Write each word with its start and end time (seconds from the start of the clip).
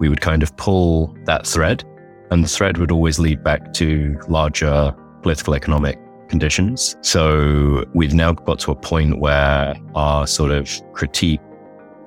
we 0.00 0.08
would 0.08 0.20
kind 0.20 0.42
of 0.42 0.56
pull 0.56 1.14
that 1.26 1.46
thread, 1.46 1.84
and 2.32 2.42
the 2.42 2.48
thread 2.48 2.78
would 2.78 2.90
always 2.90 3.18
lead 3.18 3.44
back 3.44 3.72
to 3.74 4.18
larger 4.28 4.92
political 5.22 5.54
economic 5.54 5.98
conditions. 6.28 6.96
So 7.02 7.84
we've 7.94 8.14
now 8.14 8.32
got 8.32 8.58
to 8.60 8.72
a 8.72 8.76
point 8.76 9.20
where 9.20 9.76
our 9.94 10.26
sort 10.26 10.50
of 10.50 10.68
critique 10.92 11.40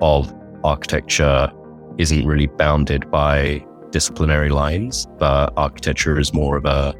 of 0.00 0.34
architecture 0.64 1.50
isn't 1.98 2.26
really 2.26 2.46
bounded 2.46 3.10
by 3.10 3.64
disciplinary 3.90 4.48
lines, 4.48 5.06
but 5.18 5.52
architecture 5.56 6.18
is 6.18 6.34
more 6.34 6.56
of 6.56 6.64
a 6.64 6.94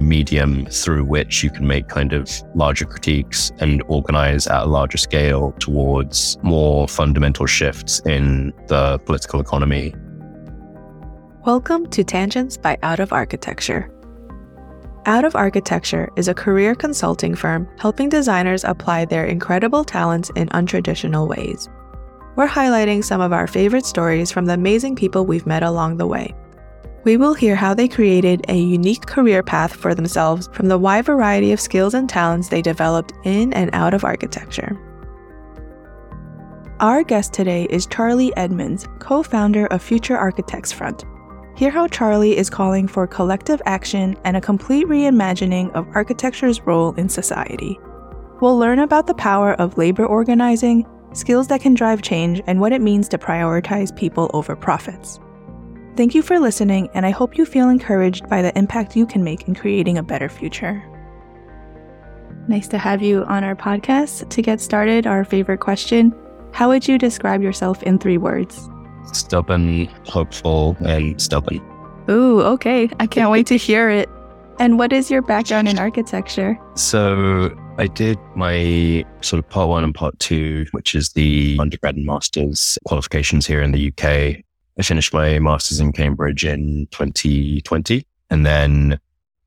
medium 0.00 0.66
through 0.66 1.04
which 1.04 1.44
you 1.44 1.50
can 1.50 1.66
make 1.66 1.86
kind 1.86 2.12
of 2.12 2.28
larger 2.56 2.84
critiques 2.84 3.52
and 3.60 3.84
organize 3.86 4.48
at 4.48 4.64
a 4.64 4.66
larger 4.66 4.98
scale 4.98 5.52
towards 5.60 6.36
more 6.42 6.88
fundamental 6.88 7.46
shifts 7.46 8.00
in 8.06 8.52
the 8.66 8.98
political 9.06 9.38
economy. 9.38 9.94
Welcome 11.44 11.90
to 11.90 12.04
Tangents 12.04 12.56
by 12.56 12.78
Out 12.84 13.00
of 13.00 13.12
Architecture. 13.12 13.90
Out 15.06 15.24
of 15.24 15.34
Architecture 15.34 16.08
is 16.16 16.28
a 16.28 16.34
career 16.34 16.76
consulting 16.76 17.34
firm 17.34 17.68
helping 17.78 18.08
designers 18.08 18.62
apply 18.62 19.06
their 19.06 19.24
incredible 19.24 19.82
talents 19.82 20.30
in 20.36 20.48
untraditional 20.50 21.26
ways. 21.26 21.68
We're 22.36 22.46
highlighting 22.46 23.02
some 23.02 23.20
of 23.20 23.32
our 23.32 23.48
favorite 23.48 23.86
stories 23.86 24.30
from 24.30 24.46
the 24.46 24.54
amazing 24.54 24.94
people 24.94 25.26
we've 25.26 25.44
met 25.44 25.64
along 25.64 25.96
the 25.96 26.06
way. 26.06 26.32
We 27.02 27.16
will 27.16 27.34
hear 27.34 27.56
how 27.56 27.74
they 27.74 27.88
created 27.88 28.44
a 28.48 28.56
unique 28.56 29.06
career 29.06 29.42
path 29.42 29.74
for 29.74 29.96
themselves 29.96 30.48
from 30.52 30.68
the 30.68 30.78
wide 30.78 31.06
variety 31.06 31.50
of 31.50 31.60
skills 31.60 31.94
and 31.94 32.08
talents 32.08 32.50
they 32.50 32.62
developed 32.62 33.14
in 33.24 33.52
and 33.52 33.68
out 33.72 33.94
of 33.94 34.04
architecture. 34.04 34.78
Our 36.78 37.02
guest 37.02 37.32
today 37.32 37.66
is 37.68 37.86
Charlie 37.86 38.32
Edmonds, 38.36 38.86
co 39.00 39.24
founder 39.24 39.66
of 39.66 39.82
Future 39.82 40.16
Architects 40.16 40.70
Front. 40.70 41.04
Hear 41.54 41.70
how 41.70 41.86
Charlie 41.86 42.36
is 42.36 42.48
calling 42.48 42.88
for 42.88 43.06
collective 43.06 43.60
action 43.66 44.16
and 44.24 44.36
a 44.36 44.40
complete 44.40 44.86
reimagining 44.86 45.70
of 45.72 45.86
architecture's 45.94 46.62
role 46.62 46.94
in 46.94 47.08
society. 47.08 47.78
We'll 48.40 48.58
learn 48.58 48.78
about 48.78 49.06
the 49.06 49.14
power 49.14 49.52
of 49.54 49.76
labor 49.76 50.06
organizing, 50.06 50.86
skills 51.12 51.48
that 51.48 51.60
can 51.60 51.74
drive 51.74 52.00
change, 52.00 52.40
and 52.46 52.58
what 52.58 52.72
it 52.72 52.80
means 52.80 53.06
to 53.08 53.18
prioritize 53.18 53.94
people 53.94 54.30
over 54.32 54.56
profits. 54.56 55.20
Thank 55.94 56.14
you 56.14 56.22
for 56.22 56.40
listening, 56.40 56.88
and 56.94 57.04
I 57.04 57.10
hope 57.10 57.36
you 57.36 57.44
feel 57.44 57.68
encouraged 57.68 58.28
by 58.30 58.40
the 58.40 58.56
impact 58.56 58.96
you 58.96 59.04
can 59.04 59.22
make 59.22 59.46
in 59.46 59.54
creating 59.54 59.98
a 59.98 60.02
better 60.02 60.30
future. 60.30 60.82
Nice 62.48 62.66
to 62.68 62.78
have 62.78 63.02
you 63.02 63.24
on 63.24 63.44
our 63.44 63.54
podcast. 63.54 64.28
To 64.30 64.42
get 64.42 64.60
started, 64.60 65.06
our 65.06 65.22
favorite 65.22 65.60
question 65.60 66.14
How 66.52 66.68
would 66.68 66.88
you 66.88 66.96
describe 66.96 67.42
yourself 67.42 67.82
in 67.82 67.98
three 67.98 68.18
words? 68.18 68.70
Stubborn, 69.12 69.86
hopeful, 70.06 70.76
and 70.80 71.20
stubborn. 71.20 71.60
Ooh, 72.10 72.40
okay. 72.42 72.88
I 73.00 73.06
can't 73.06 73.30
wait 73.30 73.46
to 73.48 73.56
hear 73.56 73.88
it. 73.90 74.08
And 74.58 74.78
what 74.78 74.92
is 74.92 75.10
your 75.10 75.22
background 75.22 75.68
in 75.68 75.78
architecture? 75.78 76.58
So, 76.74 77.56
I 77.78 77.86
did 77.86 78.18
my 78.36 79.04
sort 79.22 79.38
of 79.38 79.48
part 79.48 79.68
one 79.68 79.82
and 79.82 79.94
part 79.94 80.18
two, 80.18 80.66
which 80.72 80.94
is 80.94 81.10
the 81.10 81.56
undergrad 81.58 81.96
and 81.96 82.04
master's 82.04 82.78
qualifications 82.84 83.46
here 83.46 83.62
in 83.62 83.72
the 83.72 83.88
UK. 83.88 84.04
I 84.78 84.82
finished 84.82 85.12
my 85.12 85.38
master's 85.38 85.80
in 85.80 85.92
Cambridge 85.92 86.44
in 86.44 86.86
2020. 86.90 88.06
And 88.30 88.46
then 88.46 88.98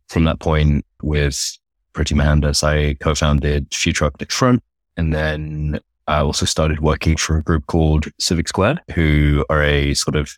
from 0.09 0.23
that 0.25 0.39
point 0.39 0.85
with 1.01 1.57
Priti 1.93 2.15
Mohandas, 2.15 2.63
I 2.63 2.95
co-founded 2.95 3.73
Future 3.73 4.05
Architects 4.05 4.35
Front. 4.35 4.63
And 4.97 5.13
then 5.13 5.79
I 6.07 6.19
also 6.19 6.45
started 6.45 6.79
working 6.81 7.17
for 7.17 7.37
a 7.37 7.43
group 7.43 7.67
called 7.67 8.07
Civic 8.19 8.47
Square, 8.47 8.79
who 8.93 9.45
are 9.49 9.63
a 9.63 9.93
sort 9.93 10.15
of 10.15 10.31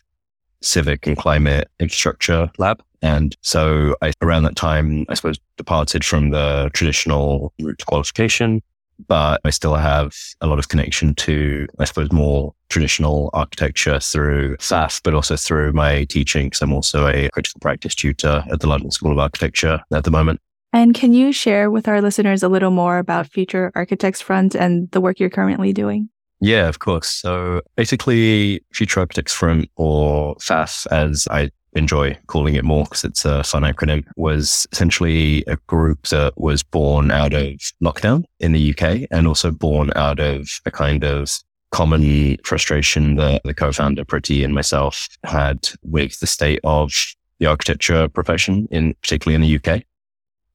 civic 0.62 1.06
and 1.06 1.16
climate 1.16 1.70
infrastructure 1.78 2.50
lab. 2.58 2.82
And 3.02 3.36
so 3.42 3.94
I, 4.02 4.12
around 4.22 4.42
that 4.44 4.56
time, 4.56 5.06
I 5.08 5.14
suppose 5.14 5.38
departed 5.56 6.04
from 6.04 6.30
the 6.30 6.70
traditional 6.74 7.52
route 7.60 7.78
to 7.78 7.84
qualification 7.84 8.62
but 9.06 9.40
I 9.44 9.50
still 9.50 9.76
have 9.76 10.14
a 10.40 10.46
lot 10.46 10.58
of 10.58 10.68
connection 10.68 11.14
to, 11.16 11.66
I 11.78 11.84
suppose, 11.84 12.10
more 12.10 12.54
traditional 12.68 13.30
architecture 13.32 14.00
through 14.00 14.56
FAF, 14.56 15.00
but 15.04 15.14
also 15.14 15.36
through 15.36 15.72
my 15.72 16.04
teaching 16.04 16.46
because 16.46 16.62
I'm 16.62 16.72
also 16.72 17.06
a 17.06 17.28
critical 17.30 17.60
practice 17.60 17.94
tutor 17.94 18.44
at 18.50 18.60
the 18.60 18.66
London 18.66 18.90
School 18.90 19.12
of 19.12 19.18
Architecture 19.18 19.80
at 19.92 20.04
the 20.04 20.10
moment. 20.10 20.40
And 20.72 20.94
can 20.94 21.12
you 21.12 21.32
share 21.32 21.70
with 21.70 21.88
our 21.88 22.02
listeners 22.02 22.42
a 22.42 22.48
little 22.48 22.70
more 22.70 22.98
about 22.98 23.26
Future 23.26 23.72
Architects 23.74 24.20
Front 24.20 24.54
and 24.54 24.90
the 24.90 25.00
work 25.00 25.18
you're 25.18 25.30
currently 25.30 25.72
doing? 25.72 26.10
Yeah, 26.40 26.68
of 26.68 26.78
course. 26.78 27.08
So 27.08 27.62
basically, 27.76 28.60
Future 28.72 29.00
Architects 29.00 29.32
Front, 29.32 29.70
or 29.76 30.36
FAF, 30.36 30.86
as 30.92 31.26
I 31.30 31.50
enjoy 31.72 32.16
calling 32.26 32.54
it 32.54 32.64
more 32.64 32.84
because 32.84 33.04
it's 33.04 33.24
a 33.24 33.42
fun 33.42 33.62
acronym, 33.62 34.04
was 34.16 34.66
essentially 34.72 35.44
a 35.46 35.56
group 35.66 36.08
that 36.08 36.32
was 36.36 36.62
born 36.62 37.10
out 37.10 37.32
of 37.32 37.54
lockdown 37.82 38.24
in 38.40 38.52
the 38.52 38.70
UK 38.74 39.08
and 39.10 39.26
also 39.26 39.50
born 39.50 39.90
out 39.96 40.20
of 40.20 40.48
a 40.64 40.70
kind 40.70 41.04
of 41.04 41.38
common 41.70 42.36
frustration 42.44 43.16
that 43.16 43.42
the 43.44 43.54
co-founder 43.54 44.04
Priti 44.04 44.44
and 44.44 44.54
myself 44.54 45.08
had 45.24 45.68
with 45.82 46.18
the 46.20 46.26
state 46.26 46.60
of 46.64 46.92
the 47.40 47.46
architecture 47.46 48.08
profession 48.08 48.66
in 48.70 48.94
particularly 49.02 49.34
in 49.34 49.42
the 49.42 49.56
UK. 49.56 49.82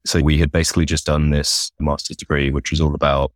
So 0.05 0.21
we 0.21 0.37
had 0.37 0.51
basically 0.51 0.85
just 0.85 1.05
done 1.05 1.29
this 1.29 1.71
master's 1.79 2.17
degree, 2.17 2.51
which 2.51 2.71
was 2.71 2.81
all 2.81 2.93
about 2.93 3.31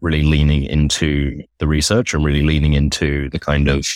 really 0.00 0.22
leaning 0.22 0.64
into 0.64 1.42
the 1.58 1.66
research 1.66 2.14
and 2.14 2.24
really 2.24 2.42
leaning 2.42 2.74
into 2.74 3.28
the 3.30 3.38
kind 3.38 3.68
of 3.68 3.86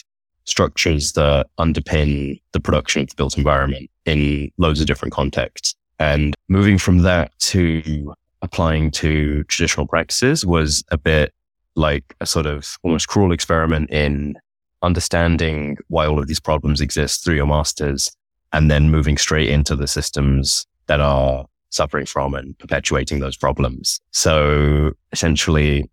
structures 0.45 1.13
that 1.13 1.47
underpin 1.59 2.41
the 2.53 2.61
production 2.61 3.03
of 3.03 3.09
the 3.11 3.15
built 3.15 3.37
environment 3.37 3.91
in 4.07 4.51
loads 4.57 4.81
of 4.81 4.87
different 4.87 5.13
contexts. 5.13 5.75
And 5.99 6.35
moving 6.49 6.79
from 6.79 6.99
that 6.99 7.39
to 7.41 8.15
applying 8.43 8.91
to 8.93 9.45
traditional 9.45 9.87
practices 9.87 10.47
was 10.47 10.83
a 10.91 10.97
bit 10.97 11.35
like 11.75 12.15
a 12.21 12.27
sort 12.27 12.47
of 12.47 12.77
almost 12.83 13.09
cruel 13.09 13.33
experiment 13.33 13.91
in 13.91 14.37
understanding 14.83 15.77
why 15.89 16.07
all 16.07 16.19
of 16.19 16.27
these 16.27 16.41
problems 16.41 16.81
exist 16.81 17.25
through 17.25 17.35
your 17.35 17.47
masters 17.47 18.11
and 18.53 18.71
then 18.71 18.91
moving 18.91 19.19
straight 19.19 19.51
into 19.51 19.77
the 19.77 19.87
systems 19.87 20.67
that 20.87 21.01
are 21.01 21.47
suffering 21.71 22.07
from 22.07 22.35
and 22.35 22.59
perpetuating 22.59 23.21
those 23.21 23.37
problems. 23.37 24.01
So 24.11 24.93
essentially, 25.13 25.91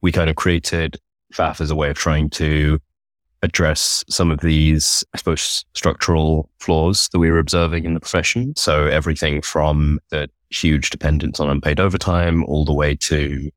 we 0.00 0.12
kind 0.12 0.30
of 0.30 0.36
created 0.36 0.98
FAF 1.32 1.60
as 1.60 1.70
a 1.70 1.76
way 1.76 1.90
of 1.90 1.96
trying 1.96 2.30
to 2.30 2.78
address 3.42 4.04
some 4.08 4.30
of 4.30 4.40
these, 4.40 5.02
I 5.14 5.18
suppose, 5.18 5.64
structural 5.74 6.48
flaws 6.60 7.08
that 7.08 7.18
we 7.18 7.30
were 7.30 7.38
observing 7.38 7.84
in 7.84 7.94
the 7.94 8.00
profession. 8.00 8.54
So 8.56 8.86
everything 8.86 9.42
from 9.42 9.98
the 10.10 10.28
huge 10.50 10.90
dependence 10.90 11.40
on 11.40 11.50
unpaid 11.50 11.80
overtime 11.80 12.44
all 12.44 12.64
the 12.64 12.74
way 12.74 12.94
to 12.94 13.50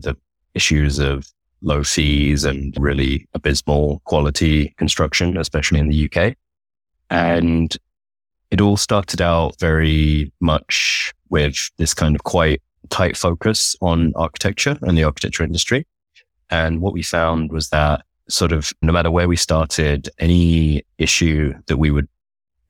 the 0.00 0.16
issues 0.54 0.98
of 0.98 1.28
low 1.60 1.84
fees 1.84 2.44
and 2.44 2.74
really 2.78 3.28
abysmal 3.34 4.00
quality 4.04 4.74
construction, 4.76 5.36
especially 5.36 5.78
in 5.78 5.88
the 5.88 6.10
UK. 6.10 6.34
And 7.10 7.76
it 8.50 8.60
all 8.60 8.76
started 8.76 9.20
out 9.20 9.58
very 9.58 10.32
much 10.40 11.12
with 11.28 11.70
this 11.76 11.94
kind 11.94 12.14
of 12.14 12.24
quite 12.24 12.62
tight 12.88 13.16
focus 13.16 13.76
on 13.80 14.12
architecture 14.16 14.78
and 14.82 14.96
the 14.96 15.04
architecture 15.04 15.44
industry. 15.44 15.86
And 16.50 16.80
what 16.80 16.94
we 16.94 17.02
found 17.02 17.52
was 17.52 17.68
that 17.70 18.04
sort 18.28 18.52
of 18.52 18.72
no 18.82 18.92
matter 18.92 19.10
where 19.10 19.28
we 19.28 19.36
started, 19.36 20.08
any 20.18 20.82
issue 20.96 21.54
that 21.66 21.76
we 21.76 21.90
would 21.90 22.08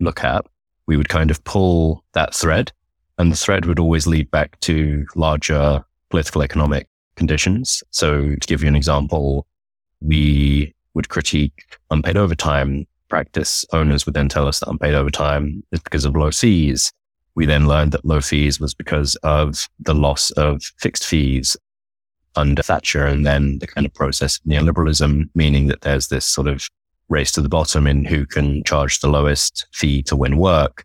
look 0.01 0.25
at, 0.25 0.45
we 0.87 0.97
would 0.97 1.09
kind 1.09 1.31
of 1.31 1.43
pull 1.45 2.05
that 2.13 2.35
thread 2.35 2.73
and 3.19 3.31
the 3.33 3.37
thread 3.37 3.67
would 3.67 3.79
always 3.79 4.07
lead 4.07 4.31
back 4.31 4.59
to 4.61 5.07
larger 5.15 5.85
political 6.09 6.43
economic 6.43 6.89
conditions. 7.17 7.83
So 7.91 8.35
to 8.35 8.47
give 8.47 8.63
you 8.63 8.69
an 8.69 8.77
example, 8.77 9.47
we 10.01 10.75
would 10.95 11.09
critique 11.09 11.77
unpaid 11.91 12.17
overtime 12.17 12.87
practice. 13.09 13.65
Owners 13.73 14.07
would 14.07 14.15
then 14.15 14.29
tell 14.29 14.47
us 14.47 14.61
that 14.61 14.69
unpaid 14.69 14.95
overtime 14.95 15.63
is 15.73 15.81
because 15.81 16.05
of 16.05 16.17
low 16.17 16.31
fees. 16.31 16.93
We 17.35 17.47
then 17.47 17.69
learned 17.69 17.93
that 17.93 18.05
low 18.05 18.21
fees 18.21 18.61
was 18.61 18.75
because 18.75 19.17
of 19.23 19.69
the 19.81 19.95
loss 19.95 20.31
of 20.33 20.63
fixed 20.79 21.07
fees 21.07 21.57
under 22.37 22.63
Thatcher 22.63 23.05
and 23.05 23.27
then 23.27 23.59
the 23.59 23.67
kind 23.67 23.87
of 23.87 23.95
process 23.95 24.39
of 24.39 24.45
neoliberalism, 24.45 25.29
meaning 25.35 25.67
that 25.69 25.83
there's 25.83 26.09
this 26.09 26.25
sort 26.25 26.47
of 26.47 26.69
race 27.09 27.33
to 27.33 27.41
the 27.41 27.49
bottom 27.49 27.87
in 27.87 28.05
who 28.05 28.27
can 28.27 28.63
charge 28.65 29.01
the 29.01 29.09
lowest 29.09 29.67
fee 29.73 30.03
to 30.05 30.17
win 30.17 30.37
work. 30.37 30.85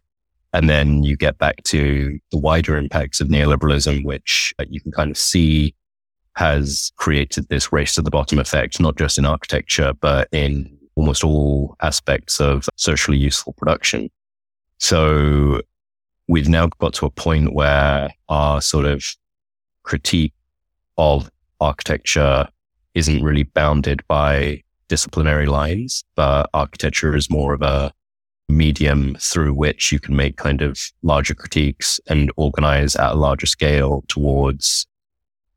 And 0.54 0.70
then 0.70 1.04
you 1.04 1.18
get 1.18 1.38
back 1.38 1.64
to 1.64 2.20
the 2.32 2.38
wider 2.38 2.78
impacts 2.78 3.20
of 3.20 3.28
neoliberalism, 3.28 4.06
which 4.06 4.54
uh, 4.60 4.66
you 4.70 4.80
can 4.80 4.92
kind 4.92 5.12
of 5.12 5.18
see 5.18 5.74
has 6.36 6.92
created 6.96 7.48
this 7.50 7.72
race 7.72 7.96
to 7.96 8.02
the 8.02 8.10
bottom 8.10 8.40
effect, 8.40 8.80
not 8.80 8.98
just 8.98 9.18
in 9.18 9.26
architecture, 9.26 9.94
but 10.00 10.28
in 10.32 10.78
almost 10.96 11.24
all 11.24 11.76
aspects 11.82 12.40
of 12.40 12.70
socially 12.76 13.18
useful 13.18 13.54
production. 13.54 14.10
So 14.78 15.62
we've 16.28 16.50
now 16.50 16.68
got 16.80 16.94
to 16.96 17.06
a 17.06 17.10
point 17.10 17.54
where 17.54 18.10
our 18.30 18.62
sort 18.62 18.86
of 18.86 19.04
critique 19.84 20.34
of 20.98 21.30
architecture 21.60 22.48
isn't 22.94 23.24
really 23.24 23.44
bounded 23.44 24.02
by 24.08 24.62
disciplinary 24.88 25.48
lines, 25.48 26.04
but 26.16 26.50
architecture 26.54 27.16
is 27.16 27.30
more 27.30 27.54
of 27.54 27.62
a 27.62 27.92
medium 28.50 29.16
through 29.20 29.54
which 29.54 29.92
you 29.92 30.00
can 30.00 30.16
make 30.16 30.38
kind 30.38 30.62
of 30.62 30.78
larger 31.02 31.34
critiques 31.34 32.00
and 32.08 32.32
organize 32.36 32.96
at 32.96 33.14
a 33.14 33.16
larger 33.16 33.48
scale 33.48 34.04
towards 34.08 34.86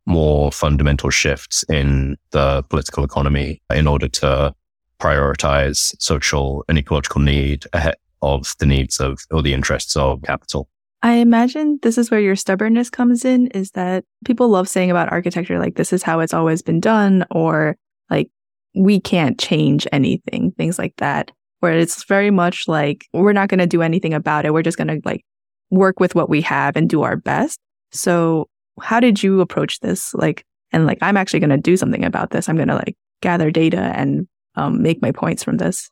more 0.06 0.52
fundamental 0.52 1.10
shifts 1.10 1.64
in 1.68 2.16
the 2.30 2.62
political 2.70 3.04
economy 3.04 3.60
in 3.74 3.86
order 3.86 4.08
to 4.08 4.54
prioritize 5.00 5.94
social 6.00 6.64
and 6.68 6.78
ecological 6.78 7.20
need 7.20 7.64
ahead 7.72 7.96
of 8.22 8.54
the 8.58 8.66
needs 8.66 8.98
of 8.98 9.20
or 9.30 9.42
the 9.42 9.52
interests 9.52 9.96
of 9.96 10.22
capital. 10.22 10.68
I 11.02 11.14
imagine 11.14 11.78
this 11.82 11.98
is 11.98 12.10
where 12.10 12.20
your 12.20 12.36
stubbornness 12.36 12.90
comes 12.90 13.24
in 13.24 13.48
is 13.48 13.70
that 13.72 14.04
people 14.24 14.48
love 14.48 14.68
saying 14.68 14.90
about 14.90 15.12
architecture, 15.12 15.58
like, 15.58 15.76
this 15.76 15.92
is 15.92 16.02
how 16.02 16.20
it's 16.20 16.34
always 16.34 16.62
been 16.62 16.80
done, 16.80 17.24
or 17.30 17.76
like, 18.10 18.28
we 18.74 18.98
can't 18.98 19.38
change 19.38 19.86
anything, 19.92 20.52
things 20.52 20.78
like 20.78 20.94
that, 20.96 21.30
where 21.60 21.74
it's 21.74 22.04
very 22.04 22.30
much 22.30 22.66
like, 22.66 23.06
we're 23.12 23.32
not 23.32 23.48
going 23.48 23.60
to 23.60 23.66
do 23.66 23.82
anything 23.82 24.14
about 24.14 24.46
it. 24.46 24.52
We're 24.52 24.62
just 24.62 24.78
going 24.78 24.88
to 24.88 25.00
like 25.04 25.24
work 25.70 26.00
with 26.00 26.14
what 26.14 26.28
we 26.28 26.40
have 26.42 26.76
and 26.76 26.88
do 26.88 27.02
our 27.02 27.16
best. 27.16 27.60
So, 27.92 28.48
how 28.80 29.00
did 29.00 29.22
you 29.22 29.40
approach 29.40 29.80
this? 29.80 30.12
Like, 30.14 30.44
and 30.72 30.86
like, 30.86 30.98
I'm 31.02 31.16
actually 31.16 31.40
going 31.40 31.50
to 31.50 31.56
do 31.56 31.76
something 31.76 32.04
about 32.04 32.30
this. 32.30 32.48
I'm 32.48 32.56
going 32.56 32.68
to 32.68 32.74
like 32.74 32.96
gather 33.22 33.50
data 33.50 33.92
and 33.96 34.26
um, 34.56 34.82
make 34.82 35.02
my 35.02 35.12
points 35.12 35.44
from 35.44 35.58
this. 35.58 35.90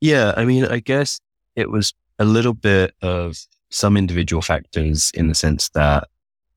Yeah. 0.00 0.32
I 0.36 0.44
mean, 0.44 0.64
I 0.64 0.78
guess 0.80 1.20
it 1.56 1.70
was 1.70 1.92
a 2.18 2.24
little 2.24 2.54
bit 2.54 2.94
of 3.02 3.36
some 3.70 3.96
individual 3.96 4.42
factors 4.42 5.10
in 5.14 5.28
the 5.28 5.34
sense 5.34 5.68
that, 5.70 6.08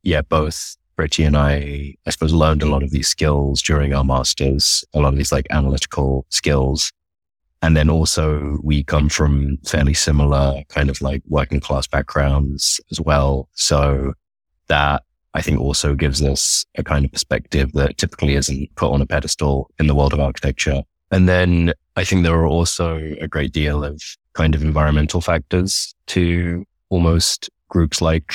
yeah, 0.04 0.22
both 0.22 0.78
Priti 0.98 1.26
and 1.26 1.36
I, 1.36 1.96
I 2.06 2.10
suppose, 2.10 2.34
learned 2.34 2.62
a 2.62 2.70
lot 2.70 2.84
of 2.84 2.92
these 2.92 3.08
skills 3.08 3.62
during 3.62 3.94
our 3.94 4.04
masters, 4.04 4.84
a 4.94 5.00
lot 5.00 5.14
of 5.14 5.18
these 5.18 5.32
like 5.32 5.48
analytical 5.50 6.26
skills. 6.30 6.92
And 7.64 7.78
then 7.78 7.90
also 7.90 8.58
we 8.64 8.84
come 8.84 9.10
from 9.10 9.58
fairly 9.66 9.94
similar 9.94 10.64
kind 10.70 10.90
of 10.90 11.02
like 11.02 11.22
working 11.28 11.60
class 11.60 11.88
backgrounds 11.88 12.80
as 12.92 13.00
well. 13.00 13.50
So 13.54 14.14
that 14.68 15.04
I 15.34 15.42
think 15.42 15.60
also 15.60 15.96
gives 15.96 16.22
us 16.22 16.66
a 16.76 16.84
kind 16.84 17.06
of 17.06 17.12
perspective 17.12 17.72
that 17.74 17.98
typically 17.98 18.36
isn't 18.36 18.76
put 18.76 18.92
on 18.92 19.02
a 19.02 19.06
pedestal 19.06 19.70
in 19.80 19.88
the 19.88 19.96
world 19.96 20.14
of 20.14 20.20
architecture. 20.20 20.84
And 21.12 21.28
then 21.28 21.74
I 21.96 22.04
think 22.04 22.24
there 22.24 22.36
are 22.36 22.48
also 22.48 22.98
a 23.19 23.28
great 23.28 23.52
deal 23.52 23.84
of 23.84 24.02
kind 24.34 24.56
of 24.56 24.63
environmental 24.63 25.22
factors 25.22 25.94
to 26.08 26.66
almost 26.90 27.50
groups 27.69 28.02
like 28.02 28.31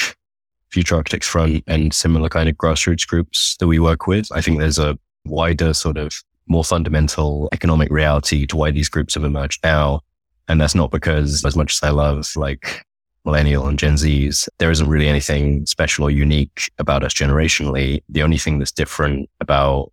Future 0.70 0.96
Architects 0.96 1.26
Front 1.26 1.64
and 1.66 1.94
similar 1.94 2.28
kind 2.28 2.48
of 2.48 2.56
grassroots 2.56 3.06
groups 3.06 3.56
that 3.58 3.66
we 3.66 3.78
work 3.78 4.06
with. 4.06 4.30
I 4.32 4.40
think 4.40 4.58
there's 4.58 4.78
a 4.78 4.98
wider 5.24 5.72
sort 5.72 5.96
of 5.96 6.12
more 6.48 6.64
fundamental 6.64 7.48
economic 7.52 7.90
reality 7.90 8.46
to 8.46 8.56
why 8.56 8.70
these 8.70 8.88
groups 8.88 9.14
have 9.14 9.24
emerged 9.24 9.60
now. 9.64 10.00
And 10.48 10.60
that's 10.60 10.74
not 10.74 10.90
because 10.90 11.44
as 11.44 11.56
much 11.56 11.74
as 11.74 11.82
I 11.82 11.90
love 11.90 12.30
like 12.36 12.84
millennial 13.24 13.66
and 13.66 13.78
Gen 13.78 13.94
Zs, 13.94 14.48
there 14.58 14.70
isn't 14.70 14.88
really 14.88 15.08
anything 15.08 15.66
special 15.66 16.04
or 16.04 16.10
unique 16.10 16.70
about 16.78 17.02
us 17.02 17.14
generationally. 17.14 18.02
The 18.08 18.22
only 18.22 18.38
thing 18.38 18.58
that's 18.58 18.70
different 18.70 19.28
about 19.40 19.92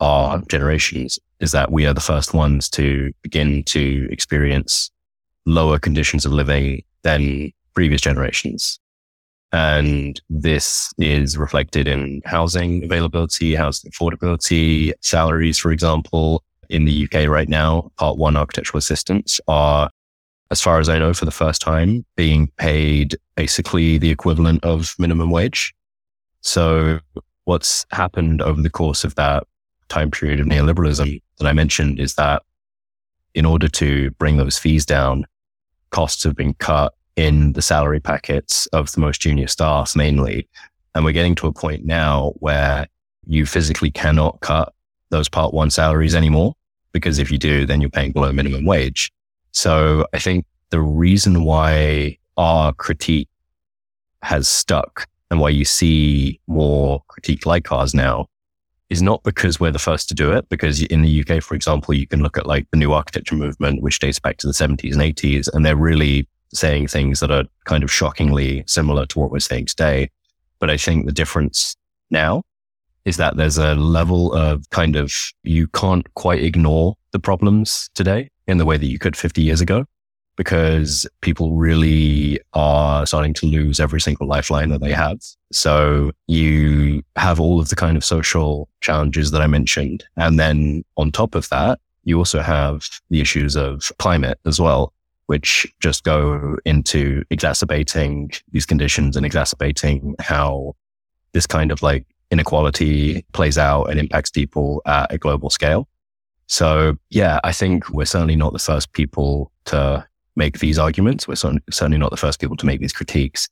our 0.00 0.42
generations 0.48 1.18
is 1.44 1.52
that 1.52 1.70
we 1.70 1.86
are 1.86 1.94
the 1.94 2.00
first 2.00 2.34
ones 2.34 2.68
to 2.70 3.12
begin 3.22 3.62
to 3.64 4.08
experience 4.10 4.90
lower 5.46 5.78
conditions 5.78 6.24
of 6.24 6.32
living 6.32 6.82
than 7.02 7.52
previous 7.74 8.00
generations. 8.00 8.80
And 9.52 10.20
this 10.30 10.92
is 10.98 11.36
reflected 11.36 11.86
in 11.86 12.22
housing 12.24 12.82
availability, 12.82 13.54
housing 13.54 13.90
affordability, 13.92 14.92
salaries, 15.00 15.58
for 15.58 15.70
example. 15.70 16.42
In 16.70 16.86
the 16.86 17.04
UK 17.04 17.28
right 17.28 17.48
now, 17.48 17.92
part 17.98 18.16
one 18.16 18.36
architectural 18.36 18.78
assistants 18.78 19.38
are, 19.46 19.90
as 20.50 20.62
far 20.62 20.80
as 20.80 20.88
I 20.88 20.98
know, 20.98 21.12
for 21.12 21.26
the 21.26 21.30
first 21.30 21.60
time 21.60 22.06
being 22.16 22.50
paid 22.56 23.16
basically 23.36 23.98
the 23.98 24.10
equivalent 24.10 24.64
of 24.64 24.94
minimum 24.98 25.30
wage. 25.30 25.74
So 26.40 27.00
what's 27.44 27.84
happened 27.92 28.40
over 28.40 28.62
the 28.62 28.70
course 28.70 29.04
of 29.04 29.14
that 29.16 29.44
time 29.88 30.10
period 30.10 30.40
of 30.40 30.46
neoliberalism 30.46 31.20
that 31.38 31.46
I 31.46 31.52
mentioned 31.52 32.00
is 32.00 32.14
that 32.14 32.42
in 33.34 33.44
order 33.44 33.68
to 33.68 34.10
bring 34.12 34.36
those 34.36 34.58
fees 34.58 34.86
down, 34.86 35.26
costs 35.90 36.24
have 36.24 36.36
been 36.36 36.54
cut 36.54 36.94
in 37.16 37.52
the 37.52 37.62
salary 37.62 38.00
packets 38.00 38.66
of 38.66 38.92
the 38.92 39.00
most 39.00 39.20
junior 39.20 39.46
staff 39.46 39.94
mainly. 39.94 40.48
And 40.94 41.04
we're 41.04 41.12
getting 41.12 41.34
to 41.36 41.46
a 41.46 41.52
point 41.52 41.84
now 41.84 42.32
where 42.36 42.86
you 43.26 43.46
physically 43.46 43.90
cannot 43.90 44.40
cut 44.40 44.72
those 45.10 45.28
part 45.28 45.54
one 45.54 45.70
salaries 45.70 46.14
anymore, 46.14 46.54
because 46.92 47.18
if 47.18 47.30
you 47.30 47.38
do, 47.38 47.66
then 47.66 47.80
you're 47.80 47.90
paying 47.90 48.12
below 48.12 48.32
minimum 48.32 48.64
wage. 48.64 49.12
So 49.52 50.06
I 50.12 50.18
think 50.18 50.46
the 50.70 50.80
reason 50.80 51.44
why 51.44 52.18
our 52.36 52.72
critique 52.72 53.28
has 54.22 54.48
stuck 54.48 55.06
and 55.30 55.40
why 55.40 55.50
you 55.50 55.64
see 55.64 56.40
more 56.46 57.02
critique 57.08 57.46
like 57.46 57.70
ours 57.70 57.94
now 57.94 58.26
is 58.94 59.02
not 59.02 59.24
because 59.24 59.58
we're 59.58 59.72
the 59.72 59.78
first 59.78 60.08
to 60.08 60.14
do 60.14 60.32
it, 60.32 60.48
because 60.48 60.82
in 60.84 61.02
the 61.02 61.20
UK, 61.20 61.42
for 61.42 61.56
example, 61.56 61.92
you 61.92 62.06
can 62.06 62.22
look 62.22 62.38
at 62.38 62.46
like 62.46 62.70
the 62.70 62.76
new 62.76 62.92
architecture 62.92 63.34
movement, 63.34 63.82
which 63.82 63.98
dates 63.98 64.20
back 64.20 64.36
to 64.38 64.46
the 64.46 64.52
70s 64.52 64.92
and 64.92 65.02
80s, 65.02 65.48
and 65.52 65.66
they're 65.66 65.76
really 65.76 66.28
saying 66.52 66.86
things 66.86 67.18
that 67.18 67.32
are 67.32 67.44
kind 67.64 67.82
of 67.82 67.90
shockingly 67.90 68.62
similar 68.68 69.04
to 69.06 69.18
what 69.18 69.32
we're 69.32 69.40
saying 69.40 69.66
today. 69.66 70.08
But 70.60 70.70
I 70.70 70.76
think 70.76 71.06
the 71.06 71.12
difference 71.12 71.74
now 72.10 72.44
is 73.04 73.16
that 73.16 73.36
there's 73.36 73.58
a 73.58 73.74
level 73.74 74.32
of 74.32 74.70
kind 74.70 74.94
of, 74.94 75.12
you 75.42 75.66
can't 75.66 76.06
quite 76.14 76.42
ignore 76.42 76.94
the 77.10 77.18
problems 77.18 77.90
today 77.94 78.30
in 78.46 78.58
the 78.58 78.64
way 78.64 78.76
that 78.76 78.86
you 78.86 79.00
could 79.00 79.16
50 79.16 79.42
years 79.42 79.60
ago 79.60 79.86
because 80.36 81.06
people 81.20 81.52
really 81.52 82.40
are 82.54 83.06
starting 83.06 83.34
to 83.34 83.46
lose 83.46 83.78
every 83.78 84.00
single 84.00 84.26
lifeline 84.26 84.70
that 84.70 84.80
they 84.80 84.92
have. 84.92 85.18
So 85.52 86.10
you 86.26 87.02
have 87.16 87.38
all 87.38 87.60
of 87.60 87.68
the 87.68 87.76
kind 87.76 87.96
of 87.96 88.04
social 88.04 88.68
challenges 88.80 89.30
that 89.30 89.40
I 89.40 89.46
mentioned. 89.46 90.04
And 90.16 90.38
then 90.38 90.84
on 90.96 91.12
top 91.12 91.34
of 91.34 91.48
that, 91.50 91.78
you 92.02 92.18
also 92.18 92.40
have 92.40 92.86
the 93.10 93.20
issues 93.20 93.56
of 93.56 93.90
climate 93.98 94.38
as 94.44 94.60
well 94.60 94.92
which 95.26 95.66
just 95.80 96.04
go 96.04 96.56
into 96.64 97.24
exacerbating 97.30 98.30
these 98.52 98.66
conditions 98.66 99.16
and 99.16 99.24
exacerbating 99.24 100.14
how 100.18 100.74
this 101.32 101.46
kind 101.46 101.72
of 101.72 101.82
like 101.82 102.06
inequality 102.30 103.24
plays 103.32 103.58
out 103.58 103.84
and 103.84 103.98
impacts 103.98 104.30
people 104.30 104.82
at 104.86 105.12
a 105.12 105.18
global 105.18 105.50
scale. 105.50 105.88
So 106.46 106.96
yeah, 107.10 107.40
I 107.42 107.52
think 107.52 107.88
we're 107.90 108.04
certainly 108.04 108.36
not 108.36 108.52
the 108.52 108.58
first 108.58 108.92
people 108.92 109.50
to 109.66 110.06
make 110.36 110.58
these 110.58 110.78
arguments. 110.78 111.28
We're 111.28 111.36
certainly 111.36 111.98
not 111.98 112.10
the 112.10 112.16
first 112.16 112.40
people 112.40 112.56
to 112.56 112.66
make 112.66 112.80
these 112.80 112.92
critiques. 112.92 113.48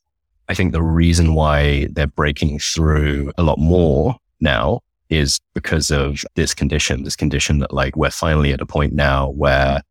I 0.49 0.55
think 0.55 0.73
the 0.73 0.83
reason 0.83 1.35
why 1.35 1.89
they're 1.93 2.07
breaking 2.07 2.59
through 2.59 3.33
a 3.39 3.43
lot 3.43 3.59
more 3.59 4.17
now 4.41 4.81
is 5.09 5.41
because 5.55 5.91
of 5.91 6.25
this 6.35 6.55
condition, 6.55 7.05
this 7.05 7.17
condition 7.17 7.59
that 7.59 7.73
like 7.73 7.97
we're 7.97 8.11
finally 8.11 8.53
at 8.53 8.61
a 8.61 8.67
point 8.67 8.93
now 8.93 9.31
where 9.31 9.83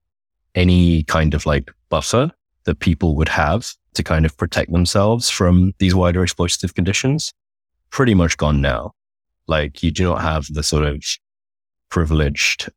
any 0.56 1.04
kind 1.04 1.34
of 1.34 1.46
like 1.46 1.72
buffer 1.90 2.32
that 2.66 2.80
people 2.80 3.16
would 3.16 3.30
have 3.30 3.74
to 3.94 4.04
kind 4.04 4.26
of 4.26 4.36
protect 4.38 4.72
themselves 4.72 5.30
from 5.30 5.74
these 5.80 5.96
wider 5.96 6.22
exploitative 6.26 6.74
conditions 6.74 7.34
pretty 7.90 8.14
much 8.14 8.38
gone 8.38 8.62
now. 8.62 8.94
Like 9.48 9.84
you 9.84 9.92
do 9.92 10.06
not 10.06 10.22
have 10.22 10.48
the 10.50 10.64
sort 10.64 10.86
of 10.86 11.04
privileged 11.90 12.70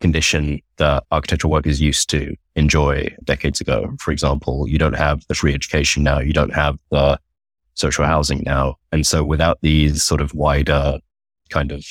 condition 0.00 0.60
that 0.76 1.04
architectural 1.10 1.52
workers 1.52 1.80
used 1.80 2.10
to 2.10 2.34
enjoy 2.54 3.14
decades 3.24 3.60
ago. 3.60 3.94
For 3.98 4.10
example, 4.10 4.68
you 4.68 4.78
don't 4.78 4.96
have 4.96 5.22
the 5.28 5.34
free 5.34 5.54
education 5.54 6.02
now. 6.02 6.20
You 6.20 6.32
don't 6.32 6.54
have 6.54 6.78
the 6.90 7.18
social 7.74 8.04
housing 8.04 8.42
now. 8.44 8.76
And 8.92 9.06
so 9.06 9.24
without 9.24 9.58
these 9.62 10.02
sort 10.02 10.20
of 10.20 10.34
wider 10.34 10.98
kind 11.50 11.72
of 11.72 11.84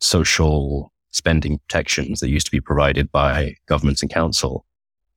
social 0.00 0.92
spending 1.10 1.58
protections 1.58 2.20
that 2.20 2.30
used 2.30 2.46
to 2.46 2.52
be 2.52 2.60
provided 2.60 3.10
by 3.12 3.54
governments 3.66 4.02
and 4.02 4.10
council, 4.10 4.64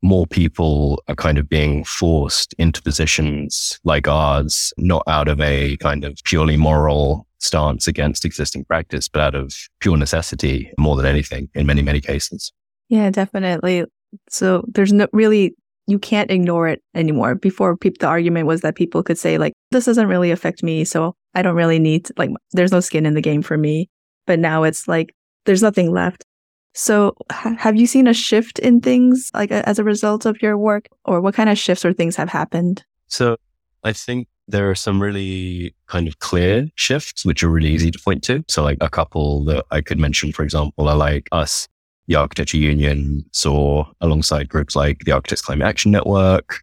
more 0.01 0.27
people 0.27 1.01
are 1.08 1.15
kind 1.15 1.38
of 1.38 1.50
being 1.50 1.84
forced 1.84 2.53
into 2.60 2.82
positions 2.82 3.79
like 3.84 4.08
ours, 4.08 4.74
not 4.77 5.03
out 5.08 5.27
of 5.27 5.41
a 5.41 5.77
kind 5.77 6.03
of 6.03 6.20
purely 6.25 6.58
moral 6.58 7.25
stance 7.46 7.88
against 7.88 8.25
existing 8.25 8.66
practice, 8.66 9.08
but 9.08 9.22
out 9.22 9.36
of 9.36 9.54
pure 9.80 9.98
necessity 9.98 10.72
more 10.78 10.96
than 10.96 11.06
anything 11.06 11.50
in 11.54 11.66
many, 11.66 11.82
many 11.82 12.02
cases. 12.02 12.52
Yeah, 12.90 13.10
definitely. 13.10 13.86
So 14.30 14.64
there's 14.68 14.94
no 14.94 15.08
really, 15.14 15.56
you 15.88 16.00
can't 16.00 16.32
ignore 16.32 16.68
it 16.68 16.82
anymore. 16.94 17.36
Before 17.36 17.78
people, 17.78 17.98
the 18.00 18.08
argument 18.08 18.48
was 18.48 18.62
that 18.62 18.75
people 18.75 19.04
could 19.04 19.18
say 19.18 19.38
like, 19.38 19.54
this 19.72 19.86
doesn't 19.86 20.08
really 20.08 20.32
affect 20.32 20.64
me. 20.64 20.84
So 20.84 21.16
I 21.34 21.42
don't 21.42 21.56
really 21.56 21.80
need, 21.80 22.06
to, 22.06 22.14
like, 22.18 22.32
there's 22.52 22.72
no 22.72 22.80
skin 22.80 23.06
in 23.06 23.14
the 23.14 23.22
game 23.22 23.42
for 23.42 23.58
me. 23.58 23.90
But 24.28 24.40
now 24.40 24.64
it's 24.64 24.88
like, 24.88 25.14
there's 25.46 25.62
nothing 25.62 25.92
left. 25.92 26.25
So, 26.74 27.16
ha- 27.32 27.56
have 27.58 27.78
you 27.78 27.88
seen 27.88 28.08
a 28.08 28.14
shift 28.14 28.60
in 28.60 28.82
things 28.82 29.30
like 29.34 29.52
a, 29.52 29.68
as 29.70 29.80
a 29.80 29.84
result 29.84 30.25
of 30.25 30.42
your 30.42 30.58
work, 30.58 30.88
or 31.06 31.22
what 31.22 31.34
kind 31.34 31.50
of 31.50 31.58
shifts 31.58 31.86
or 31.86 31.94
things 31.94 32.18
have 32.18 32.28
happened? 32.28 32.84
So, 33.08 33.38
I 33.84 33.94
think 33.94 34.28
there 34.48 34.70
are 34.70 34.75
some 34.75 35.02
really 35.02 35.75
kind 35.88 36.08
of 36.08 36.20
clear 36.20 36.70
shifts, 36.75 37.25
which 37.25 37.44
are 37.44 37.50
really 37.50 37.70
easy 37.70 37.92
to 37.92 38.00
point 38.00 38.24
to. 38.24 38.44
So, 38.48 38.64
like 38.64 38.78
a 38.82 38.90
couple 38.90 39.44
that 39.46 39.66
I 39.72 39.82
could 39.82 40.00
mention, 40.00 40.32
for 40.32 40.44
example, 40.44 40.88
are 40.88 40.96
like 40.96 41.28
us 41.32 41.68
the 42.08 42.16
Architecture 42.16 42.58
Union 42.58 43.25
SAW 43.32 43.86
alongside 44.02 44.50
groups 44.50 44.75
like 44.75 45.00
the 45.06 45.12
Architects 45.12 45.42
Climate 45.42 45.68
Action 45.68 45.92
Network 45.92 46.62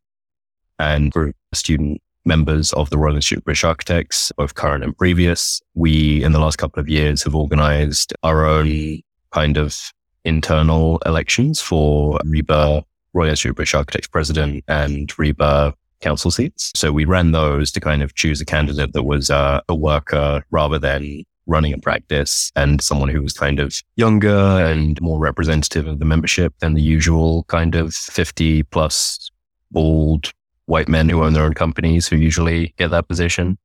and 0.79 1.11
group 1.11 1.35
student 1.53 2.01
members 2.25 2.73
of 2.75 2.91
the 2.91 2.99
Royal 2.99 3.17
Institute 3.17 3.39
of 3.39 3.45
British 3.45 3.65
Architects, 3.65 4.31
both 4.37 4.55
current 4.55 4.85
and 4.85 4.97
previous. 4.97 5.61
We, 5.75 6.23
in 6.23 6.33
the 6.33 6.39
last 6.39 6.57
couple 6.57 6.81
of 6.81 6.89
years, 6.89 7.25
have 7.25 7.35
organized 7.35 8.13
our 8.23 8.47
own 8.47 9.01
kind 9.33 9.57
of 9.57 9.77
internal 10.25 10.99
elections 11.05 11.61
for 11.61 12.19
RIBA 12.25 12.85
Royal 13.13 13.31
Institute 13.31 13.51
of 13.51 13.57
British 13.57 13.75
Architects 13.75 14.09
president 14.09 14.65
and 14.69 15.09
RIBA 15.09 15.75
council 16.03 16.31
seats. 16.31 16.73
So 16.75 16.93
we 16.93 17.05
ran 17.05 17.33
those 17.33 17.73
to 17.73 17.81
kind 17.81 18.03
of 18.03 18.15
choose 18.15 18.41
a 18.41 18.45
candidate 18.45 18.93
that 18.93 19.05
was 19.05 19.31
uh, 19.31 19.61
a 19.69 19.75
worker 19.75 20.45
rather 20.51 20.79
than 20.79 21.25
running 21.47 21.73
a 21.73 21.79
practice 21.79 22.53
and 22.55 22.81
someone 22.81 23.09
who 23.09 23.23
was 23.23 23.33
kind 23.33 23.59
of 23.59 23.75
younger 23.97 24.29
and 24.31 25.01
more 25.01 25.19
representative 25.19 25.87
of 25.87 25.99
the 25.99 26.05
membership 26.05 26.55
than 26.61 26.75
the 26.75 26.83
usual 26.83 27.45
kind 27.45 27.75
of 27.75 27.95
50 27.95 28.63
plus 28.65 29.31
old 29.75 30.31
white 30.67 30.89
men 30.89 31.09
who 31.09 31.23
own 31.23 31.33
their 31.33 31.45
own 31.45 31.55
companies 31.55 32.07
who 32.07 32.17
usually 32.17 32.75
get 32.79 32.91
that 32.91 33.09
position. 33.09 33.59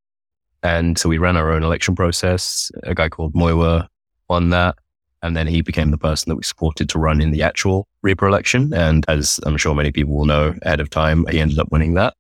And 0.64 0.98
so 0.98 1.08
we 1.08 1.18
ran 1.18 1.38
our 1.38 1.52
own 1.52 1.64
election 1.64 1.96
process. 1.96 2.72
A 2.84 2.96
guy 2.96 3.10
called 3.10 3.34
Muyiwa 3.34 3.88
won 4.28 4.50
that. 4.50 4.76
And 5.22 5.36
then 5.36 5.48
he 5.48 5.62
became 5.62 5.92
the 5.92 5.98
person 5.98 6.30
that 6.30 6.36
we 6.36 6.44
supported 6.44 6.90
to 6.90 7.00
run 7.00 7.22
in 7.22 7.32
the 7.32 7.44
actual 7.44 7.88
RIBA 8.04 8.28
election. 8.28 8.74
And 8.74 9.04
as 9.08 9.40
I'm 9.44 9.58
sure 9.58 9.74
many 9.74 9.92
people 9.92 10.16
will 10.16 10.26
know 10.26 10.56
ahead 10.62 10.80
of 10.80 10.90
time, 10.90 11.26
he 11.30 11.40
ended 11.40 11.60
up 11.60 11.72
winning 11.72 11.96
that. 11.96 12.14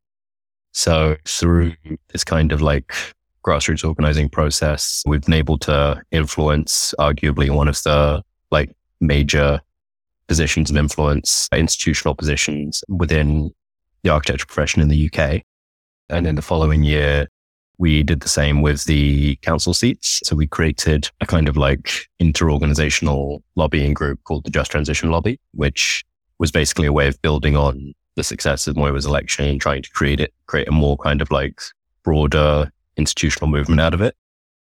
So 0.77 1.17
through 1.25 1.74
this 2.10 2.24
kind 2.24 2.51
of 2.51 2.62
like 2.62 2.93
grassroots 3.43 3.84
organizing 3.84 4.29
process, 4.29 5.01
we've 5.07 5.24
been 5.24 5.34
able 5.34 5.57
to 5.57 6.00
influence 6.12 6.93
arguably 7.00 7.50
one 7.50 7.67
of 7.67 7.81
the 7.81 8.22
like 8.51 8.69
major 9.01 9.60
positions 10.27 10.69
of 10.69 10.77
influence, 10.77 11.50
institutional 11.51 12.13
positions 12.13 12.84
within 12.89 13.50
the 14.03 14.12
architecture 14.12 14.46
profession 14.46 14.84
in 14.84 14.88
the 14.89 15.10
UK. 15.12 15.41
And 16.12 16.27
in 16.27 16.36
the 16.36 16.43
following 16.43 16.84
year, 16.84 17.27
we 17.79 18.03
did 18.03 18.19
the 18.19 18.29
same 18.29 18.62
with 18.62 18.84
the 18.84 19.38
council 19.38 19.74
seats. 19.74 20.22
So 20.25 20.36
we 20.36 20.46
created 20.46 21.10
a 21.22 21.25
kind 21.25 21.50
of 21.50 21.57
like 21.57 21.91
inter-organizational 22.19 23.41
lobbying 23.55 23.96
group 23.96 24.24
called 24.25 24.46
the 24.46 24.51
Just 24.51 24.69
Transition 24.69 25.10
Lobby, 25.10 25.39
which 25.55 26.05
was 26.38 26.51
basically 26.51 26.86
a 26.86 26.93
way 26.93 27.07
of 27.07 27.19
building 27.24 27.57
on 27.57 27.96
the 28.17 28.24
success 28.24 28.67
of 28.67 28.75
Muyiwa's 28.75 29.05
election 29.05 29.45
and 29.45 29.62
trying 29.62 29.83
to 29.83 29.89
create 29.91 30.19
it, 30.19 30.33
create 30.47 30.67
a 30.67 30.71
more 30.71 30.97
kind 30.97 31.21
of 31.21 31.31
like 31.31 31.62
broader 32.03 32.69
institutional 32.97 33.47
movement 33.47 33.79
out 33.79 33.93
of 33.93 34.01
it. 34.01 34.15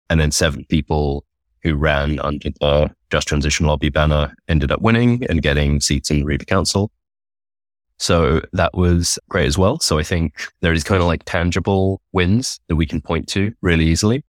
And 0.09 0.19
then 0.19 0.31
seven 0.31 0.65
people 0.65 1.25
who 1.62 1.75
ran 1.75 2.19
under 2.19 2.50
the 2.59 2.89
Just 3.12 3.27
Transition 3.27 3.67
Lobby 3.67 3.89
banner 3.89 4.33
ended 4.47 4.71
up 4.71 4.81
winning 4.81 5.25
and 5.29 5.41
getting 5.41 5.79
seats 5.79 6.09
in 6.09 6.19
the 6.19 6.25
RIBA 6.25 6.47
Council. 6.47 6.89
So 8.00 8.41
that 8.53 8.73
was 8.73 9.19
great 9.29 9.45
as 9.45 9.57
well. 9.57 9.79
So 9.79 10.00
I 10.00 10.03
think 10.03 10.41
there 10.62 10.73
is 10.73 10.83
kind 10.83 11.01
of 11.01 11.07
like 11.07 11.23
tangible 11.25 12.01
wins 12.12 12.59
that 12.67 12.75
we 12.75 12.85
can 12.85 13.01
point 13.01 13.27
to 13.29 13.53
really 13.62 13.85
easily. 13.85 14.23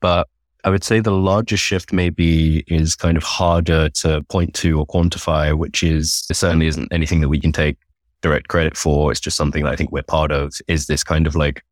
But 0.00 0.28
I 0.64 0.70
would 0.70 0.84
say 0.84 1.00
the 1.00 1.12
largest 1.12 1.62
shift 1.62 1.92
maybe 1.92 2.64
is 2.66 2.94
kind 2.94 3.16
of 3.16 3.22
harder 3.22 3.88
to 3.90 4.22
point 4.24 4.54
to 4.56 4.78
or 4.78 4.86
quantify, 4.86 5.56
which 5.56 5.82
is 5.82 6.26
it 6.30 6.34
certainly 6.34 6.66
isn't 6.66 6.92
anything 6.92 7.20
that 7.20 7.28
we 7.28 7.40
can 7.40 7.52
take 7.52 7.78
direct 8.22 8.48
credit 8.48 8.76
for. 8.76 9.10
It's 9.10 9.20
just 9.20 9.36
something 9.36 9.64
that 9.64 9.72
I 9.72 9.76
think 9.76 9.92
we're 9.92 10.02
part 10.02 10.32
of 10.32 10.54
is 10.68 10.86
this 10.86 11.04
kind 11.04 11.26
of 11.26 11.34
like 11.34 11.62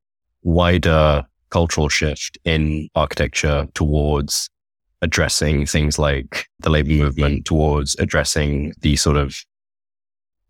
wider 0.42 1.26
cultural 1.50 1.88
shift 1.88 2.38
in 2.44 2.88
architecture 2.94 3.66
towards 3.74 4.50
addressing 5.02 5.66
things 5.66 5.98
like 5.98 6.46
the 6.60 6.70
labor 6.70 6.90
movement, 6.90 7.44
towards 7.44 7.96
addressing 7.98 8.72
the 8.80 8.96
sort 8.96 9.16
of 9.16 9.36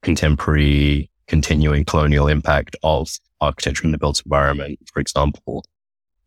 contemporary 0.02 1.11
continuing 1.26 1.85
colonial 1.85 2.26
impact 2.28 2.75
of 2.83 3.11
architecture 3.40 3.85
in 3.85 3.93
the 3.93 3.99
built 3.99 4.23
environment, 4.25 4.78
for 4.93 5.00
example, 5.00 5.64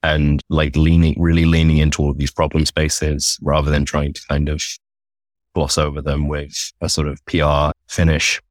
and 0.04 0.42
like 0.50 0.76
leaning, 0.76 1.16
really 1.20 1.46
leaning 1.46 1.78
into 1.78 2.02
all 2.02 2.12
of 2.12 2.18
these 2.18 2.32
problem 2.32 2.66
spaces 2.66 3.38
rather 3.42 3.72
than 3.72 3.86
trying 3.86 4.14
to 4.14 4.22
kind 4.30 4.48
of 4.48 4.62
gloss 5.54 5.78
over 5.78 6.02
them 6.02 6.28
with 6.28 6.72
a 6.82 6.88
sort 6.88 7.08
of 7.08 7.24
PR 7.26 7.72
finish. 7.88 8.42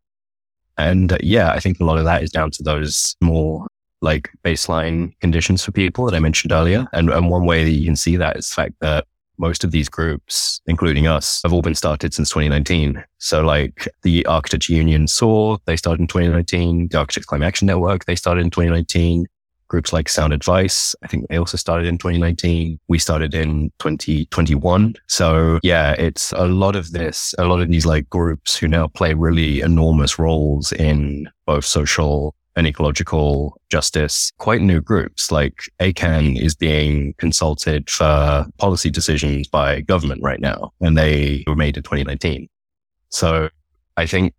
And 0.89 1.13
uh, 1.13 1.19
yeah, 1.21 1.53
I 1.53 1.61
think 1.61 1.81
a 1.81 1.85
lot 1.85 1.99
of 1.99 2.05
that 2.05 2.23
is 2.23 2.31
down 2.31 2.51
to 2.53 2.63
those 2.63 3.17
more 3.21 3.67
like 4.03 4.31
baseline 4.45 5.19
conditions 5.21 5.65
for 5.65 5.73
people 5.73 6.07
that 6.07 6.15
I 6.15 6.21
mentioned 6.21 6.53
earlier. 6.53 6.87
And, 6.93 7.11
and 7.11 7.29
one 7.29 7.45
way 7.45 7.65
that 7.65 7.71
you 7.71 7.85
can 7.85 7.97
see 7.97 8.17
that 8.17 8.37
is 8.37 8.49
the 8.49 8.55
fact 8.55 8.75
that 8.81 9.05
most 9.39 9.65
of 9.65 9.71
these 9.71 9.89
groups, 9.89 10.61
including 10.67 11.07
us, 11.07 11.41
have 11.43 11.53
all 11.53 11.63
been 11.63 11.75
started 11.75 12.13
since 12.13 12.29
2019. 12.29 13.03
So 13.19 13.43
like 13.43 13.89
the 14.03 14.25
Architecture 14.27 14.75
Union 14.75 15.07
SAW, 15.07 15.57
they 15.65 15.77
started 15.77 16.01
in 16.01 16.07
2019. 16.07 16.89
The 16.89 16.99
Architects 16.99 17.27
Climate 17.27 17.49
Action 17.49 17.67
Network, 17.67 18.05
they 18.05 18.17
started 18.17 18.45
in 18.45 18.51
2019. 18.51 19.27
Groups 19.71 19.93
like 19.93 20.09
Sound 20.09 20.33
Advice, 20.33 20.97
I 21.05 21.07
think 21.07 21.29
they 21.29 21.37
also 21.37 21.57
started 21.57 21.87
in 21.87 21.97
2019. 21.97 22.79
We 22.89 22.99
started 22.99 23.35
in 23.35 23.71
2021. 23.79 24.97
So 25.07 25.61
yeah, 25.63 25.93
it's 25.93 26.33
a 26.33 26.47
lot 26.47 26.75
of 26.75 26.91
this, 26.91 27.37
a 27.39 27.45
lot 27.45 27.61
of 27.61 27.69
these 27.69 27.87
like 27.87 28.11
groups 28.11 28.57
who 28.57 28.67
now 28.67 28.89
play 28.89 29.15
really 29.15 29.61
enormous 29.61 30.19
roles 30.19 30.73
in 30.73 31.29
both 31.47 31.65
social 31.65 32.35
and 32.57 32.67
ecological 32.67 33.57
justice, 33.71 34.33
quite 34.39 34.61
new 34.61 34.81
groups. 34.81 35.31
Like 35.31 35.63
ACAN 35.81 36.37
is 36.37 36.57
being 36.57 37.15
consulted 37.19 37.89
for 37.89 38.47
policy 38.59 38.91
decisions 38.91 39.47
by 39.47 39.83
government 39.83 40.21
right 40.21 40.41
now, 40.41 40.73
and 40.81 40.99
they 40.99 41.45
were 41.47 41.55
made 41.55 41.77
in 41.77 41.85
2019. 41.85 42.49
So 43.11 43.51
I 43.97 44.07
think, 44.07 44.35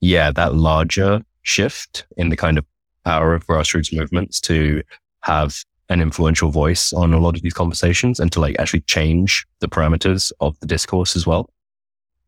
yeah, 0.00 0.30
that 0.32 0.54
larger 0.54 1.22
shift 1.42 2.06
in 2.18 2.28
the 2.28 2.36
kind 2.36 2.58
of 2.58 2.66
power 3.04 3.34
of 3.34 3.46
grassroots 3.46 3.96
movements 3.96 4.40
to 4.42 4.82
have 5.22 5.64
an 5.88 6.00
influential 6.00 6.50
voice 6.50 6.92
on 6.92 7.12
a 7.12 7.18
lot 7.18 7.36
of 7.36 7.42
these 7.42 7.52
conversations 7.52 8.20
and 8.20 8.30
to 8.32 8.40
like 8.40 8.56
actually 8.58 8.80
change 8.82 9.46
the 9.58 9.68
parameters 9.68 10.32
of 10.40 10.58
the 10.60 10.66
discourse 10.66 11.16
as 11.16 11.26
well. 11.26 11.50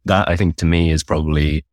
That 0.05 0.29
I 0.29 0.37
think 0.37 0.57
to 0.57 0.67
me 0.67 0.91
is 0.91 1.05
probably 1.05 1.65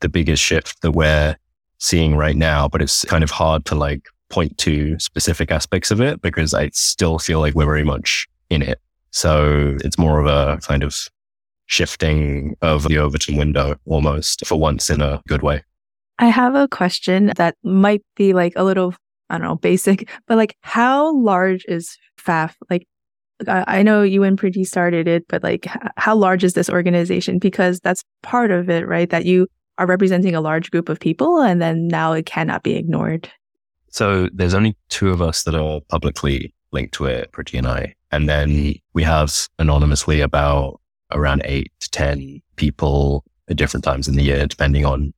the 0.00 0.08
biggest 0.08 0.42
shift 0.42 0.80
that 0.82 0.92
we're 0.92 1.36
seeing 1.78 2.16
right 2.16 2.36
now, 2.36 2.68
but 2.68 2.80
it's 2.80 3.04
kind 3.04 3.22
of 3.22 3.30
hard 3.30 3.66
to 3.66 3.74
like 3.74 4.06
point 4.30 4.56
to 4.58 4.98
specific 4.98 5.50
aspects 5.50 5.90
of 5.90 6.00
it 6.00 6.22
because 6.22 6.54
I 6.54 6.70
still 6.70 7.18
feel 7.18 7.40
like 7.40 7.54
we're 7.54 7.66
very 7.66 7.84
much 7.84 8.26
in 8.48 8.62
it. 8.62 8.80
So 9.10 9.76
it's 9.84 9.98
more 9.98 10.18
of 10.18 10.26
a 10.26 10.60
kind 10.62 10.82
of 10.82 10.96
shifting 11.66 12.56
of 12.62 12.88
the 12.88 12.98
Overton 12.98 13.36
window 13.36 13.76
almost 13.86 14.46
for 14.46 14.58
once 14.58 14.90
in 14.90 15.00
a 15.00 15.22
good 15.28 15.42
way. 15.42 15.62
I 16.18 16.26
have 16.26 16.54
a 16.54 16.68
question 16.68 17.32
that 17.36 17.56
might 17.62 18.02
be 18.16 18.32
like 18.32 18.52
a 18.56 18.64
little, 18.64 18.94
I 19.30 19.38
don't 19.38 19.46
know, 19.46 19.56
basic, 19.56 20.08
but 20.26 20.36
like 20.36 20.56
how 20.60 21.16
large 21.16 21.64
is 21.66 21.96
FAF? 22.18 22.54
Like, 22.70 22.86
I 23.48 23.82
know 23.82 24.02
you 24.02 24.22
and 24.22 24.38
Priti 24.38 24.64
started 24.64 25.08
it, 25.08 25.26
but 25.28 25.42
like, 25.42 25.66
how 25.96 26.14
large 26.14 26.44
is 26.44 26.54
this 26.54 26.70
organization? 26.70 27.38
Because 27.38 27.80
that's 27.80 28.04
part 28.22 28.52
of 28.52 28.70
it, 28.70 28.86
right? 28.86 29.10
That 29.10 29.24
you 29.24 29.48
are 29.78 29.86
representing 29.86 30.36
a 30.36 30.40
large 30.40 30.70
group 30.70 30.88
of 30.88 31.00
people 31.00 31.40
and 31.40 31.60
then 31.60 31.88
now 31.88 32.12
it 32.12 32.26
cannot 32.26 32.62
be 32.62 32.76
ignored. 32.76 33.28
So 33.90 34.28
there's 34.32 34.54
only 34.54 34.76
two 34.88 35.10
of 35.10 35.20
us 35.20 35.42
that 35.44 35.54
are 35.54 35.80
publicly 35.88 36.54
linked 36.70 36.94
to 36.94 37.06
it, 37.06 37.32
Priti 37.32 37.58
and 37.58 37.66
I. 37.66 37.94
And 38.12 38.28
then 38.28 38.74
we 38.92 39.02
have 39.02 39.48
anonymously 39.58 40.20
about 40.20 40.80
around 41.10 41.42
eight 41.44 41.72
to 41.80 41.90
10 41.90 42.40
people 42.56 43.24
at 43.48 43.56
different 43.56 43.84
times 43.84 44.08
in 44.08 44.14
the 44.14 44.22
year, 44.22 44.46
depending 44.46 44.84
on 44.84 45.12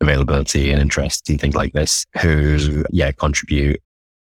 availability 0.00 0.70
and 0.70 0.80
interest 0.80 1.28
and 1.28 1.40
things 1.40 1.54
like 1.54 1.72
this, 1.72 2.04
who, 2.20 2.84
yeah, 2.90 3.12
contribute. 3.12 3.80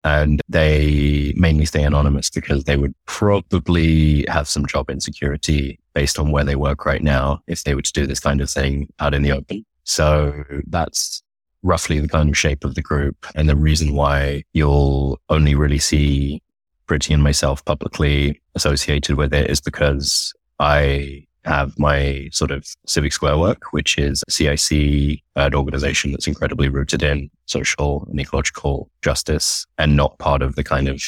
And 0.04 0.40
they 0.48 1.32
mainly 1.36 1.64
stay 1.64 1.84
anonymous 1.84 2.28
because 2.28 2.64
they 2.64 2.76
would 2.76 2.94
probably 3.06 4.24
have 4.28 4.48
some 4.48 4.66
job 4.66 4.90
insecurity 4.90 5.78
based 5.94 6.18
on 6.18 6.32
where 6.32 6.44
they 6.44 6.56
work 6.56 6.84
right 6.84 7.02
now 7.02 7.40
if 7.46 7.62
they 7.62 7.74
were 7.74 7.82
to 7.82 7.92
do 7.92 8.06
this 8.06 8.18
kind 8.18 8.40
of 8.40 8.50
thing 8.50 8.88
out 8.98 9.14
in 9.14 9.22
the 9.22 9.30
open. 9.30 9.64
So 9.84 10.44
that's 10.66 11.22
roughly 11.62 12.00
the 12.00 12.08
kind 12.08 12.28
of 12.28 12.36
shape 12.36 12.64
of 12.64 12.74
the 12.74 12.82
group 12.82 13.26
and 13.36 13.48
the 13.48 13.56
reason 13.56 13.94
why 13.94 14.42
you'll 14.52 15.20
only 15.28 15.54
really 15.54 15.78
see 15.78 16.42
Priti 16.88 17.14
and 17.14 17.22
myself 17.22 17.64
publicly 17.64 18.40
associated 18.56 19.16
with 19.16 19.32
it 19.32 19.48
is 19.48 19.60
because 19.60 20.32
I 20.58 21.26
have 21.44 21.78
my 21.78 22.28
sort 22.32 22.50
of 22.50 22.66
civic 22.86 23.12
square 23.12 23.38
work, 23.38 23.72
which 23.72 23.98
is 23.98 24.22
a 24.28 24.30
CIC 24.30 25.20
an 25.36 25.54
organization 25.54 26.12
that's 26.12 26.26
incredibly 26.26 26.68
rooted 26.68 27.02
in 27.02 27.30
social 27.46 28.06
and 28.10 28.20
ecological 28.20 28.90
justice 29.02 29.66
and 29.78 29.96
not 29.96 30.18
part 30.18 30.42
of 30.42 30.56
the 30.56 30.64
kind 30.64 30.88
of 30.88 31.02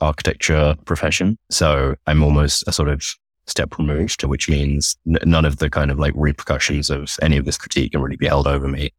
architecture 0.00 0.76
profession. 0.84 1.38
So 1.50 1.96
I'm 2.06 2.22
almost 2.22 2.64
a 2.66 2.72
sort 2.72 2.88
of 2.88 3.02
step 3.46 3.78
removed, 3.78 4.22
which 4.24 4.48
means 4.48 4.96
n- 5.06 5.18
none 5.24 5.44
of 5.44 5.58
the 5.58 5.70
kind 5.70 5.90
of 5.90 5.98
like 5.98 6.12
repercussions 6.16 6.90
of 6.90 7.16
any 7.22 7.36
of 7.36 7.44
this 7.44 7.56
critique 7.56 7.92
can 7.92 8.02
really 8.02 8.16
be 8.16 8.26
held 8.26 8.46
over 8.46 8.68
me. 8.68 8.90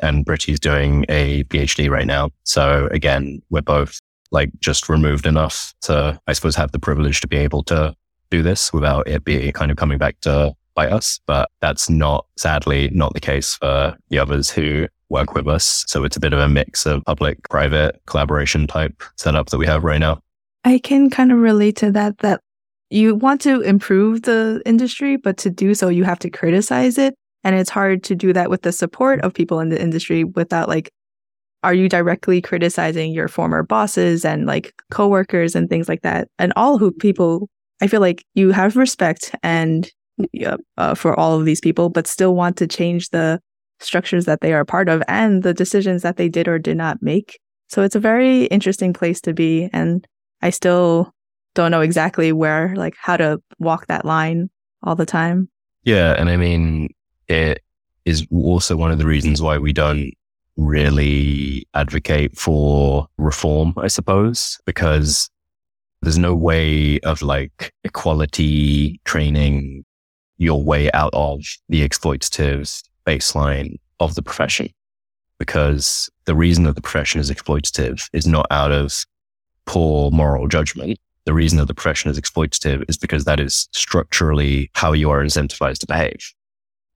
And 0.00 0.26
Priti's 0.26 0.60
doing 0.60 1.06
a 1.08 1.44
PhD 1.44 1.90
right 1.90 2.06
now. 2.06 2.30
So 2.44 2.88
again, 2.90 3.42
we're 3.50 3.62
both 3.62 3.98
like 4.30 4.50
just 4.60 4.88
removed 4.88 5.26
enough 5.26 5.72
to, 5.82 6.20
I 6.26 6.32
suppose, 6.32 6.56
have 6.56 6.72
the 6.72 6.78
privilege 6.78 7.20
to 7.22 7.28
be 7.28 7.38
able 7.38 7.62
to 7.64 7.94
do 8.30 8.42
this 8.42 8.72
without 8.72 9.06
it 9.08 9.24
being 9.24 9.52
kind 9.52 9.70
of 9.70 9.76
coming 9.76 9.98
back 9.98 10.20
to 10.20 10.54
by 10.74 10.88
us, 10.88 11.20
but 11.26 11.50
that's 11.60 11.88
not, 11.88 12.26
sadly, 12.36 12.90
not 12.92 13.14
the 13.14 13.20
case 13.20 13.54
for 13.54 13.96
the 14.10 14.18
others 14.18 14.50
who 14.50 14.86
work 15.08 15.34
with 15.34 15.48
us. 15.48 15.84
So 15.88 16.04
it's 16.04 16.16
a 16.16 16.20
bit 16.20 16.32
of 16.32 16.38
a 16.38 16.48
mix 16.48 16.84
of 16.84 17.02
public, 17.04 17.48
private 17.48 18.00
collaboration 18.06 18.66
type 18.66 19.02
setup 19.16 19.48
that 19.50 19.58
we 19.58 19.66
have 19.66 19.84
right 19.84 20.00
now. 20.00 20.20
I 20.64 20.78
can 20.78 21.10
kind 21.10 21.32
of 21.32 21.38
relate 21.38 21.76
to 21.76 21.90
that, 21.92 22.18
that 22.18 22.40
you 22.90 23.14
want 23.14 23.40
to 23.42 23.62
improve 23.62 24.22
the 24.22 24.62
industry, 24.66 25.16
but 25.16 25.38
to 25.38 25.50
do 25.50 25.74
so, 25.74 25.88
you 25.88 26.04
have 26.04 26.18
to 26.20 26.30
criticize 26.30 26.98
it. 26.98 27.14
And 27.42 27.56
it's 27.56 27.70
hard 27.70 28.02
to 28.04 28.14
do 28.14 28.32
that 28.32 28.50
with 28.50 28.62
the 28.62 28.72
support 28.72 29.20
of 29.20 29.32
people 29.32 29.60
in 29.60 29.68
the 29.68 29.80
industry 29.80 30.24
without 30.24 30.68
like, 30.68 30.90
are 31.62 31.74
you 31.74 31.88
directly 31.88 32.42
criticizing 32.42 33.12
your 33.12 33.28
former 33.28 33.62
bosses 33.62 34.24
and 34.24 34.46
like 34.46 34.74
coworkers 34.90 35.54
and 35.54 35.70
things 35.70 35.88
like 35.88 36.02
that? 36.02 36.28
And 36.38 36.52
all 36.54 36.78
who 36.78 36.90
people, 36.92 37.48
I 37.80 37.86
feel 37.86 38.00
like 38.00 38.24
you 38.34 38.52
have 38.52 38.76
respect 38.76 39.34
and 39.42 39.90
uh, 40.78 40.94
for 40.94 41.18
all 41.18 41.38
of 41.38 41.44
these 41.44 41.60
people, 41.60 41.90
but 41.90 42.06
still 42.06 42.34
want 42.34 42.56
to 42.56 42.66
change 42.66 43.10
the 43.10 43.40
structures 43.80 44.24
that 44.24 44.40
they 44.40 44.54
are 44.54 44.64
part 44.64 44.88
of 44.88 45.02
and 45.08 45.42
the 45.42 45.52
decisions 45.52 46.02
that 46.02 46.16
they 46.16 46.28
did 46.28 46.48
or 46.48 46.58
did 46.58 46.76
not 46.76 47.02
make. 47.02 47.38
So 47.68 47.82
it's 47.82 47.94
a 47.94 48.00
very 48.00 48.44
interesting 48.44 48.92
place 48.92 49.20
to 49.22 49.34
be. 49.34 49.68
And 49.72 50.06
I 50.40 50.50
still 50.50 51.12
don't 51.54 51.70
know 51.70 51.82
exactly 51.82 52.32
where, 52.32 52.74
like, 52.76 52.94
how 52.98 53.16
to 53.16 53.42
walk 53.58 53.86
that 53.88 54.04
line 54.04 54.48
all 54.82 54.94
the 54.94 55.06
time. 55.06 55.48
Yeah. 55.84 56.14
And 56.18 56.30
I 56.30 56.36
mean, 56.36 56.88
it 57.28 57.62
is 58.04 58.26
also 58.32 58.76
one 58.76 58.92
of 58.92 58.98
the 58.98 59.06
reasons 59.06 59.42
why 59.42 59.58
we 59.58 59.72
don't 59.72 60.12
really 60.56 61.66
advocate 61.74 62.38
for 62.38 63.06
reform, 63.18 63.74
I 63.76 63.88
suppose, 63.88 64.58
because 64.64 65.28
there's 66.02 66.18
no 66.18 66.34
way 66.34 67.00
of 67.00 67.22
like 67.22 67.72
equality 67.84 69.00
training 69.04 69.84
your 70.38 70.62
way 70.62 70.90
out 70.92 71.10
of 71.12 71.40
the 71.68 71.86
exploitative 71.86 72.82
baseline 73.06 73.76
of 74.00 74.14
the 74.14 74.22
profession. 74.22 74.68
Because 75.38 76.08
the 76.24 76.34
reason 76.34 76.64
that 76.64 76.76
the 76.76 76.82
profession 76.82 77.20
is 77.20 77.30
exploitative 77.30 78.02
is 78.12 78.26
not 78.26 78.46
out 78.50 78.72
of 78.72 79.04
poor 79.66 80.10
moral 80.10 80.48
judgment. 80.48 80.98
The 81.24 81.34
reason 81.34 81.58
that 81.58 81.66
the 81.66 81.74
profession 81.74 82.10
is 82.10 82.20
exploitative 82.20 82.84
is 82.88 82.96
because 82.96 83.24
that 83.24 83.40
is 83.40 83.68
structurally 83.72 84.70
how 84.74 84.92
you 84.92 85.10
are 85.10 85.22
incentivized 85.22 85.78
to 85.78 85.86
behave. 85.86 86.32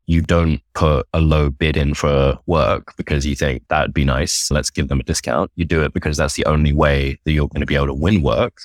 You 0.07 0.23
don't 0.23 0.61
put 0.75 1.07
a 1.13 1.21
low 1.21 1.51
bid 1.51 1.77
in 1.77 1.95
for 1.95 2.39
work 2.47 2.95
because 2.97 3.27
you 3.27 3.35
think 3.35 3.63
that'd 3.69 3.95
be 3.95 4.05
nice. 4.05 4.51
Let's 4.51 4.71
give 4.71 4.89
them 4.89 5.01
a 5.01 5.05
discount. 5.05 5.51
You 5.57 5.65
do 5.65 5.83
it 5.83 5.93
because 5.93 6.17
that's 6.17 6.35
the 6.35 6.47
only 6.47 6.73
way 6.73 7.19
that 7.25 7.33
you're 7.33 7.49
going 7.49 7.61
to 7.61 7.67
be 7.67 7.77
able 7.77 7.87
to 7.87 7.95
win 7.95 8.23
work 8.23 8.61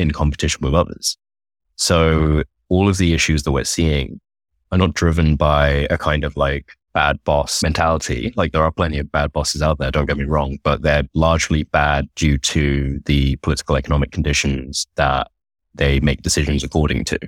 in 0.00 0.10
competition 0.10 0.60
with 0.62 0.74
others. 0.74 1.16
So 1.76 2.12
mm-hmm. 2.12 2.40
all 2.68 2.88
of 2.88 2.98
the 2.98 3.12
issues 3.14 3.42
that 3.44 3.52
we're 3.52 3.64
seeing 3.64 4.20
are 4.72 4.78
not 4.78 4.94
driven 4.94 5.36
by 5.36 5.86
a 5.90 5.98
kind 5.98 6.24
of 6.24 6.36
like 6.36 6.72
bad 6.92 7.22
boss 7.24 7.62
mentality. 7.62 8.32
Like 8.36 8.52
there 8.52 8.62
are 8.62 8.72
plenty 8.72 8.98
of 8.98 9.10
bad 9.12 9.32
bosses 9.32 9.62
out 9.62 9.78
there, 9.78 9.90
don't 9.90 10.06
get 10.06 10.16
me 10.16 10.24
mm-hmm. 10.24 10.32
wrong, 10.32 10.58
but 10.62 10.82
they're 10.82 11.04
largely 11.14 11.64
bad 11.64 12.08
due 12.16 12.38
to 12.38 13.00
the 13.06 13.36
political 13.36 13.76
economic 13.76 14.10
conditions 14.10 14.86
that 14.96 15.30
they 15.74 16.00
make 16.00 16.22
decisions 16.22 16.64
according 16.64 17.04
to. 17.04 17.18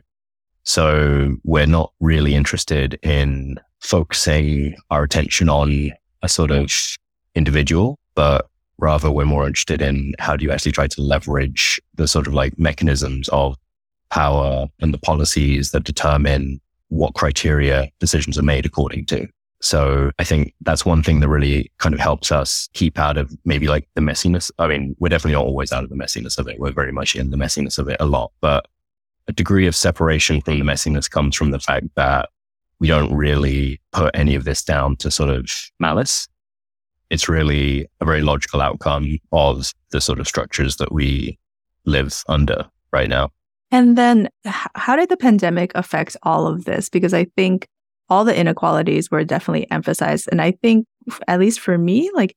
So 0.65 1.37
we're 1.45 1.67
not 1.67 1.93
really 2.01 2.35
interested 2.35 2.99
in 3.03 3.59
focusing 3.81 4.77
our 4.91 5.03
attention 5.03 5.49
on 5.49 5.93
a 6.23 6.29
sort 6.29 6.51
of 6.51 6.71
individual, 7.35 7.99
but 8.15 8.49
rather 8.79 9.11
we're 9.11 9.25
more 9.25 9.47
interested 9.47 9.81
in 9.81 10.15
how 10.19 10.37
do 10.37 10.45
you 10.45 10.51
actually 10.51 10.73
try 10.73 10.87
to 10.87 11.03
leverage 11.03 11.81
the 11.95 12.09
sort 12.09 12.27
of 12.27 12.35
like 12.35 12.59
mechanisms 12.59 13.29
of 13.29 13.57
power 14.11 14.67
and 14.81 14.93
the 14.93 14.99
policies 14.99 15.71
that 15.71 15.85
determine 15.85 16.61
what 16.89 17.15
criteria 17.15 17.91
decisions 18.01 18.39
are 18.39 18.43
made 18.43 18.67
according 18.67 19.07
to. 19.07 19.27
So 19.63 20.11
I 20.19 20.25
think 20.25 20.55
that's 20.61 20.85
one 20.85 21.03
thing 21.05 21.21
that 21.21 21.29
really 21.29 21.71
kind 21.79 21.95
of 21.95 22.01
helps 22.01 22.33
us 22.33 22.69
keep 22.75 22.99
out 22.99 23.17
of 23.17 23.33
maybe 23.45 23.69
like 23.69 23.89
the 23.95 24.01
messiness. 24.01 24.51
I 24.59 24.67
mean, 24.67 24.97
we're 24.99 25.09
definitely 25.09 25.35
not 25.35 25.47
always 25.47 25.73
out 25.73 25.85
of 25.85 25.89
the 25.89 25.97
messiness 25.97 26.37
of 26.37 26.49
it. 26.49 26.59
We're 26.59 26.73
very 26.73 26.91
much 26.93 27.15
in 27.15 27.31
the 27.31 27.37
messiness 27.37 27.79
of 27.79 27.89
it 27.89 27.97
a 28.01 28.07
lot, 28.07 28.33
but 28.41 28.67
a 29.29 29.33
degree 29.33 29.69
of 29.69 29.77
separation 29.77 30.41
from 30.41 30.59
the 30.59 30.65
messiness 30.65 31.09
comes 31.09 31.37
from 31.37 31.53
the 31.53 31.61
fact 31.61 31.87
that 31.95 32.29
we 32.81 32.89
don't 32.89 33.15
really 33.15 33.81
put 33.93 34.11
any 34.15 34.35
of 34.35 34.43
this 34.43 34.65
down 34.65 34.97
to 34.97 35.11
sort 35.13 35.31
of 35.31 35.49
malice. 35.79 36.27
It's 37.13 37.29
really 37.29 37.87
a 38.01 38.07
very 38.07 38.23
logical 38.23 38.63
outcome 38.63 39.19
of 39.33 39.71
the 39.91 40.01
sort 40.01 40.19
of 40.19 40.27
structures 40.27 40.77
that 40.77 40.93
we 40.93 41.39
live 41.85 42.25
under 42.27 42.65
right 42.91 43.09
now. 43.09 43.29
And 43.71 43.99
then 43.99 44.31
how 44.45 44.97
did 44.97 45.11
the 45.11 45.17
pandemic 45.19 45.73
affect 45.75 46.17
all 46.23 46.47
of 46.47 46.65
this? 46.65 46.89
Because 46.89 47.13
I 47.13 47.27
think 47.37 47.69
all 48.09 48.25
the 48.25 48.35
inequalities 48.35 49.11
were 49.11 49.25
definitely 49.25 49.71
emphasized. 49.71 50.29
And 50.33 50.41
I 50.41 50.53
think, 50.63 50.87
at 51.29 51.39
least 51.39 51.61
for 51.61 51.77
me, 51.77 52.11
like 52.15 52.35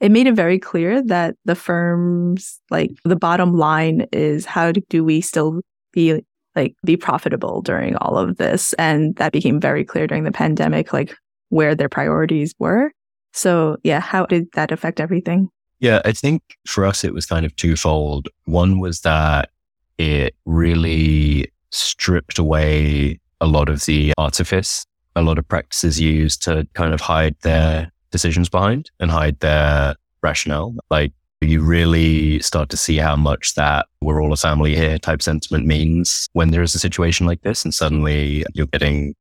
it 0.00 0.10
made 0.10 0.26
it 0.26 0.34
very 0.34 0.58
clear 0.58 1.02
that 1.02 1.34
the 1.44 1.54
firms, 1.54 2.60
like 2.70 2.92
the 3.04 3.16
bottom 3.16 3.58
line 3.58 4.06
is 4.10 4.46
how 4.46 4.72
do 4.72 5.04
we 5.04 5.20
still 5.20 5.60
be 5.92 6.22
like 6.56 6.74
be 6.84 6.96
profitable 6.96 7.60
during 7.60 7.96
all 7.96 8.16
of 8.16 8.36
this? 8.36 8.72
And 8.74 9.16
that 9.16 9.32
became 9.32 9.60
very 9.60 9.84
clear 9.84 10.06
during 10.06 10.24
the 10.24 10.32
pandemic, 10.32 10.94
like 10.94 11.14
where 11.50 11.74
their 11.74 11.90
priorities 11.90 12.54
were. 12.58 12.90
So 13.34 13.76
yeah, 13.82 14.00
how 14.00 14.26
did 14.26 14.50
that 14.54 14.72
affect 14.72 15.00
everything? 15.00 15.50
Yeah, 15.80 16.00
I 16.04 16.12
think 16.12 16.42
for 16.66 16.86
us, 16.86 17.04
it 17.04 17.12
was 17.12 17.26
kind 17.26 17.44
of 17.44 17.54
twofold. 17.56 18.28
One 18.44 18.78
was 18.78 19.00
that 19.00 19.50
it 19.98 20.34
really 20.46 21.52
stripped 21.70 22.38
away 22.38 23.20
a 23.40 23.46
lot 23.46 23.68
of 23.68 23.84
the 23.84 24.14
artifice 24.16 24.86
a 25.16 25.22
lot 25.22 25.38
of 25.38 25.46
practices 25.48 26.00
used 26.00 26.42
to 26.42 26.66
kind 26.74 26.92
of 26.92 27.00
hide 27.00 27.36
their 27.42 27.90
decisions 28.10 28.48
behind 28.48 28.90
and 29.00 29.10
hide 29.10 29.38
their 29.40 29.96
rationale. 30.22 30.74
Like 30.90 31.12
you 31.40 31.62
really 31.62 32.40
start 32.40 32.68
to 32.70 32.76
see 32.76 32.96
how 32.96 33.16
much 33.16 33.54
that 33.54 33.86
we're 34.00 34.22
all 34.22 34.32
a 34.32 34.36
family 34.36 34.74
here 34.74 34.98
type 34.98 35.22
sentiment 35.22 35.66
means 35.66 36.28
when 36.32 36.50
there 36.50 36.62
is 36.62 36.74
a 36.74 36.78
situation 36.78 37.26
like 37.26 37.42
this. 37.42 37.64
And 37.64 37.72
suddenly 37.72 38.44
you're 38.54 38.66
getting 38.66 39.14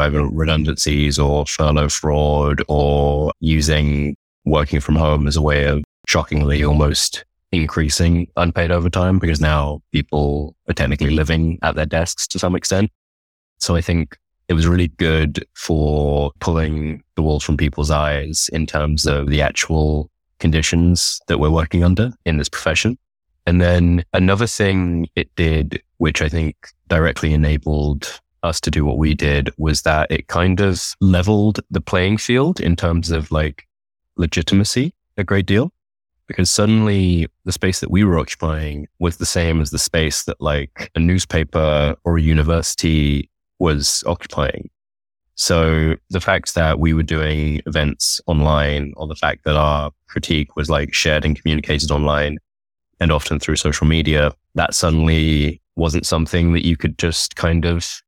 either 0.00 0.26
redundancies 0.26 1.18
or 1.18 1.46
furlough 1.46 1.88
fraud 1.88 2.62
or 2.68 3.32
using 3.40 4.16
working 4.44 4.80
from 4.80 4.96
home 4.96 5.26
as 5.26 5.36
a 5.36 5.42
way 5.42 5.64
of 5.64 5.84
shockingly 6.06 6.64
almost 6.64 7.24
increasing 7.52 8.28
unpaid 8.36 8.70
overtime 8.70 9.18
because 9.18 9.40
now 9.40 9.80
people 9.92 10.54
are 10.68 10.74
technically 10.74 11.10
living 11.10 11.58
at 11.62 11.74
their 11.74 11.86
desks 11.86 12.26
to 12.28 12.38
some 12.38 12.54
extent. 12.54 12.90
So 13.58 13.76
I 13.76 13.80
think 13.80 14.16
it 14.48 14.54
was 14.54 14.66
really 14.66 14.88
good 14.88 15.44
for 15.54 16.32
pulling 16.40 17.02
the 17.16 17.22
wool 17.22 17.40
from 17.40 17.56
people's 17.56 17.90
eyes 17.90 18.48
in 18.52 18.66
terms 18.66 19.06
of 19.06 19.28
the 19.28 19.42
actual 19.42 20.10
conditions 20.38 21.20
that 21.28 21.38
we're 21.38 21.50
working 21.50 21.82
under 21.82 22.12
in 22.24 22.36
this 22.36 22.48
profession. 22.48 22.98
And 23.46 23.60
then 23.60 24.04
another 24.12 24.46
thing 24.46 25.08
it 25.14 25.34
did, 25.36 25.82
which 25.98 26.20
I 26.20 26.28
think 26.28 26.56
directly 26.88 27.32
enabled 27.32 28.20
us 28.46 28.60
to 28.62 28.70
do 28.70 28.84
what 28.84 28.98
we 28.98 29.14
did 29.14 29.50
was 29.58 29.82
that 29.82 30.10
it 30.10 30.28
kind 30.28 30.60
of 30.60 30.94
leveled 31.00 31.60
the 31.70 31.80
playing 31.80 32.16
field 32.16 32.60
in 32.60 32.76
terms 32.76 33.10
of 33.10 33.30
like 33.30 33.66
legitimacy 34.16 34.94
a 35.18 35.24
great 35.24 35.46
deal 35.46 35.72
because 36.26 36.50
suddenly 36.50 37.26
the 37.44 37.52
space 37.52 37.80
that 37.80 37.90
we 37.90 38.04
were 38.04 38.18
occupying 38.18 38.88
was 38.98 39.18
the 39.18 39.26
same 39.26 39.60
as 39.60 39.70
the 39.70 39.78
space 39.78 40.24
that 40.24 40.40
like 40.40 40.90
a 40.94 40.98
newspaper 40.98 41.96
or 42.04 42.16
a 42.16 42.22
university 42.22 43.30
was 43.58 44.02
occupying. 44.06 44.68
So 45.36 45.96
the 46.10 46.20
fact 46.20 46.54
that 46.54 46.78
we 46.78 46.94
were 46.94 47.02
doing 47.02 47.60
events 47.66 48.20
online 48.26 48.92
or 48.96 49.06
the 49.06 49.14
fact 49.14 49.44
that 49.44 49.56
our 49.56 49.92
critique 50.08 50.56
was 50.56 50.70
like 50.70 50.94
shared 50.94 51.24
and 51.24 51.40
communicated 51.40 51.90
online 51.90 52.38
and 53.00 53.12
often 53.12 53.38
through 53.38 53.56
social 53.56 53.86
media, 53.86 54.32
that 54.54 54.74
suddenly 54.74 55.60
wasn't 55.76 56.06
something 56.06 56.54
that 56.54 56.64
you 56.64 56.76
could 56.76 56.98
just 56.98 57.36
kind 57.36 57.66
of, 57.66 58.02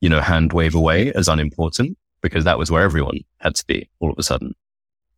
you 0.00 0.08
know, 0.08 0.20
hand 0.20 0.52
wave 0.52 0.74
away 0.74 1.12
as 1.12 1.28
unimportant 1.28 1.96
because 2.20 2.44
that 2.44 2.58
was 2.58 2.70
where 2.70 2.82
everyone 2.82 3.20
had 3.38 3.54
to 3.54 3.66
be 3.66 3.88
all 4.00 4.10
of 4.10 4.18
a 4.18 4.22
sudden. 4.22 4.54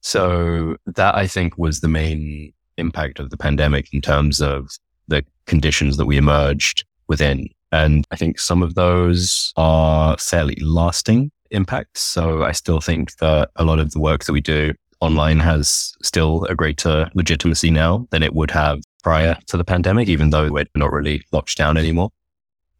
So 0.00 0.76
that 0.86 1.14
I 1.14 1.26
think 1.26 1.58
was 1.58 1.80
the 1.80 1.88
main 1.88 2.52
impact 2.76 3.18
of 3.18 3.30
the 3.30 3.36
pandemic 3.36 3.92
in 3.92 4.00
terms 4.00 4.40
of 4.40 4.70
the 5.08 5.24
conditions 5.46 5.96
that 5.96 6.06
we 6.06 6.16
emerged 6.16 6.84
within. 7.08 7.48
And 7.72 8.04
I 8.10 8.16
think 8.16 8.38
some 8.38 8.62
of 8.62 8.74
those 8.74 9.52
are 9.56 10.16
fairly 10.18 10.56
lasting 10.62 11.30
impacts. 11.50 12.02
So 12.02 12.42
I 12.42 12.52
still 12.52 12.80
think 12.80 13.16
that 13.16 13.50
a 13.56 13.64
lot 13.64 13.78
of 13.78 13.90
the 13.92 14.00
work 14.00 14.24
that 14.24 14.32
we 14.32 14.40
do 14.40 14.72
online 15.00 15.40
has 15.40 15.92
still 16.02 16.44
a 16.44 16.54
greater 16.54 17.10
legitimacy 17.14 17.70
now 17.70 18.06
than 18.10 18.22
it 18.22 18.34
would 18.34 18.50
have 18.50 18.80
prior 19.02 19.36
to 19.46 19.56
the 19.56 19.64
pandemic, 19.64 20.08
even 20.08 20.30
though 20.30 20.50
we're 20.50 20.66
not 20.74 20.92
really 20.92 21.22
locked 21.32 21.56
down 21.56 21.76
anymore. 21.76 22.10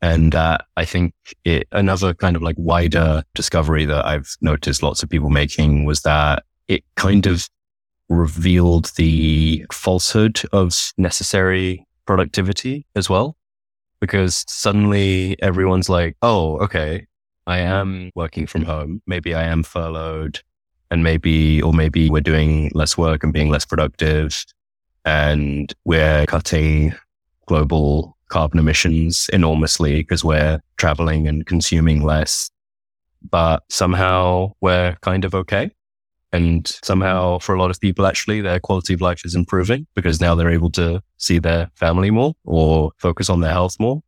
And 0.03 0.35
uh, 0.35 0.59
I 0.77 0.85
think 0.85 1.13
it, 1.45 1.69
another 1.73 2.15
kind 2.15 2.37
of 2.37 2.43
like 2.43 2.57
wider 2.59 3.23
discovery 3.35 3.85
that 3.85 4.07
I've 4.07 4.35
noticed 4.41 4.83
lots 4.83 5.03
of 5.03 5.11
people 5.11 5.31
making 5.31 5.85
was 5.85 6.03
that 6.03 6.45
it 6.69 6.85
kind 6.97 7.27
of 7.27 7.49
revealed 8.09 8.87
the 8.97 9.67
falsehood 9.73 10.41
of 10.53 10.93
necessary 10.97 11.87
productivity 12.07 12.87
as 12.97 13.11
well. 13.11 13.37
Because 14.01 14.45
suddenly 14.49 15.37
everyone's 15.43 15.91
like, 15.91 16.17
oh, 16.23 16.57
okay, 16.59 17.07
I 17.47 17.59
am 17.59 18.11
working 18.15 18.47
from 18.47 18.63
home. 18.63 19.03
Maybe 19.07 19.35
I 19.35 19.43
am 19.43 19.63
furloughed. 19.63 20.41
And 20.91 21.05
maybe, 21.05 21.61
or 21.61 21.73
maybe 21.73 22.09
we're 22.09 22.21
doing 22.21 22.71
less 22.75 22.97
work 22.97 23.23
and 23.23 23.33
being 23.33 23.51
less 23.51 23.67
productive. 23.67 24.45
And 25.05 25.73
we're 25.85 26.25
cutting 26.27 26.95
global 27.47 28.17
carbon 28.31 28.59
emissions 28.59 29.29
enormously 29.33 29.97
because 29.97 30.25
we're 30.25 30.61
traveling 30.79 31.29
and 31.29 31.45
consuming 31.47 32.03
less. 32.03 32.51
But 33.29 33.63
somehow 33.69 34.53
we're 34.63 34.97
kind 35.03 35.25
of 35.27 35.35
okay. 35.35 35.71
And 36.33 36.67
somehow 36.83 37.39
for 37.41 37.55
a 37.55 37.61
lot 37.61 37.71
of 37.71 37.81
people, 37.81 38.07
actually, 38.07 38.41
their 38.41 38.61
quality 38.61 38.95
of 38.95 39.01
life 39.01 39.25
is 39.25 39.35
improving 39.35 39.87
because 39.95 40.21
now 40.21 40.35
they're 40.35 40.51
able 40.51 40.71
to 40.71 41.03
see 41.19 41.39
their 41.39 41.71
family 41.75 42.11
more 42.11 42.35
or 42.45 42.93
focus 42.97 43.29
on 43.29 43.41
their 43.41 43.53
health 43.53 43.77
more. 43.79 44.01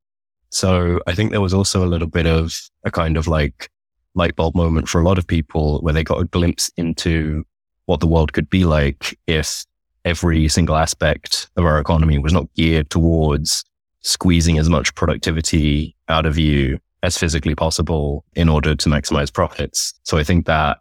So 0.50 1.00
I 1.06 1.14
think 1.14 1.30
there 1.30 1.40
was 1.40 1.54
also 1.54 1.85
a 1.85 1.88
little 1.88 2.08
bit 2.08 2.26
of 2.26 2.54
a 2.85 2.90
kind 2.90 3.16
of 3.16 3.26
like 3.26 3.68
light 4.14 4.37
bulb 4.37 4.54
moment 4.54 4.88
for 4.88 5.00
a 5.00 5.04
lot 5.04 5.18
of 5.18 5.26
people 5.26 5.80
where 5.80 5.94
they 5.94 6.04
got 6.04 6.20
a 6.20 6.26
glimpse 6.26 6.70
into 6.76 7.44
what 7.87 8.00
the 8.00 8.06
world 8.06 8.32
could 8.32 8.48
be 8.48 8.64
like 8.64 9.18
if 9.26 9.64
every 10.04 10.48
single 10.48 10.76
aspect 10.76 11.50
of 11.56 11.64
our 11.64 11.78
economy 11.78 12.18
was 12.18 12.32
not 12.32 12.52
geared 12.54 12.90
towards 12.90 13.64
squeezing 14.03 14.59
as 14.59 14.69
much 14.69 14.95
productivity 14.95 15.97
out 16.09 16.27
of 16.27 16.38
you 16.38 16.79
as 17.03 17.19
physically 17.19 17.55
possible 17.55 18.25
in 18.35 18.49
order 18.49 18.75
to 18.75 18.88
maximize 18.88 19.33
profits. 19.33 19.95
So 20.05 20.19
I 20.19 20.25
think 20.25 20.47
that 20.47 20.79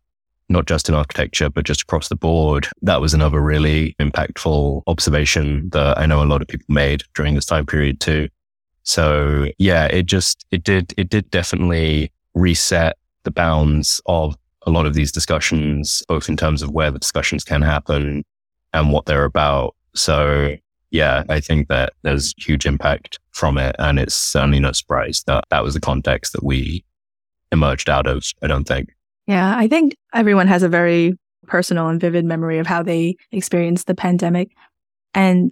not 0.49 0.65
just 0.65 0.89
in 0.89 0.95
architecture, 0.95 1.49
but 1.49 1.65
just 1.65 1.83
across 1.83 2.09
the 2.09 2.15
board, 2.15 2.67
that 2.81 3.01
was 3.01 3.13
another 3.13 3.39
really 3.39 3.95
impactful 3.99 4.83
observation 4.85 5.69
that 5.71 5.97
I 5.97 6.05
know 6.05 6.21
a 6.21 6.25
lot 6.25 6.41
of 6.41 6.47
people 6.47 6.65
made 6.67 7.03
during 7.15 7.35
this 7.35 7.45
time 7.45 7.65
period 7.65 8.01
too. 8.01 8.27
So 8.83 9.47
yeah, 9.57 9.85
it 9.85 10.07
just, 10.07 10.45
it 10.51 10.63
did, 10.63 10.93
it 10.97 11.09
did 11.09 11.29
definitely 11.31 12.11
reset 12.33 12.97
the 13.23 13.31
bounds 13.31 14.01
of 14.05 14.35
a 14.67 14.69
lot 14.69 14.85
of 14.85 14.93
these 14.93 15.11
discussions, 15.11 16.03
both 16.07 16.27
in 16.29 16.37
terms 16.37 16.61
of 16.61 16.71
where 16.71 16.91
the 16.91 16.99
discussions 16.99 17.43
can 17.43 17.61
happen 17.61 18.23
and 18.73 18.91
what 18.91 19.05
they're 19.05 19.25
about. 19.25 19.75
So 19.95 20.55
yeah, 20.91 21.23
I 21.29 21.39
think 21.39 21.69
that 21.69 21.93
there's 22.03 22.33
huge 22.37 22.65
impact 22.65 23.19
from 23.31 23.57
it. 23.57 23.75
And 23.79 23.97
it's 23.97 24.13
certainly 24.15 24.59
no 24.59 24.73
surprise 24.73 25.23
that 25.25 25.45
that 25.49 25.63
was 25.63 25.73
the 25.73 25.79
context 25.79 26.33
that 26.33 26.43
we 26.43 26.83
emerged 27.51 27.89
out 27.89 28.07
of. 28.07 28.25
I 28.41 28.47
don't 28.47 28.65
think. 28.65 28.93
Yeah, 29.25 29.57
I 29.57 29.67
think 29.67 29.95
everyone 30.13 30.47
has 30.47 30.63
a 30.63 30.69
very 30.69 31.17
personal 31.47 31.87
and 31.87 31.99
vivid 31.99 32.25
memory 32.25 32.59
of 32.59 32.67
how 32.67 32.83
they 32.83 33.15
experienced 33.31 33.87
the 33.87 33.95
pandemic. 33.95 34.51
And 35.13 35.51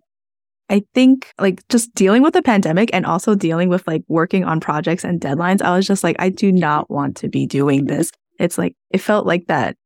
I 0.69 0.83
think 0.93 1.33
like 1.39 1.67
just 1.69 1.93
dealing 1.95 2.21
with 2.21 2.33
the 2.33 2.41
pandemic 2.41 2.89
and 2.93 3.05
also 3.05 3.33
dealing 3.33 3.69
with 3.69 3.87
like 3.87 4.03
working 4.07 4.43
on 4.43 4.59
projects 4.59 5.03
and 5.03 5.19
deadlines, 5.19 5.61
I 5.61 5.75
was 5.75 5.87
just 5.87 6.03
like, 6.03 6.15
I 6.19 6.29
do 6.29 6.51
not 6.51 6.89
want 6.91 7.17
to 7.17 7.29
be 7.29 7.45
doing 7.45 7.85
this. 7.85 8.11
It's 8.39 8.57
like, 8.57 8.75
it 8.91 8.99
felt 8.99 9.25
like 9.25 9.47
that 9.47 9.77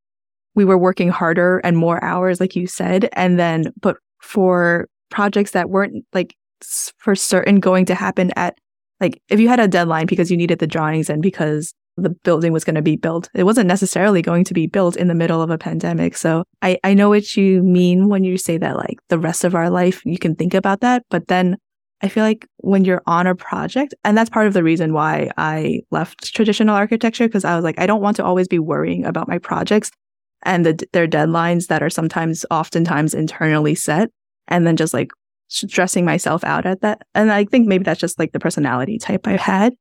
we 0.55 0.65
were 0.65 0.77
working 0.77 1.09
harder 1.09 1.59
and 1.59 1.77
more 1.77 2.03
hours, 2.03 2.39
like 2.39 2.55
you 2.55 2.67
said. 2.67 3.09
And 3.13 3.39
then, 3.39 3.73
but 3.79 3.97
for 4.19 4.87
projects 5.13 5.51
that 5.51 5.69
weren't 5.69 6.03
like 6.13 6.35
for 6.97 7.15
certain 7.15 7.59
going 7.59 7.85
to 7.85 7.95
happen 7.95 8.31
at 8.35 8.57
like, 8.99 9.21
if 9.29 9.39
you 9.39 9.47
had 9.47 9.59
a 9.59 9.67
deadline 9.67 10.05
because 10.05 10.31
you 10.31 10.37
needed 10.37 10.59
the 10.59 10.67
drawings 10.67 11.09
and 11.09 11.21
because 11.21 11.73
the 11.97 12.09
building 12.09 12.51
was 12.51 12.63
going 12.63 12.75
to 12.75 12.81
be 12.81 12.95
built. 12.95 13.29
It 13.35 13.43
wasn't 13.43 13.67
necessarily 13.67 14.21
going 14.21 14.45
to 14.45 14.53
be 14.53 14.65
built 14.65 14.95
in 14.95 15.07
the 15.07 15.13
middle 15.13 15.41
of 15.41 15.51
a 15.51 15.57
pandemic. 15.57 16.17
So 16.17 16.43
I, 16.61 16.79
I 16.83 16.93
know 16.95 17.09
what 17.09 17.37
you 17.37 17.61
mean 17.61 18.09
when 18.09 18.23
you 18.23 18.37
say 18.37 18.57
that 18.57 18.75
like 18.75 18.97
the 19.09 19.19
rest 19.19 19.43
of 19.43 19.53
our 19.53 19.69
life, 19.69 20.01
you 20.03 20.17
can 20.17 20.35
think 20.35 20.55
about 20.55 20.81
that. 20.81 21.03
But 21.09 21.27
then 21.27 21.57
I 22.01 22.09
feel 22.09 22.23
like 22.23 22.47
when 22.57 22.83
you're 22.83 23.03
on 23.05 23.27
a 23.27 23.35
project, 23.35 23.93
and 24.03 24.17
that's 24.17 24.29
part 24.29 24.47
of 24.47 24.53
the 24.53 24.63
reason 24.63 24.93
why 24.93 25.29
I 25.37 25.81
left 25.91 26.33
traditional 26.33 26.75
architecture, 26.75 27.27
because 27.27 27.45
I 27.45 27.55
was 27.55 27.63
like, 27.63 27.79
I 27.79 27.85
don't 27.85 28.01
want 28.01 28.17
to 28.17 28.25
always 28.25 28.47
be 28.47 28.59
worrying 28.59 29.05
about 29.05 29.27
my 29.27 29.37
projects 29.37 29.91
and 30.41 30.65
the, 30.65 30.87
their 30.93 31.07
deadlines 31.07 31.67
that 31.67 31.83
are 31.83 31.89
sometimes, 31.89 32.45
oftentimes 32.49 33.13
internally 33.13 33.75
set, 33.75 34.09
and 34.47 34.65
then 34.65 34.75
just 34.75 34.93
like 34.93 35.11
stressing 35.47 36.05
myself 36.05 36.43
out 36.43 36.65
at 36.65 36.81
that. 36.81 37.03
And 37.13 37.31
I 37.31 37.45
think 37.45 37.67
maybe 37.67 37.83
that's 37.83 37.99
just 37.99 38.19
like 38.19 38.31
the 38.31 38.39
personality 38.39 38.97
type 38.97 39.27
I've 39.27 39.39
had. 39.39 39.73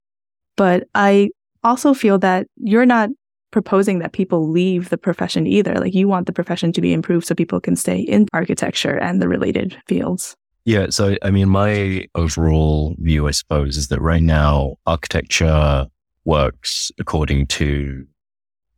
But 0.56 0.88
I 0.94 1.30
also 1.64 1.94
feel 1.94 2.18
that 2.18 2.46
you're 2.56 2.86
not 2.86 3.10
proposing 3.50 3.98
that 4.00 4.12
people 4.12 4.48
leave 4.48 4.88
the 4.88 4.98
profession 4.98 5.46
either. 5.46 5.74
Like 5.74 5.94
you 5.94 6.08
want 6.08 6.26
the 6.26 6.32
profession 6.32 6.72
to 6.72 6.80
be 6.80 6.92
improved 6.92 7.26
so 7.26 7.34
people 7.34 7.60
can 7.60 7.76
stay 7.76 7.98
in 7.98 8.26
architecture 8.32 8.98
and 8.98 9.20
the 9.20 9.28
related 9.28 9.76
fields. 9.86 10.34
Yeah. 10.64 10.86
So, 10.90 11.16
I 11.22 11.30
mean, 11.30 11.48
my 11.48 12.06
overall 12.14 12.94
view, 12.98 13.26
I 13.26 13.32
suppose, 13.32 13.76
is 13.76 13.88
that 13.88 14.00
right 14.00 14.22
now 14.22 14.76
architecture 14.86 15.86
works 16.24 16.92
according 16.98 17.46
to 17.48 18.06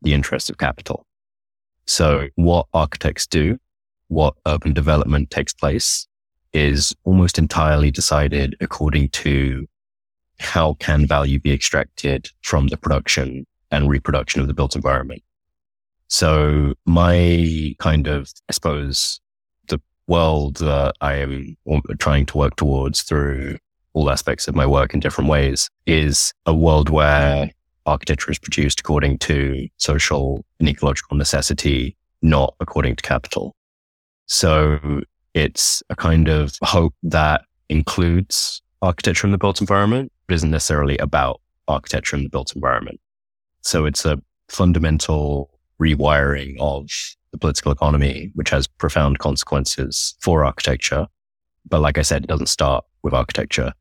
the 0.02 0.14
interest 0.14 0.48
of 0.48 0.58
capital. 0.58 1.06
So 1.86 2.28
what 2.36 2.66
architects 2.72 3.26
do, 3.26 3.58
what 4.14 4.34
urban 4.46 4.72
development 4.72 5.30
takes 5.30 5.52
place 5.52 6.06
is 6.52 6.94
almost 7.04 7.36
entirely 7.36 7.90
decided 7.90 8.56
according 8.60 9.08
to 9.08 9.66
how 10.38 10.74
can 10.74 11.06
value 11.06 11.40
be 11.40 11.52
extracted 11.52 12.30
from 12.42 12.68
the 12.68 12.76
production 12.76 13.44
and 13.70 13.88
reproduction 13.88 14.40
of 14.40 14.46
the 14.46 14.54
built 14.54 14.76
environment. 14.76 15.22
So 16.08 16.74
my 16.86 17.74
kind 17.80 18.06
of, 18.06 18.30
I 18.48 18.52
suppose, 18.52 19.20
the 19.66 19.80
world 20.06 20.56
that 20.56 20.94
I 21.00 21.14
am 21.14 21.56
trying 21.98 22.26
to 22.26 22.38
work 22.38 22.54
towards 22.56 23.02
through 23.02 23.58
all 23.94 24.10
aspects 24.10 24.46
of 24.46 24.54
my 24.54 24.66
work 24.66 24.94
in 24.94 25.00
different 25.00 25.30
ways 25.30 25.68
is 25.86 26.32
a 26.46 26.54
world 26.54 26.88
where 26.88 27.50
architecture 27.86 28.30
is 28.30 28.38
produced 28.38 28.80
according 28.80 29.18
to 29.18 29.68
social 29.78 30.44
and 30.60 30.68
ecological 30.68 31.16
necessity, 31.16 31.96
not 32.22 32.54
according 32.60 32.96
to 32.96 33.02
capital. 33.02 33.54
So 34.26 35.02
it's 35.34 35.82
a 35.90 35.96
kind 35.96 36.28
of 36.28 36.56
hope 36.62 36.94
that 37.02 37.42
includes 37.68 38.62
architecture 38.82 39.26
in 39.26 39.32
the 39.32 39.38
built 39.38 39.60
environment, 39.60 40.12
but 40.26 40.34
isn't 40.34 40.50
necessarily 40.50 40.96
about 40.98 41.40
architecture 41.68 42.16
in 42.16 42.22
the 42.24 42.28
built 42.28 42.54
environment. 42.54 43.00
So 43.62 43.84
it's 43.86 44.04
a 44.04 44.20
fundamental 44.48 45.50
rewiring 45.80 46.56
of 46.60 46.88
the 47.32 47.38
political 47.38 47.72
economy, 47.72 48.30
which 48.34 48.50
has 48.50 48.66
profound 48.66 49.18
consequences 49.18 50.14
for 50.20 50.44
architecture. 50.44 51.06
But 51.68 51.80
like 51.80 51.98
I 51.98 52.02
said, 52.02 52.24
it 52.24 52.28
doesn't 52.28 52.46
start 52.46 52.84
with 53.02 53.14
architecture. 53.14 53.72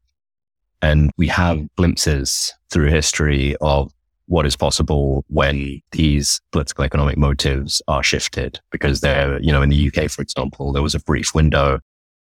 And 0.82 1.12
we 1.18 1.28
have 1.28 1.68
glimpses 1.76 2.54
through 2.70 2.90
history 2.90 3.56
of 3.62 3.92
what 4.28 4.46
is 4.46 4.56
possible 4.56 5.26
when 5.28 5.82
these 5.92 6.42
political 6.52 6.84
economic 6.84 7.18
motives 7.18 7.82
are 7.88 8.04
shifted. 8.04 8.60
Because 8.72 9.02
there, 9.02 9.42
you 9.42 9.52
know, 9.52 9.62
in 9.62 9.70
the 9.70 9.88
UK, 9.88 10.10
for 10.10 10.22
example, 10.22 10.72
there 10.72 10.82
was 10.82 10.96
a 10.96 11.00
brief 11.00 11.36
window 11.36 11.80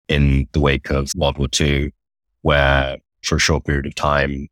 in 0.08 0.47
the 0.54 0.60
wake 0.60 0.89
of 0.89 1.12
World 1.15 1.38
War 1.38 1.47
II 1.60 1.93
where 2.41 2.97
for 3.21 3.36
a 3.36 3.39
short 3.39 3.65
period 3.65 3.86
of 3.86 3.95
time, 3.95 4.47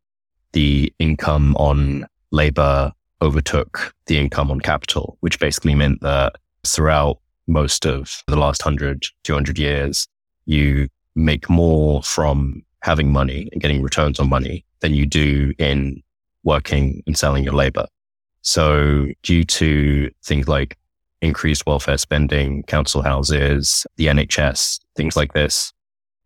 the 0.53 0.93
income 0.99 1.55
on 1.57 2.05
labor 2.31 2.91
overtook 3.21 3.93
the 4.07 4.17
income 4.17 4.51
on 4.51 4.59
capital, 4.59 5.17
which 5.21 5.39
basically 5.39 5.75
meant 5.75 6.01
that 6.01 6.35
throughout 6.65 7.19
most 7.47 7.85
of 7.85 8.23
the 8.27 8.35
last 8.35 8.63
100, 8.63 9.05
200 9.23 9.57
years, 9.57 10.07
you 10.45 10.87
make 11.15 11.49
more 11.49 12.03
from 12.03 12.63
having 12.81 13.11
money 13.11 13.49
and 13.51 13.61
getting 13.61 13.81
returns 13.81 14.19
on 14.19 14.29
money 14.29 14.63
than 14.81 14.93
you 14.93 15.05
do 15.05 15.53
in 15.57 16.01
working 16.47 17.03
and 17.05 17.15
selling 17.17 17.43
your 17.43 17.53
labor. 17.53 17.85
So 18.41 19.07
due 19.21 19.43
to 19.43 20.09
things 20.23 20.47
like 20.47 20.77
increased 21.21 21.65
welfare 21.67 21.97
spending, 21.97 22.63
council 22.63 23.01
houses, 23.01 23.85
the 23.97 24.07
NHS, 24.07 24.79
things 24.95 25.15
like 25.15 25.33
this, 25.33 25.73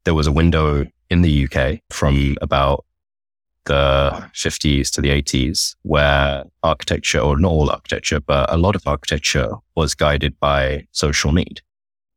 there 0.06 0.14
was 0.14 0.28
a 0.28 0.32
window 0.32 0.86
in 1.10 1.24
the 1.24 1.46
UK 1.46 1.80
from 1.90 2.38
about 2.42 2.86
the 3.66 4.30
50s 4.34 4.92
to 4.92 5.02
the 5.02 5.10
80s, 5.10 5.76
where 5.84 6.44
architecture, 6.64 7.20
or 7.20 7.38
not 7.38 7.52
all 7.52 7.70
architecture, 7.70 8.20
but 8.20 8.52
a 8.52 8.58
lot 8.58 8.76
of 8.76 8.88
architecture 8.88 9.50
was 9.76 9.94
guided 9.96 10.40
by 10.40 10.86
social 10.92 11.32
need. 11.32 11.62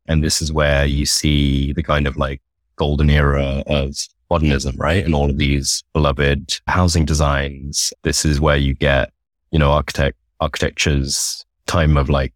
And 0.06 0.22
this 0.22 0.40
is 0.42 0.52
where 0.52 0.84
you 0.84 1.06
see 1.06 1.72
the 1.72 1.82
kind 1.82 2.06
of 2.06 2.16
like 2.16 2.40
golden 2.76 3.10
era 3.10 3.62
of 3.66 3.96
modernism, 4.30 4.76
right? 4.76 5.04
And 5.04 5.14
all 5.14 5.30
of 5.30 5.38
these 5.38 5.82
beloved 5.92 6.60
housing 6.66 7.04
designs. 7.04 7.92
This 8.02 8.24
is 8.24 8.40
where 8.40 8.56
you 8.56 8.74
get, 8.74 9.12
you 9.50 9.58
know, 9.58 9.72
architect, 9.72 10.16
architecture's 10.40 11.44
time 11.66 11.96
of 11.96 12.10
like 12.10 12.32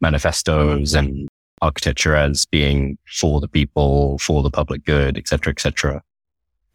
manifestos 0.00 0.94
and 0.94 1.28
architecture 1.60 2.16
as 2.16 2.46
being 2.46 2.98
for 3.06 3.40
the 3.40 3.48
people, 3.48 4.18
for 4.18 4.42
the 4.42 4.50
public 4.50 4.84
good, 4.84 5.16
et 5.16 5.28
cetera, 5.28 5.52
et 5.52 5.60
cetera. 5.60 6.02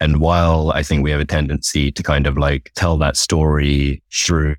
And 0.00 0.20
while 0.20 0.70
I 0.70 0.82
think 0.82 1.02
we 1.02 1.10
have 1.10 1.20
a 1.20 1.24
tendency 1.24 1.90
to 1.92 2.02
kind 2.02 2.26
of 2.26 2.38
like 2.38 2.70
tell 2.74 2.96
that 2.98 3.16
story 3.16 4.02
through 4.12 4.56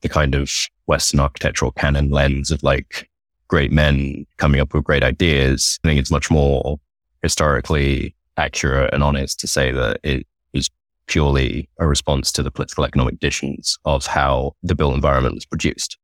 the 0.00 0.08
kind 0.08 0.34
of 0.34 0.50
Western 0.86 1.20
architectural 1.20 1.70
canon 1.72 2.10
lens 2.10 2.50
of 2.50 2.62
like 2.62 3.08
great 3.48 3.70
men 3.70 4.26
coming 4.38 4.60
up 4.60 4.74
with 4.74 4.84
great 4.84 5.04
ideas, 5.04 5.78
I 5.84 5.88
think 5.88 6.00
it's 6.00 6.10
much 6.10 6.30
more 6.30 6.80
historically 7.22 8.14
accurate 8.36 8.92
and 8.92 9.02
honest 9.02 9.40
to 9.40 9.46
say 9.46 9.72
that 9.72 10.00
it 10.02 10.26
is 10.52 10.70
purely 11.06 11.68
a 11.78 11.86
response 11.86 12.32
to 12.32 12.42
the 12.42 12.50
political 12.50 12.84
economic 12.84 13.12
conditions 13.20 13.78
of 13.84 14.06
how 14.06 14.54
the 14.62 14.74
built 14.74 14.94
environment 14.94 15.34
was 15.34 15.46
produced. 15.46 15.98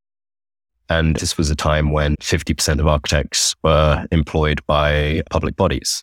And 0.90 1.16
this 1.16 1.36
was 1.36 1.50
a 1.50 1.56
time 1.56 1.92
when 1.92 2.16
50% 2.16 2.80
of 2.80 2.86
architects 2.86 3.54
were 3.62 4.06
employed 4.10 4.64
by 4.66 5.22
public 5.30 5.56
bodies. 5.56 6.02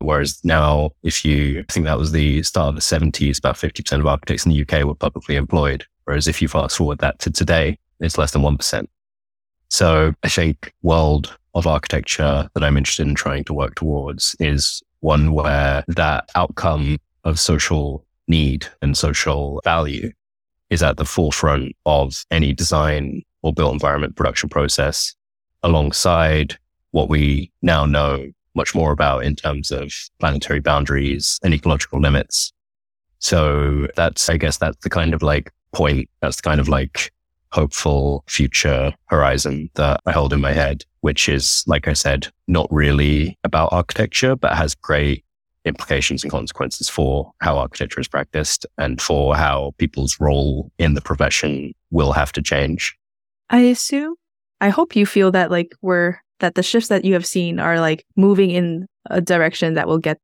Whereas 0.00 0.40
now, 0.44 0.90
if 1.02 1.24
you 1.24 1.64
I 1.68 1.72
think 1.72 1.86
that 1.86 1.98
was 1.98 2.12
the 2.12 2.42
start 2.42 2.68
of 2.68 2.74
the 2.74 2.80
70s, 2.80 3.38
about 3.38 3.56
50% 3.56 3.98
of 3.98 4.06
architects 4.06 4.46
in 4.46 4.52
the 4.52 4.62
UK 4.62 4.84
were 4.84 4.94
publicly 4.94 5.36
employed. 5.36 5.84
Whereas 6.04 6.28
if 6.28 6.40
you 6.40 6.48
fast 6.48 6.76
forward 6.76 6.98
that 6.98 7.18
to 7.20 7.30
today, 7.30 7.78
it's 8.00 8.18
less 8.18 8.32
than 8.32 8.42
1%. 8.42 8.86
So 9.70 10.14
I 10.22 10.28
think 10.28 10.72
world 10.82 11.36
of 11.54 11.66
architecture 11.66 12.48
that 12.54 12.64
I'm 12.64 12.76
interested 12.76 13.06
in 13.06 13.14
trying 13.14 13.44
to 13.44 13.54
work 13.54 13.74
towards 13.74 14.36
is 14.38 14.82
one 15.00 15.32
where 15.32 15.84
that 15.88 16.28
outcome 16.34 16.98
of 17.24 17.38
social 17.38 18.04
need 18.26 18.66
and 18.82 18.96
social 18.96 19.60
value 19.64 20.10
is 20.70 20.82
at 20.82 20.96
the 20.96 21.04
forefront 21.04 21.74
of 21.86 22.24
any 22.30 22.52
design 22.52 23.22
or 23.42 23.52
built 23.52 23.72
environment 23.72 24.16
production 24.16 24.48
process 24.48 25.14
alongside 25.62 26.56
what 26.90 27.08
we 27.08 27.50
now 27.62 27.84
know 27.84 28.26
much 28.54 28.74
more 28.74 28.92
about 28.92 29.24
in 29.24 29.36
terms 29.36 29.70
of 29.70 29.92
planetary 30.18 30.60
boundaries 30.60 31.38
and 31.42 31.54
ecological 31.54 32.00
limits. 32.00 32.52
So 33.20 33.88
that's, 33.96 34.28
I 34.28 34.36
guess 34.36 34.58
that's 34.58 34.78
the 34.78 34.90
kind 34.90 35.14
of 35.14 35.22
like 35.22 35.52
point. 35.72 36.08
That's 36.20 36.36
the 36.36 36.42
kind 36.42 36.60
of 36.60 36.68
like 36.68 37.12
hopeful 37.52 38.24
future 38.26 38.92
horizon 39.06 39.70
that 39.74 40.00
I 40.06 40.12
hold 40.12 40.32
in 40.32 40.40
my 40.40 40.52
head, 40.52 40.84
which 41.00 41.28
is, 41.28 41.64
like 41.66 41.88
I 41.88 41.92
said, 41.92 42.28
not 42.46 42.68
really 42.70 43.38
about 43.44 43.72
architecture, 43.72 44.36
but 44.36 44.54
has 44.54 44.74
great 44.74 45.24
implications 45.64 46.22
and 46.22 46.30
consequences 46.30 46.88
for 46.88 47.32
how 47.40 47.58
architecture 47.58 48.00
is 48.00 48.08
practiced 48.08 48.66
and 48.78 49.00
for 49.00 49.36
how 49.36 49.72
people's 49.78 50.18
role 50.20 50.70
in 50.78 50.94
the 50.94 51.00
profession 51.00 51.72
will 51.90 52.12
have 52.12 52.32
to 52.32 52.42
change. 52.42 52.96
I 53.50 53.60
assume, 53.60 54.14
I 54.60 54.70
hope 54.70 54.96
you 54.96 55.06
feel 55.06 55.30
that 55.32 55.50
like 55.50 55.74
we're, 55.82 56.16
that 56.40 56.54
the 56.54 56.62
shifts 56.62 56.88
that 56.88 57.04
you 57.04 57.14
have 57.14 57.26
seen 57.26 57.58
are 57.58 57.80
like 57.80 58.04
moving 58.16 58.50
in 58.50 58.86
a 59.10 59.20
direction 59.20 59.74
that 59.74 59.88
will 59.88 59.98
get 59.98 60.18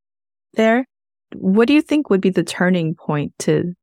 there. 0.54 0.87
What 1.34 1.68
do 1.68 1.74
you 1.74 1.82
think 1.82 2.10
would 2.10 2.20
be 2.20 2.30
the 2.30 2.44
turning 2.44 2.94
point 2.94 3.32
to 3.40 3.74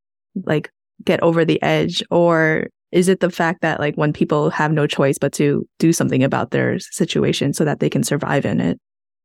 like 0.46 0.70
get 1.04 1.22
over 1.22 1.44
the 1.44 1.62
edge? 1.62 2.02
Or 2.10 2.68
is 2.92 3.08
it 3.08 3.20
the 3.20 3.30
fact 3.30 3.62
that 3.62 3.80
like 3.80 3.96
when 3.96 4.12
people 4.12 4.50
have 4.50 4.70
no 4.70 4.86
choice 4.86 5.18
but 5.18 5.32
to 5.32 5.66
do 5.78 5.92
something 5.92 6.22
about 6.22 6.50
their 6.50 6.78
situation 6.78 7.52
so 7.52 7.64
that 7.64 7.80
they 7.80 7.90
can 7.90 8.04
survive 8.04 8.44
in 8.44 8.60
it? 8.60 8.78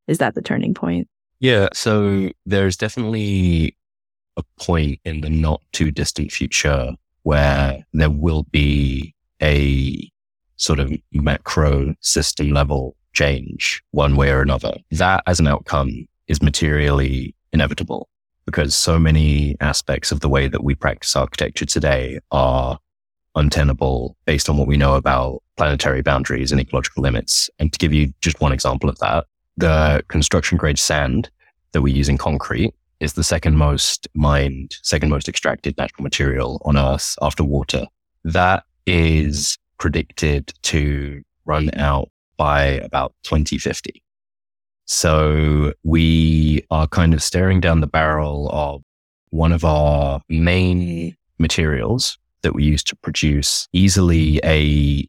Is 0.06 0.18
that 0.18 0.34
the 0.34 0.42
turning 0.42 0.74
point? 0.74 1.06
Yeah. 1.38 1.68
So 1.74 2.30
there's 2.46 2.76
definitely 2.76 3.76
a 4.36 4.42
point 4.58 5.00
in 5.04 5.20
the 5.20 5.28
not 5.28 5.60
too 5.72 5.90
distant 5.90 6.32
future 6.32 6.94
where 7.22 7.84
there 7.92 8.10
will 8.10 8.44
be 8.44 9.14
a 9.42 10.10
sort 10.56 10.80
of 10.80 10.92
macro 11.12 11.94
system 12.00 12.50
level 12.50 12.96
change 13.12 13.82
one 13.90 14.16
way 14.16 14.30
or 14.30 14.40
another. 14.40 14.74
That 14.90 15.22
as 15.26 15.40
an 15.40 15.46
outcome 15.46 16.06
is 16.26 16.42
materially 16.42 17.34
inevitable 17.52 18.08
because 18.46 18.74
so 18.74 18.98
many 18.98 19.56
aspects 19.60 20.10
of 20.10 20.20
the 20.20 20.28
way 20.28 20.48
that 20.48 20.64
we 20.64 20.74
practice 20.74 21.14
architecture 21.14 21.66
today 21.66 22.18
are 22.30 22.78
untenable 23.34 24.16
based 24.24 24.48
on 24.48 24.56
what 24.56 24.68
we 24.68 24.76
know 24.76 24.94
about 24.94 25.42
planetary 25.56 26.02
boundaries 26.02 26.52
and 26.52 26.60
ecological 26.60 27.02
limits. 27.02 27.50
And 27.58 27.72
to 27.72 27.78
give 27.78 27.92
you 27.92 28.12
just 28.20 28.40
one 28.40 28.52
example 28.52 28.88
of 28.88 28.98
that, 28.98 29.26
the 29.56 30.04
construction 30.08 30.56
grade 30.56 30.78
sand 30.78 31.30
that 31.72 31.82
we 31.82 31.92
use 31.92 32.08
in 32.08 32.18
concrete 32.18 32.74
is 33.00 33.12
the 33.12 33.24
second 33.24 33.56
most 33.56 34.08
mined, 34.14 34.76
second 34.82 35.10
most 35.10 35.28
extracted 35.28 35.76
natural 35.78 36.02
material 36.02 36.60
on 36.64 36.76
Earth 36.76 37.16
after 37.22 37.44
water. 37.44 37.86
That 38.24 38.64
is 38.86 39.58
predicted 39.78 40.52
to 40.62 41.22
run 41.44 41.70
out 41.74 42.10
by 42.36 42.64
about 42.64 43.14
2050. 43.24 44.02
So 44.86 45.74
we 45.84 46.64
are 46.70 46.86
kind 46.86 47.12
of 47.12 47.22
staring 47.22 47.60
down 47.60 47.80
the 47.80 47.86
barrel 47.86 48.48
of 48.52 48.82
one 49.30 49.52
of 49.52 49.64
our 49.64 50.20
main 50.28 51.16
materials 51.38 52.18
that 52.42 52.54
we 52.54 52.64
use 52.64 52.82
to 52.84 52.96
produce 52.96 53.68
easily 53.72 54.40
a 54.44 55.08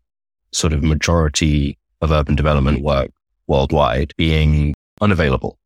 sort 0.51 0.73
of 0.73 0.83
majority 0.83 1.77
of 2.01 2.11
urban 2.11 2.35
development 2.35 2.81
work 2.81 3.11
worldwide 3.47 4.13
being 4.17 4.73
unavailable 5.01 5.57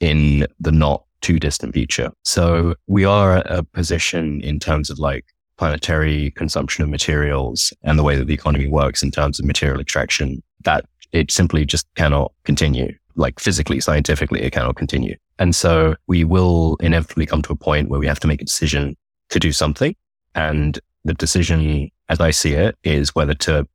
in 0.00 0.46
the 0.58 0.72
not 0.72 1.04
too 1.20 1.38
distant 1.38 1.74
future. 1.74 2.10
So 2.24 2.74
we 2.86 3.04
are 3.04 3.36
at 3.38 3.50
a 3.50 3.62
position 3.62 4.40
in 4.40 4.58
terms 4.58 4.90
of 4.90 4.98
like 4.98 5.24
planetary 5.58 6.30
consumption 6.32 6.82
of 6.82 6.88
materials 6.88 7.72
and 7.82 7.98
the 7.98 8.02
way 8.02 8.16
that 8.16 8.26
the 8.26 8.34
economy 8.34 8.66
works 8.66 9.02
in 9.02 9.10
terms 9.10 9.38
of 9.38 9.44
material 9.44 9.80
extraction 9.80 10.42
that 10.64 10.86
it 11.12 11.30
simply 11.30 11.66
just 11.66 11.86
cannot 11.96 12.32
continue. 12.44 12.94
Like 13.16 13.38
physically, 13.38 13.80
scientifically, 13.80 14.40
it 14.40 14.52
cannot 14.52 14.76
continue. 14.76 15.16
And 15.38 15.54
so 15.54 15.96
we 16.06 16.24
will 16.24 16.76
inevitably 16.80 17.26
come 17.26 17.42
to 17.42 17.52
a 17.52 17.56
point 17.56 17.88
where 17.88 18.00
we 18.00 18.06
have 18.06 18.20
to 18.20 18.26
make 18.26 18.40
a 18.40 18.44
decision 18.44 18.96
to 19.28 19.38
do 19.38 19.52
something. 19.52 19.94
And 20.34 20.78
the 21.04 21.14
decision, 21.14 21.90
as 22.08 22.20
I 22.20 22.30
see 22.30 22.52
it, 22.52 22.76
is 22.84 23.14
whether 23.14 23.34
to 23.34 23.66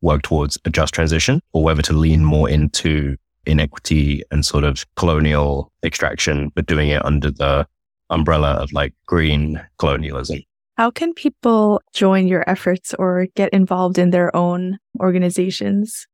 work 0.00 0.22
towards 0.22 0.58
a 0.64 0.70
just 0.70 0.94
transition 0.94 1.42
or 1.52 1.62
whether 1.62 1.82
to 1.82 1.92
lean 1.92 2.24
more 2.24 2.48
into 2.48 3.16
inequity 3.46 4.22
and 4.30 4.44
sort 4.44 4.64
of 4.64 4.84
colonial 4.96 5.72
extraction, 5.84 6.50
but 6.54 6.66
doing 6.66 6.88
it 6.88 7.04
under 7.04 7.30
the 7.30 7.66
umbrella 8.10 8.52
of 8.52 8.72
like 8.72 8.94
green 9.06 9.60
colonialism. 9.78 10.40
How 10.76 10.90
can 10.90 11.12
people 11.12 11.82
join 11.92 12.26
your 12.26 12.48
efforts 12.48 12.94
or 12.94 13.26
get 13.36 13.50
involved 13.52 13.98
in 13.98 14.10
their 14.10 14.34
own 14.34 14.78
organizations 14.98 16.06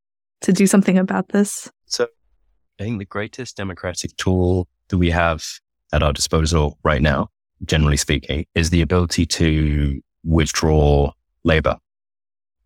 to 0.43 0.53
do 0.53 0.67
something 0.67 0.99
about 0.99 1.29
this? 1.29 1.71
So 1.87 2.09
I 2.81 2.85
think 2.85 2.99
the 2.99 3.05
greatest 3.05 3.57
democratic 3.57 4.17
tool 4.17 4.69
that 4.89 4.99
we 4.99 5.11
have 5.11 5.45
at 5.93 6.03
our 6.03 6.13
disposal 6.13 6.79
right 6.83 7.01
now, 7.01 7.29
generally 7.65 7.97
speaking, 7.97 8.45
is 8.55 8.71
the 8.71 8.83
ability 8.83 9.25
to 9.27 10.01
withdraw 10.27 11.13
labor. 11.45 11.77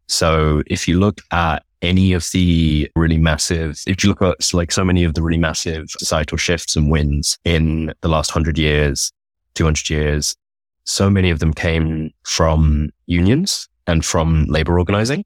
So 0.09 0.63
if 0.67 0.89
you 0.89 0.99
look 0.99 1.21
at 1.31 1.63
any 1.83 2.13
of 2.13 2.29
the 2.33 2.91
really 2.97 3.17
massive, 3.17 3.81
if 3.87 4.03
you 4.03 4.11
look 4.11 4.23
at 4.23 4.53
like 4.53 4.73
so 4.73 4.85
many 4.85 5.05
of 5.05 5.15
the 5.15 5.23
really 5.23 5.39
massive 5.39 5.91
societal 5.91 6.37
shifts 6.37 6.77
and 6.77 6.91
wins 6.91 7.39
in 7.45 7.93
the 8.01 8.09
last 8.09 8.31
hundred 8.31 8.59
years, 8.59 9.13
200 9.55 9.89
years, 9.89 10.37
so 10.85 11.09
many 11.09 11.31
of 11.31 11.39
them 11.39 11.55
came 11.55 12.11
from 12.25 12.91
unions 13.07 13.69
and 13.87 14.05
from 14.05 14.47
labor 14.47 14.79
organizing. 14.79 15.25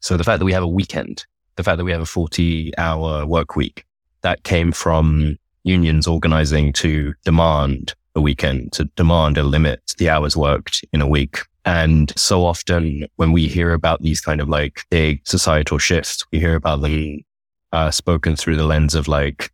So 0.00 0.16
the 0.16 0.24
fact 0.24 0.38
that 0.40 0.44
we 0.44 0.52
have 0.52 0.62
a 0.62 0.68
weekend, 0.68 1.24
the 1.56 1.62
fact 1.62 1.78
that 1.78 1.84
we 1.84 1.92
have 1.92 2.02
a 2.02 2.06
40 2.06 2.76
hour 2.78 3.24
work 3.26 3.56
week, 3.56 3.84
that 4.22 4.42
came 4.42 4.72
from 4.72 5.36
unions 5.64 6.06
organizing 6.06 6.72
to 6.74 7.14
demand 7.24 7.94
a 8.14 8.20
weekend, 8.20 8.72
to 8.72 8.84
demand 8.96 9.38
a 9.38 9.42
limit 9.42 9.80
the 9.98 10.08
hours 10.08 10.36
worked 10.36 10.84
in 10.92 11.00
a 11.00 11.08
week. 11.08 11.40
And 11.66 12.12
so 12.16 12.46
often 12.46 13.06
when 13.16 13.32
we 13.32 13.48
hear 13.48 13.72
about 13.72 14.00
these 14.00 14.20
kind 14.20 14.40
of 14.40 14.48
like 14.48 14.84
big 14.88 15.20
societal 15.26 15.78
shifts, 15.78 16.24
we 16.32 16.38
hear 16.38 16.54
about 16.54 16.80
them 16.80 17.18
uh, 17.72 17.90
spoken 17.90 18.36
through 18.36 18.56
the 18.56 18.64
lens 18.64 18.94
of 18.94 19.08
like 19.08 19.50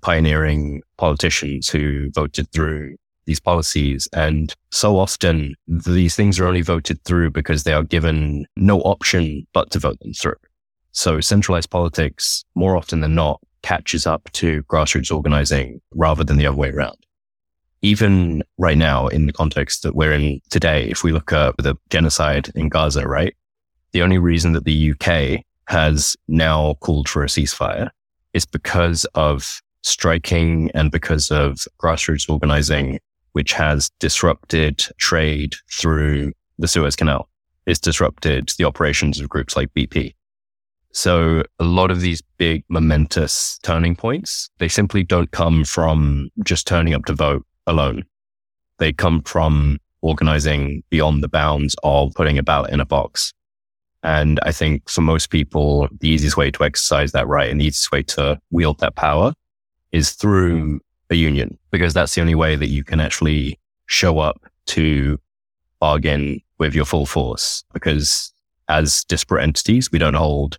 pioneering 0.00 0.82
politicians 0.96 1.68
who 1.68 2.10
voted 2.12 2.50
through 2.52 2.94
these 3.26 3.40
policies. 3.40 4.08
And 4.12 4.54
so 4.70 4.96
often 4.96 5.56
these 5.66 6.14
things 6.14 6.38
are 6.38 6.46
only 6.46 6.62
voted 6.62 7.02
through 7.04 7.32
because 7.32 7.64
they 7.64 7.72
are 7.72 7.82
given 7.82 8.46
no 8.56 8.80
option 8.82 9.44
but 9.52 9.72
to 9.72 9.80
vote 9.80 9.98
them 9.98 10.12
through. 10.12 10.36
So 10.92 11.20
centralized 11.20 11.70
politics 11.70 12.44
more 12.54 12.76
often 12.76 13.00
than 13.00 13.16
not 13.16 13.40
catches 13.62 14.06
up 14.06 14.30
to 14.34 14.62
grassroots 14.64 15.12
organizing 15.12 15.80
rather 15.92 16.22
than 16.22 16.36
the 16.36 16.46
other 16.46 16.56
way 16.56 16.70
around 16.70 16.96
even 17.82 18.42
right 18.58 18.78
now 18.78 19.06
in 19.08 19.26
the 19.26 19.32
context 19.32 19.82
that 19.82 19.94
we're 19.94 20.12
in 20.12 20.40
today, 20.50 20.88
if 20.88 21.04
we 21.04 21.12
look 21.12 21.32
at 21.32 21.56
the 21.58 21.76
genocide 21.90 22.50
in 22.54 22.68
Gaza, 22.68 23.06
right? 23.06 23.34
The 23.92 24.02
only 24.02 24.18
reason 24.18 24.52
that 24.52 24.64
the 24.64 24.92
UK 24.92 25.44
has 25.66 26.16
now 26.26 26.74
called 26.80 27.08
for 27.08 27.22
a 27.22 27.26
ceasefire 27.26 27.90
is 28.32 28.44
because 28.44 29.04
of 29.14 29.60
striking 29.82 30.70
and 30.74 30.90
because 30.90 31.30
of 31.30 31.66
grassroots 31.80 32.28
organizing, 32.28 32.98
which 33.32 33.52
has 33.52 33.90
disrupted 34.00 34.84
trade 34.98 35.54
through 35.70 36.32
the 36.58 36.68
Suez 36.68 36.96
Canal. 36.96 37.28
It's 37.66 37.78
disrupted 37.78 38.50
the 38.58 38.64
operations 38.64 39.20
of 39.20 39.28
groups 39.28 39.56
like 39.56 39.72
BP. 39.74 40.14
So 40.92 41.42
a 41.58 41.64
lot 41.64 41.90
of 41.90 42.00
these 42.00 42.22
big 42.38 42.64
momentous 42.68 43.58
turning 43.62 43.94
points, 43.94 44.50
they 44.58 44.68
simply 44.68 45.02
don't 45.02 45.30
come 45.30 45.64
from 45.64 46.30
just 46.42 46.66
turning 46.66 46.94
up 46.94 47.04
to 47.04 47.12
vote 47.12 47.44
alone. 47.68 48.04
They 48.78 48.92
come 48.92 49.22
from 49.22 49.78
organizing 50.00 50.82
beyond 50.90 51.22
the 51.22 51.28
bounds 51.28 51.76
of 51.82 52.12
putting 52.14 52.38
a 52.38 52.42
ballot 52.42 52.72
in 52.72 52.80
a 52.80 52.86
box. 52.86 53.32
And 54.02 54.38
I 54.44 54.52
think 54.52 54.88
for 54.88 55.00
most 55.00 55.30
people, 55.30 55.88
the 56.00 56.08
easiest 56.08 56.36
way 56.36 56.50
to 56.52 56.64
exercise 56.64 57.12
that 57.12 57.26
right 57.26 57.50
and 57.50 57.60
the 57.60 57.66
easiest 57.66 57.92
way 57.92 58.02
to 58.04 58.40
wield 58.50 58.78
that 58.80 58.94
power 58.94 59.32
is 59.92 60.12
through 60.12 60.80
a 61.10 61.14
union, 61.14 61.58
because 61.70 61.94
that's 61.94 62.14
the 62.14 62.20
only 62.20 62.34
way 62.34 62.54
that 62.54 62.68
you 62.68 62.84
can 62.84 63.00
actually 63.00 63.58
show 63.86 64.18
up 64.18 64.44
to 64.66 65.18
bargain 65.80 66.40
with 66.58 66.74
your 66.74 66.84
full 66.84 67.06
force 67.06 67.64
because 67.72 68.32
as 68.68 69.04
disparate 69.04 69.42
entities, 69.42 69.90
we 69.90 69.98
don't 69.98 70.14
hold 70.14 70.58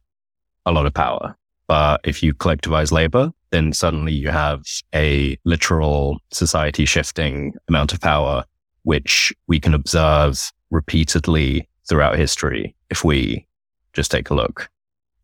a 0.65 0.71
lot 0.71 0.85
of 0.85 0.93
power. 0.93 1.35
But 1.67 2.01
if 2.03 2.23
you 2.23 2.33
collectivize 2.33 2.91
labor, 2.91 3.31
then 3.51 3.73
suddenly 3.73 4.13
you 4.13 4.29
have 4.29 4.63
a 4.93 5.37
literal 5.45 6.19
society 6.31 6.85
shifting 6.85 7.53
amount 7.67 7.93
of 7.93 8.01
power, 8.01 8.43
which 8.83 9.33
we 9.47 9.59
can 9.59 9.73
observe 9.73 10.51
repeatedly 10.71 11.67
throughout 11.87 12.17
history 12.17 12.75
if 12.89 13.03
we 13.03 13.45
just 13.93 14.11
take 14.11 14.29
a 14.29 14.35
look. 14.35 14.69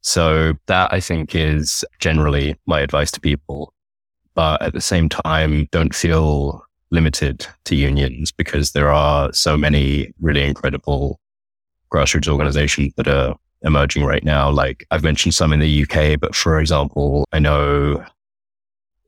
So 0.02 0.54
that 0.68 0.94
I 0.94 1.00
think 1.00 1.36
is 1.36 1.84
generally 2.00 2.56
my 2.66 2.80
advice 2.80 3.12
to 3.12 3.22
people. 3.22 3.74
But 4.34 4.62
at 4.62 4.74
the 4.74 4.82
same 4.82 5.10
time, 5.10 5.68
don't 5.72 5.96
feel 5.96 6.64
limited 6.92 7.48
to 7.66 7.76
unions 7.76 8.32
because 8.32 8.72
there 8.72 8.92
are 8.92 9.34
so 9.34 9.58
many 9.58 10.14
really 10.20 10.44
incredible 10.44 11.20
grassroots 11.92 12.28
organizations 12.28 12.94
that 12.98 13.08
are 13.08 13.36
emerging 13.64 14.06
right 14.06 14.24
now. 14.24 14.50
Like 14.50 14.86
I've 14.92 15.04
mentioned 15.04 15.34
some 15.34 15.52
in 15.54 15.60
the 15.60 15.84
UK, 15.84 16.20
but 16.20 16.36
for 16.36 16.60
example, 16.60 17.26
I 17.32 17.40
know 17.40 18.06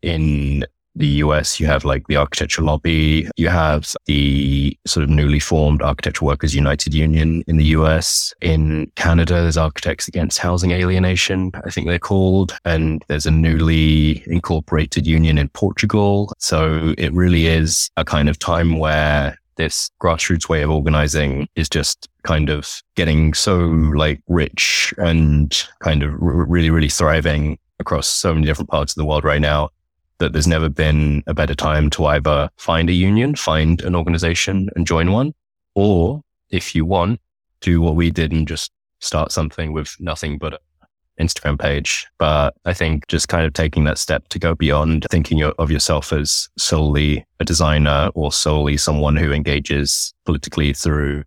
in 0.01 0.65
the 0.97 1.07
US, 1.07 1.59
you 1.59 1.67
have 1.67 1.85
like 1.85 2.07
the 2.07 2.15
architecture 2.15 2.61
lobby, 2.61 3.29
you 3.37 3.49
have 3.49 3.93
the 4.05 4.77
sort 4.85 5.03
of 5.03 5.09
newly 5.09 5.39
formed 5.39 5.81
Architecture 5.81 6.25
Workers 6.25 6.55
United 6.55 6.93
Union 6.93 7.43
in 7.47 7.57
the 7.57 7.65
US. 7.65 8.33
In 8.41 8.91
Canada, 8.95 9.35
there's 9.35 9.57
Architects 9.57 10.07
Against 10.07 10.39
Housing 10.39 10.71
Alienation, 10.71 11.51
I 11.65 11.69
think 11.69 11.87
they're 11.87 11.99
called. 11.99 12.57
And 12.65 13.03
there's 13.07 13.25
a 13.25 13.31
newly 13.31 14.23
incorporated 14.27 15.05
union 15.05 15.37
in 15.37 15.49
Portugal. 15.49 16.33
So 16.39 16.95
it 16.97 17.13
really 17.13 17.47
is 17.47 17.89
a 17.97 18.03
kind 18.03 18.27
of 18.27 18.39
time 18.39 18.79
where 18.79 19.37
this 19.55 19.89
grassroots 20.01 20.49
way 20.49 20.61
of 20.61 20.69
organizing 20.69 21.47
is 21.55 21.69
just 21.69 22.07
kind 22.23 22.49
of 22.49 22.81
getting 22.95 23.33
so 23.33 23.57
like 23.57 24.21
rich 24.27 24.93
and 24.97 25.67
kind 25.79 26.03
of 26.03 26.11
r- 26.13 26.45
really, 26.45 26.69
really 26.69 26.89
thriving 26.89 27.57
across 27.79 28.07
so 28.07 28.33
many 28.33 28.45
different 28.45 28.69
parts 28.69 28.91
of 28.91 28.95
the 28.95 29.05
world 29.05 29.23
right 29.23 29.41
now 29.41 29.69
that 30.19 30.33
there's 30.33 30.47
never 30.47 30.69
been 30.69 31.23
a 31.27 31.33
better 31.33 31.55
time 31.55 31.89
to 31.91 32.05
either 32.05 32.49
find 32.57 32.89
a 32.89 32.93
union, 32.93 33.35
find 33.35 33.81
an 33.81 33.95
organization 33.95 34.69
and 34.75 34.87
join 34.87 35.11
one, 35.11 35.33
or 35.75 36.21
if 36.49 36.73
you 36.73 36.85
want, 36.85 37.19
do 37.61 37.81
what 37.81 37.95
we 37.95 38.11
did 38.11 38.31
and 38.31 38.47
just 38.47 38.71
start 38.99 39.31
something 39.31 39.73
with 39.73 39.95
nothing 39.99 40.37
but 40.37 40.53
an 40.53 41.27
Instagram 41.27 41.59
page. 41.59 42.07
But 42.17 42.55
I 42.65 42.73
think 42.73 43.07
just 43.07 43.27
kind 43.27 43.45
of 43.45 43.53
taking 43.53 43.83
that 43.83 43.97
step 43.97 44.27
to 44.29 44.39
go 44.39 44.55
beyond 44.55 45.05
thinking 45.11 45.43
of 45.43 45.71
yourself 45.71 46.11
as 46.13 46.49
solely 46.57 47.25
a 47.39 47.45
designer 47.45 48.09
or 48.15 48.31
solely 48.31 48.77
someone 48.77 49.15
who 49.15 49.31
engages 49.31 50.13
politically 50.25 50.73
through 50.73 51.23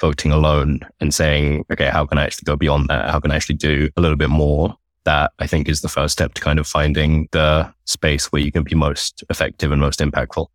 voting 0.00 0.32
alone 0.32 0.80
and 1.00 1.14
saying, 1.14 1.64
okay, 1.70 1.88
how 1.88 2.04
can 2.04 2.18
I 2.18 2.24
actually 2.24 2.44
go 2.44 2.56
beyond 2.56 2.88
that? 2.88 3.10
How 3.10 3.20
can 3.20 3.30
I 3.30 3.36
actually 3.36 3.56
do 3.56 3.88
a 3.96 4.00
little 4.00 4.16
bit 4.16 4.30
more? 4.30 4.76
That 5.04 5.32
I 5.38 5.46
think 5.46 5.68
is 5.68 5.80
the 5.80 5.88
first 5.88 6.12
step 6.12 6.34
to 6.34 6.40
kind 6.40 6.58
of 6.58 6.66
finding 6.66 7.28
the 7.32 7.72
space 7.84 8.30
where 8.30 8.42
you 8.42 8.52
can 8.52 8.62
be 8.62 8.74
most 8.74 9.24
effective 9.30 9.72
and 9.72 9.80
most 9.80 10.00
impactful. 10.00 10.46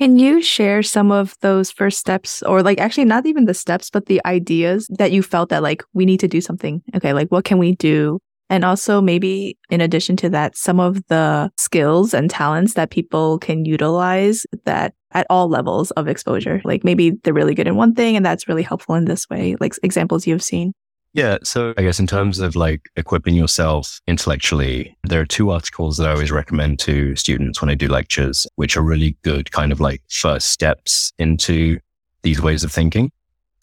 Can 0.00 0.16
you 0.16 0.40
share 0.40 0.84
some 0.84 1.10
of 1.10 1.34
those 1.40 1.72
first 1.72 1.98
steps 1.98 2.40
or 2.42 2.62
like 2.62 2.78
actually 2.78 3.04
not 3.04 3.26
even 3.26 3.46
the 3.46 3.54
steps, 3.54 3.90
but 3.90 4.06
the 4.06 4.20
ideas 4.24 4.86
that 4.98 5.10
you 5.10 5.24
felt 5.24 5.48
that 5.48 5.62
like 5.62 5.82
we 5.92 6.06
need 6.06 6.20
to 6.20 6.28
do 6.28 6.40
something? 6.40 6.82
Okay, 6.94 7.12
like 7.12 7.28
what 7.28 7.44
can 7.44 7.58
we 7.58 7.74
do 7.74 8.20
and 8.50 8.64
also, 8.64 9.00
maybe 9.00 9.58
in 9.68 9.80
addition 9.80 10.16
to 10.18 10.30
that, 10.30 10.56
some 10.56 10.80
of 10.80 11.06
the 11.08 11.50
skills 11.58 12.14
and 12.14 12.30
talents 12.30 12.74
that 12.74 12.90
people 12.90 13.38
can 13.38 13.64
utilize 13.64 14.46
that 14.64 14.94
at 15.12 15.26
all 15.28 15.48
levels 15.48 15.90
of 15.92 16.08
exposure. 16.08 16.60
Like 16.64 16.82
maybe 16.82 17.12
they're 17.22 17.34
really 17.34 17.54
good 17.54 17.66
in 17.66 17.76
one 17.76 17.94
thing 17.94 18.16
and 18.16 18.24
that's 18.24 18.48
really 18.48 18.62
helpful 18.62 18.94
in 18.94 19.04
this 19.04 19.28
way, 19.28 19.56
like 19.60 19.74
examples 19.82 20.26
you've 20.26 20.42
seen. 20.42 20.72
Yeah. 21.14 21.38
So 21.42 21.74
I 21.76 21.82
guess 21.82 21.98
in 21.98 22.06
terms 22.06 22.38
of 22.38 22.54
like 22.54 22.90
equipping 22.96 23.34
yourself 23.34 24.00
intellectually, 24.06 24.96
there 25.04 25.20
are 25.20 25.26
two 25.26 25.50
articles 25.50 25.96
that 25.96 26.08
I 26.08 26.12
always 26.12 26.30
recommend 26.30 26.78
to 26.80 27.16
students 27.16 27.60
when 27.60 27.70
I 27.70 27.74
do 27.74 27.88
lectures, 27.88 28.46
which 28.56 28.76
are 28.76 28.82
really 28.82 29.16
good 29.22 29.50
kind 29.50 29.72
of 29.72 29.80
like 29.80 30.02
first 30.08 30.50
steps 30.50 31.12
into 31.18 31.78
these 32.22 32.42
ways 32.42 32.62
of 32.62 32.70
thinking. 32.70 33.10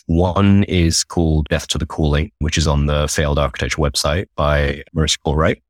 One 0.07 0.63
is 0.65 1.03
called 1.03 1.47
Death 1.49 1.67
to 1.67 1.77
the 1.77 1.85
Calling, 1.85 2.31
which 2.39 2.57
is 2.57 2.67
on 2.67 2.85
the 2.85 3.07
Failed 3.07 3.39
Architecture 3.39 3.81
website 3.81 4.25
by 4.35 4.83
Marissa 4.95 5.17
Cortright. 5.25 5.61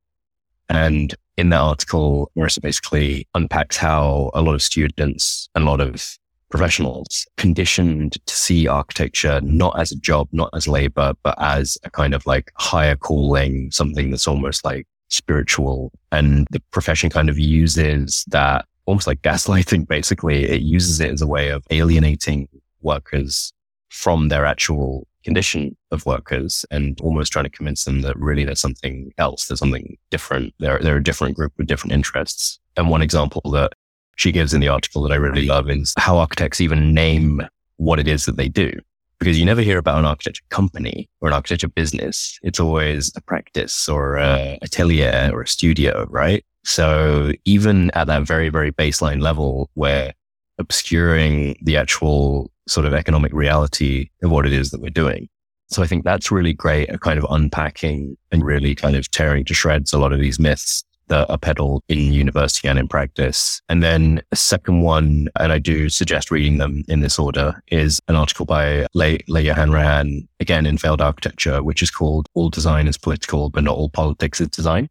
And 0.69 1.13
in 1.37 1.49
that 1.49 1.61
article, 1.61 2.31
Marissa 2.37 2.61
basically 2.61 3.27
unpacks 3.33 3.77
how 3.77 4.31
a 4.33 4.41
lot 4.41 4.55
of 4.55 4.61
students 4.61 5.49
and 5.55 5.65
a 5.65 5.67
lot 5.67 5.81
of 5.81 6.17
professionals 6.49 7.25
conditioned 7.37 8.17
to 8.25 8.35
see 8.35 8.67
architecture 8.67 9.41
not 9.41 9.77
as 9.79 9.91
a 9.91 9.99
job, 9.99 10.27
not 10.31 10.49
as 10.53 10.67
labor, 10.67 11.13
but 11.23 11.35
as 11.41 11.77
a 11.83 11.89
kind 11.89 12.13
of 12.13 12.25
like 12.25 12.51
higher 12.55 12.95
calling, 12.95 13.71
something 13.71 14.11
that's 14.11 14.27
almost 14.27 14.63
like 14.63 14.87
spiritual. 15.09 15.91
And 16.11 16.47
the 16.51 16.61
profession 16.71 17.09
kind 17.09 17.29
of 17.29 17.37
uses 17.37 18.25
that 18.27 18.65
almost 18.85 19.07
like 19.07 19.21
gaslighting, 19.21 19.87
basically. 19.97 20.43
It 20.43 20.61
uses 20.61 20.99
it 20.99 21.11
as 21.11 21.21
a 21.21 21.27
way 21.27 21.49
of 21.49 21.65
alienating 21.71 22.47
workers 22.81 23.51
from 23.89 24.29
their 24.29 24.45
actual 24.45 25.07
condition 25.23 25.75
of 25.91 26.05
workers 26.05 26.65
and 26.69 26.99
almost 27.01 27.31
trying 27.31 27.45
to 27.45 27.49
convince 27.49 27.83
them 27.83 28.01
that 28.01 28.15
really 28.17 28.45
there's 28.45 28.61
something 28.61 29.11
else, 29.17 29.47
there's 29.47 29.59
something 29.59 29.97
different. 30.11 30.53
They're, 30.59 30.79
they're 30.79 30.97
a 30.97 31.03
different 31.03 31.35
group 31.35 31.53
with 31.57 31.67
different 31.67 31.93
interests. 31.93 32.59
And 32.77 32.89
one 32.89 33.01
example 33.01 33.41
that 33.51 33.73
she 34.15 34.31
gives 34.31 34.53
in 34.53 34.61
the 34.61 34.67
article 34.67 35.01
that 35.03 35.11
I 35.11 35.17
really 35.17 35.45
love 35.45 35.69
is 35.69 35.93
how 35.97 36.17
architects 36.17 36.61
even 36.61 36.93
name 36.93 37.41
what 37.77 37.99
it 37.99 38.07
is 38.07 38.25
that 38.25 38.37
they 38.37 38.47
do. 38.47 38.71
Because 39.19 39.39
you 39.39 39.45
never 39.45 39.61
hear 39.61 39.77
about 39.77 39.99
an 39.99 40.05
architecture 40.05 40.43
company 40.49 41.09
or 41.21 41.29
an 41.29 41.33
architecture 41.33 41.69
business. 41.69 42.37
It's 42.43 42.59
always 42.59 43.11
a 43.15 43.21
practice 43.21 43.87
or 43.87 44.17
a 44.17 44.59
atelier 44.61 45.29
or 45.33 45.41
a 45.41 45.47
studio, 45.47 46.05
right? 46.09 46.43
So 46.65 47.31
even 47.45 47.91
at 47.91 48.07
that 48.07 48.23
very, 48.23 48.49
very 48.49 48.71
baseline 48.71 49.21
level 49.21 49.69
where 49.75 50.13
obscuring 50.57 51.55
the 51.61 51.77
actual 51.77 52.51
sort 52.67 52.85
of 52.85 52.93
economic 52.93 53.31
reality 53.33 54.09
of 54.23 54.31
what 54.31 54.45
it 54.45 54.53
is 54.53 54.71
that 54.71 54.81
we're 54.81 54.89
doing. 54.89 55.29
So 55.67 55.81
I 55.81 55.87
think 55.87 56.03
that's 56.03 56.31
really 56.31 56.53
great 56.53 56.89
at 56.89 57.01
kind 57.01 57.17
of 57.17 57.25
unpacking 57.29 58.17
and 58.31 58.43
really 58.43 58.75
kind 58.75 58.95
of 58.95 59.09
tearing 59.11 59.45
to 59.45 59.53
shreds 59.53 59.93
a 59.93 59.97
lot 59.97 60.13
of 60.13 60.19
these 60.19 60.39
myths 60.39 60.83
that 61.07 61.29
are 61.29 61.37
peddled 61.37 61.83
in 61.87 62.13
university 62.13 62.67
and 62.67 62.79
in 62.79 62.87
practice. 62.87 63.61
And 63.69 63.83
then 63.83 64.21
a 64.31 64.35
second 64.35 64.81
one, 64.81 65.27
and 65.39 65.51
I 65.51 65.59
do 65.59 65.89
suggest 65.89 66.31
reading 66.31 66.57
them 66.57 66.83
in 66.87 67.01
this 67.01 67.19
order, 67.19 67.61
is 67.67 68.01
an 68.07 68.15
article 68.15 68.45
by 68.45 68.87
Le- 68.93 69.19
Leah 69.27 69.53
Hanrahan, 69.53 70.27
again 70.39 70.65
in 70.65 70.77
Failed 70.77 71.01
Architecture, 71.01 71.63
which 71.63 71.81
is 71.81 71.91
called 71.91 72.27
All 72.33 72.49
Design 72.49 72.87
is 72.87 72.97
Political, 72.97 73.49
but 73.49 73.63
Not 73.63 73.77
All 73.77 73.89
Politics 73.89 74.41
is 74.41 74.49
Design. 74.49 74.89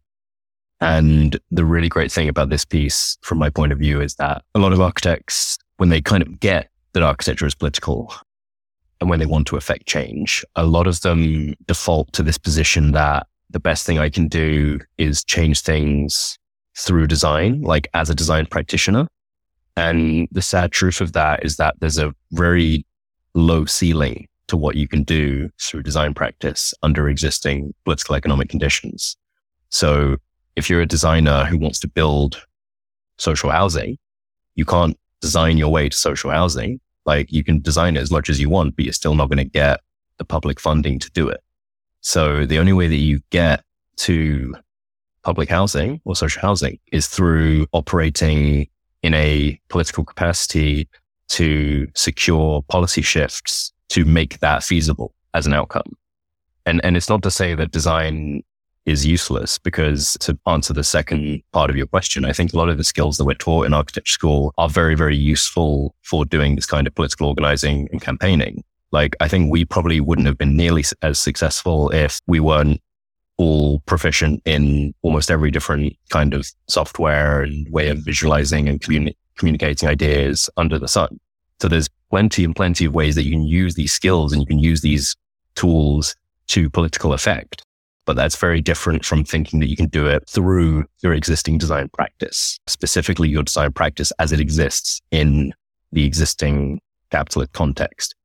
And 0.81 1.39
the 1.51 1.65
really 1.65 1.89
great 1.89 2.11
thing 2.11 2.27
about 2.27 2.49
this 2.49 2.65
piece, 2.65 3.17
from 3.21 3.37
my 3.37 3.49
point 3.49 3.71
of 3.71 3.79
view, 3.79 4.01
is 4.01 4.15
that 4.15 4.43
a 4.53 4.59
lot 4.59 4.73
of 4.73 4.81
architects, 4.81 5.57
when 5.77 5.89
they 5.89 6.01
kind 6.01 6.21
of 6.21 6.39
get 6.39 6.69
that 6.93 7.03
architecture 7.03 7.45
is 7.45 7.55
political 7.55 8.13
and 9.01 9.09
when 9.09 9.19
they 9.19 9.25
want 9.25 9.47
to 9.47 9.57
affect 9.57 9.87
change, 9.87 10.43
a 10.55 10.65
lot 10.65 10.87
of 10.87 11.01
them 11.01 11.53
default 11.67 12.11
to 12.13 12.23
this 12.23 12.37
position 12.37 12.91
that 12.93 13.27
the 13.55 13.59
best 13.61 13.85
thing 13.85 13.97
I 13.97 14.09
can 14.09 14.27
do 14.27 14.81
is 14.97 15.23
change 15.23 15.61
things 15.61 16.37
through 16.77 17.07
design, 17.07 17.61
like 17.61 17.87
as 17.93 18.09
a 18.09 18.13
design 18.13 18.47
practitioner. 18.47 19.07
And 19.77 20.27
the 20.29 20.41
sad 20.41 20.73
truth 20.73 20.99
of 20.99 21.13
that 21.13 21.45
is 21.45 21.55
that 21.55 21.75
there's 21.79 21.97
a 21.97 22.13
very 22.33 22.85
low 23.33 23.63
ceiling 23.63 24.27
to 24.47 24.57
what 24.57 24.75
you 24.75 24.89
can 24.89 25.03
do 25.03 25.49
through 25.61 25.83
design 25.83 26.13
practice 26.13 26.73
under 26.83 27.07
existing 27.07 27.73
political 27.85 28.15
economic 28.15 28.49
conditions. 28.49 29.15
So 29.69 30.17
if 30.57 30.69
you're 30.69 30.81
a 30.81 30.85
designer 30.85 31.45
who 31.45 31.57
wants 31.57 31.79
to 31.79 31.87
build 31.87 32.45
social 33.17 33.51
housing, 33.51 33.97
you 34.55 34.65
can't 34.65 34.99
design 35.21 35.57
your 35.57 35.71
way 35.71 35.87
to 35.87 35.95
social 35.95 36.29
housing 36.29 36.81
like 37.05 37.31
you 37.31 37.41
can 37.41 37.61
design 37.61 37.95
it 37.95 38.01
as 38.01 38.11
much 38.11 38.29
as 38.29 38.37
you 38.37 38.49
want, 38.49 38.75
but 38.75 38.83
you're 38.83 38.91
still 38.91 39.15
not 39.15 39.29
going 39.29 39.37
to 39.37 39.45
get 39.45 39.79
the 40.17 40.25
public 40.25 40.59
funding 40.59 40.99
to 40.99 41.09
do 41.11 41.29
it. 41.29 41.39
So 42.05 42.45
the 42.45 42.59
only 42.59 42.71
way 42.71 42.87
that 42.87 42.97
you 42.97 43.19
get 43.31 43.63
to 43.97 44.55
public 45.23 45.49
housing 45.49 46.01
or 46.05 46.15
social 46.15 46.39
housing 46.39 46.77
is 46.91 47.07
through 47.07 47.65
operating 47.71 48.67
in 49.01 49.15
a 49.15 49.59
political 49.69 50.05
capacity 50.05 50.87
to 51.29 51.87
secure 51.95 52.61
policy 52.69 53.01
shifts 53.01 53.73
to 53.89 54.05
make 54.05 54.37
that 54.41 54.63
feasible 54.63 55.15
as 55.33 55.47
an 55.47 55.53
outcome. 55.53 55.97
And, 56.67 56.79
and 56.85 56.95
it's 56.95 57.09
not 57.09 57.23
to 57.23 57.31
say 57.31 57.55
that 57.55 57.71
design 57.71 58.43
is 58.85 59.03
useless 59.03 59.57
because 59.57 60.15
to 60.19 60.37
answer 60.45 60.73
the 60.73 60.83
second 60.83 61.41
part 61.53 61.71
of 61.71 61.75
your 61.75 61.87
question, 61.87 62.23
I 62.23 62.33
think 62.33 62.53
a 62.53 62.57
lot 62.57 62.69
of 62.69 62.77
the 62.77 62.83
skills 62.83 63.17
that 63.17 63.25
we're 63.25 63.33
taught 63.33 63.65
in 63.65 63.73
architecture 63.73 64.11
school 64.11 64.53
are 64.59 64.69
very, 64.69 64.93
very 64.93 65.17
useful 65.17 65.95
for 66.03 66.23
doing 66.23 66.55
this 66.55 66.67
kind 66.67 66.85
of 66.85 66.93
political 66.93 67.29
organizing 67.29 67.89
and 67.91 67.99
campaigning. 67.99 68.63
Like, 68.91 69.15
I 69.19 69.27
think 69.27 69.51
we 69.51 69.65
probably 69.65 69.99
wouldn't 69.99 70.27
have 70.27 70.37
been 70.37 70.55
nearly 70.55 70.83
as 71.01 71.19
successful 71.19 71.89
if 71.89 72.21
we 72.27 72.39
weren't 72.39 72.81
all 73.37 73.79
proficient 73.81 74.41
in 74.45 74.93
almost 75.01 75.29
every 75.29 75.51
different 75.51 75.93
kind 76.09 76.33
of 76.33 76.47
software 76.67 77.41
and 77.41 77.69
way 77.71 77.89
of 77.89 77.99
visualizing 77.99 78.69
and 78.69 78.79
communi- 78.79 79.15
communicating 79.37 79.89
ideas 79.89 80.49
under 80.57 80.79
the 80.79 80.87
sun. 80.87 81.19
So 81.59 81.67
there's 81.67 81.89
plenty 82.09 82.43
and 82.43 82.55
plenty 82.55 82.85
of 82.85 82.93
ways 82.93 83.15
that 83.15 83.25
you 83.25 83.31
can 83.31 83.43
use 83.43 83.75
these 83.75 83.91
skills 83.91 84.31
and 84.31 84.41
you 84.41 84.45
can 84.45 84.59
use 84.59 84.81
these 84.81 85.15
tools 85.55 86.15
to 86.47 86.69
political 86.69 87.13
effect. 87.13 87.63
But 88.05 88.15
that's 88.15 88.35
very 88.35 88.61
different 88.61 89.03
from 89.03 89.23
thinking 89.23 89.59
that 89.61 89.69
you 89.69 89.75
can 89.75 89.87
do 89.87 90.05
it 90.05 90.29
through 90.29 90.85
your 91.01 91.13
existing 91.13 91.57
design 91.57 91.89
practice, 91.93 92.59
specifically 92.67 93.29
your 93.29 93.43
design 93.43 93.73
practice 93.73 94.11
as 94.19 94.31
it 94.31 94.39
exists 94.39 95.01
in 95.11 95.53
the 95.91 96.05
existing 96.05 96.81
capitalist 97.09 97.53
context. 97.53 98.15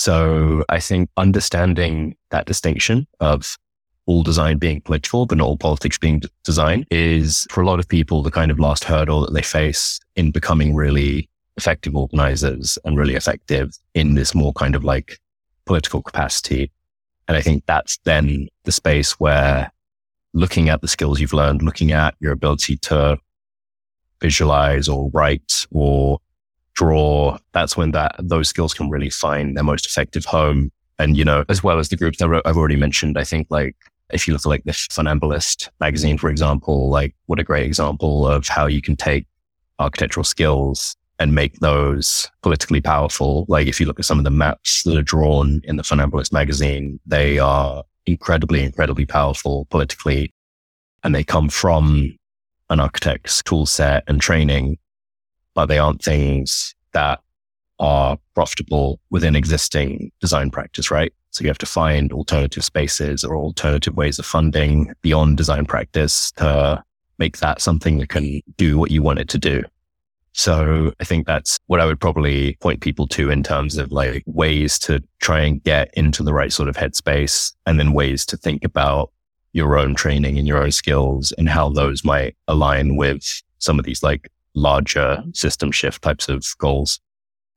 So 0.00 0.64
I 0.70 0.80
think 0.80 1.10
understanding 1.18 2.16
that 2.30 2.46
distinction 2.46 3.06
of 3.20 3.58
all 4.06 4.22
design 4.22 4.56
being 4.56 4.80
political, 4.80 5.26
but 5.26 5.36
not 5.36 5.46
all 5.46 5.58
politics 5.58 5.98
being 5.98 6.22
design 6.42 6.86
is 6.90 7.46
for 7.50 7.60
a 7.60 7.66
lot 7.66 7.80
of 7.80 7.86
people 7.86 8.22
the 8.22 8.30
kind 8.30 8.50
of 8.50 8.58
last 8.58 8.84
hurdle 8.84 9.20
that 9.20 9.34
they 9.34 9.42
face 9.42 10.00
in 10.16 10.30
becoming 10.30 10.74
really 10.74 11.28
effective 11.58 11.94
organizers 11.94 12.78
and 12.86 12.96
really 12.96 13.14
effective 13.14 13.76
in 13.92 14.14
this 14.14 14.34
more 14.34 14.54
kind 14.54 14.74
of 14.74 14.84
like 14.84 15.18
political 15.66 16.00
capacity. 16.00 16.72
And 17.28 17.36
I 17.36 17.42
think 17.42 17.64
that's 17.66 17.98
then 18.06 18.48
the 18.64 18.72
space 18.72 19.20
where 19.20 19.70
looking 20.32 20.70
at 20.70 20.80
the 20.80 20.88
skills 20.88 21.20
you've 21.20 21.34
learned, 21.34 21.60
looking 21.60 21.92
at 21.92 22.14
your 22.20 22.32
ability 22.32 22.78
to 22.78 23.18
visualize 24.18 24.88
or 24.88 25.10
write 25.10 25.66
or 25.70 26.20
draw, 26.80 27.36
that's 27.52 27.76
when 27.76 27.90
that 27.90 28.16
those 28.18 28.48
skills 28.48 28.72
can 28.72 28.88
really 28.88 29.10
find 29.10 29.54
their 29.54 29.64
most 29.64 29.84
effective 29.84 30.24
home. 30.24 30.70
And, 30.98 31.16
you 31.16 31.24
know, 31.24 31.44
as 31.48 31.62
well 31.62 31.78
as 31.78 31.90
the 31.90 31.96
groups 31.96 32.18
that 32.18 32.42
I've 32.44 32.56
already 32.56 32.76
mentioned, 32.76 33.18
I 33.18 33.24
think 33.24 33.48
like 33.50 33.76
if 34.10 34.26
you 34.26 34.32
look 34.32 34.46
at 34.46 34.48
like 34.48 34.64
the 34.64 34.72
Funambulist 34.72 35.68
magazine, 35.78 36.16
for 36.16 36.30
example, 36.30 36.88
like 36.88 37.14
what 37.26 37.38
a 37.38 37.44
great 37.44 37.66
example 37.66 38.26
of 38.26 38.48
how 38.48 38.66
you 38.66 38.80
can 38.80 38.96
take 38.96 39.26
architectural 39.78 40.24
skills 40.24 40.96
and 41.18 41.34
make 41.34 41.58
those 41.60 42.30
politically 42.42 42.80
powerful. 42.80 43.44
Like 43.46 43.66
if 43.66 43.78
you 43.78 43.86
look 43.86 43.98
at 43.98 44.06
some 44.06 44.18
of 44.18 44.24
the 44.24 44.30
maps 44.30 44.82
that 44.84 44.96
are 44.96 45.02
drawn 45.02 45.60
in 45.64 45.76
the 45.76 45.82
Funambulist 45.82 46.32
magazine, 46.32 46.98
they 47.04 47.38
are 47.38 47.84
incredibly, 48.06 48.64
incredibly 48.64 49.04
powerful 49.04 49.66
politically. 49.70 50.32
And 51.04 51.14
they 51.14 51.24
come 51.24 51.50
from 51.50 52.16
an 52.70 52.80
architect's 52.80 53.42
tool 53.42 53.66
set 53.66 54.04
and 54.06 54.20
training, 54.20 54.78
but 55.60 55.66
they 55.66 55.78
aren't 55.78 56.02
things 56.02 56.74
that 56.92 57.20
are 57.80 58.16
profitable 58.34 58.98
within 59.10 59.36
existing 59.36 60.10
design 60.18 60.50
practice, 60.50 60.90
right? 60.90 61.12
So 61.32 61.42
you 61.42 61.48
have 61.48 61.58
to 61.58 61.66
find 61.66 62.14
alternative 62.14 62.64
spaces 62.64 63.24
or 63.24 63.36
alternative 63.36 63.94
ways 63.94 64.18
of 64.18 64.24
funding 64.24 64.94
beyond 65.02 65.36
design 65.36 65.66
practice 65.66 66.32
to 66.36 66.82
make 67.18 67.36
that 67.40 67.60
something 67.60 67.98
that 67.98 68.08
can 68.08 68.40
do 68.56 68.78
what 68.78 68.90
you 68.90 69.02
want 69.02 69.18
it 69.18 69.28
to 69.28 69.38
do. 69.38 69.62
So 70.32 70.94
I 70.98 71.04
think 71.04 71.26
that's 71.26 71.58
what 71.66 71.78
I 71.78 71.84
would 71.84 72.00
probably 72.00 72.56
point 72.62 72.80
people 72.80 73.06
to 73.08 73.28
in 73.28 73.42
terms 73.42 73.76
of 73.76 73.92
like 73.92 74.22
ways 74.24 74.78
to 74.78 75.02
try 75.20 75.40
and 75.40 75.62
get 75.62 75.90
into 75.92 76.22
the 76.22 76.32
right 76.32 76.54
sort 76.54 76.70
of 76.70 76.76
headspace 76.76 77.52
and 77.66 77.78
then 77.78 77.92
ways 77.92 78.24
to 78.24 78.38
think 78.38 78.64
about 78.64 79.12
your 79.52 79.76
own 79.76 79.94
training 79.94 80.38
and 80.38 80.48
your 80.48 80.62
own 80.62 80.72
skills 80.72 81.32
and 81.36 81.50
how 81.50 81.68
those 81.68 82.02
might 82.02 82.34
align 82.48 82.96
with 82.96 83.42
some 83.58 83.78
of 83.78 83.84
these 83.84 84.02
like 84.02 84.30
larger 84.54 85.22
system 85.32 85.70
shift 85.70 86.02
types 86.02 86.28
of 86.28 86.44
goals. 86.58 87.00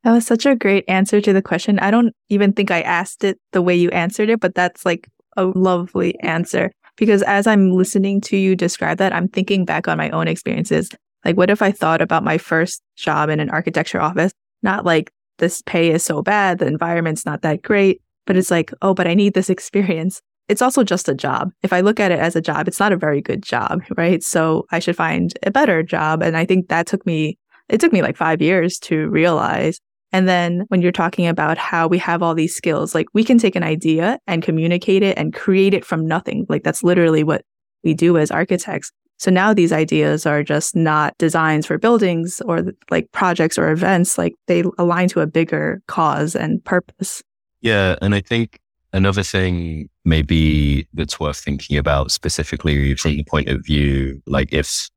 That 0.04 0.12
was 0.12 0.26
such 0.26 0.46
a 0.46 0.56
great 0.56 0.84
answer 0.88 1.22
to 1.22 1.32
the 1.32 1.42
question. 1.42 1.80
I 1.80 1.92
don't 1.92 2.14
even 2.30 2.52
think 2.54 2.72
I 2.72 2.82
asked 2.82 3.24
it 3.24 3.40
the 3.54 3.62
way 3.62 3.76
you 3.76 3.90
answered 3.92 4.30
it, 4.30 4.42
but 4.42 4.54
that's 4.54 4.86
like 4.86 5.08
a 5.38 5.46
lovely 5.46 6.20
answer. 6.20 6.72
Because 6.98 7.24
as 7.24 7.48
I'm 7.48 7.72
listening 7.72 8.22
to 8.22 8.38
you 8.38 8.56
describe 8.56 8.98
that, 8.98 9.14
I'm 9.14 9.28
thinking 9.28 9.66
back 9.66 9.88
on 9.88 9.98
my 9.98 10.10
own 10.12 10.28
experiences. 10.28 10.90
Like, 11.26 11.38
what 11.38 11.50
if 11.50 11.62
I 11.62 11.72
thought 11.72 12.02
about 12.02 12.24
my 12.24 12.38
first 12.38 12.82
job 12.98 13.30
in 13.30 13.40
an 13.40 13.50
architecture 13.50 14.02
office? 14.02 14.34
Not 14.62 14.86
like 14.86 15.12
this 15.40 15.62
pay 15.66 15.92
is 15.92 16.04
so 16.04 16.22
bad, 16.22 16.60
the 16.60 16.68
environment's 16.68 17.26
not 17.26 17.42
that 17.42 17.64
great, 17.64 18.02
but 18.26 18.36
it's 18.36 18.52
like, 18.52 18.72
oh, 18.82 18.94
but 18.94 19.08
I 19.08 19.14
need 19.14 19.34
this 19.34 19.50
experience. 19.50 20.22
It's 20.50 20.62
also 20.62 20.84
just 20.84 21.10
a 21.10 21.16
job. 21.16 21.52
If 21.62 21.74
I 21.74 21.82
look 21.82 22.00
at 22.00 22.12
it 22.12 22.20
as 22.20 22.36
a 22.36 22.42
job, 22.42 22.68
it's 22.68 22.80
not 22.80 22.92
a 22.92 22.98
very 22.98 23.22
good 23.22 23.44
job, 23.44 23.82
right? 23.98 24.24
So 24.24 24.66
I 24.72 24.80
should 24.80 24.96
find 24.96 25.34
a 25.44 25.52
better 25.52 25.84
job. 25.84 26.22
And 26.22 26.36
I 26.36 26.46
think 26.46 26.68
that 26.68 26.88
took 26.88 27.06
me, 27.06 27.38
it 27.70 27.80
took 27.80 27.94
me 27.94 28.02
like 28.02 28.18
five 28.18 28.42
years 28.42 28.78
to 28.80 29.08
realize 29.10 29.80
and 30.14 30.30
then 30.30 30.66
when 30.68 30.82
you're 30.84 30.92
talking 30.92 31.28
about 31.28 31.58
how 31.58 31.88
we 31.88 31.98
have 31.98 32.22
all 32.22 32.36
these 32.36 32.56
skills, 32.56 32.94
like 32.94 33.08
we 33.14 33.24
can 33.24 33.40
take 33.40 33.56
an 33.56 33.64
idea 33.64 34.20
and 34.28 34.44
communicate 34.44 35.02
it 35.02 35.18
and 35.18 35.34
create 35.34 35.74
it 35.74 35.84
from 35.84 36.06
nothing. 36.06 36.46
Like 36.48 36.64
that's 36.64 36.84
literally 36.84 37.24
what 37.24 37.44
we 37.84 37.96
do 37.96 38.18
as 38.20 38.30
architects. 38.30 38.92
So 39.18 39.32
now 39.32 39.54
these 39.54 39.72
ideas 39.72 40.28
are 40.28 40.44
just 40.44 40.76
not 40.76 41.18
designs 41.18 41.66
for 41.66 41.80
buildings 41.80 42.42
or 42.46 42.64
like 42.92 43.12
projects 43.12 43.58
or 43.58 43.72
events, 43.72 44.18
like 44.18 44.34
they 44.46 44.64
align 44.78 45.08
to 45.10 45.22
a 45.22 45.28
bigger 45.28 45.82
cause 45.88 46.36
and 46.36 46.64
purpose. 46.64 47.24
Yeah. 47.62 47.96
And 48.02 48.14
I 48.14 48.22
think 48.22 48.60
another 48.94 49.24
thing 49.24 49.90
maybe 50.06 50.88
that's 50.94 51.20
worth 51.20 51.38
thinking 51.38 51.78
about 51.78 52.12
specifically 52.12 52.96
from 52.96 53.18
the 53.18 53.24
point 53.24 53.50
of 53.50 53.66
view, 53.66 54.22
like 54.26 54.54
if 54.54 54.90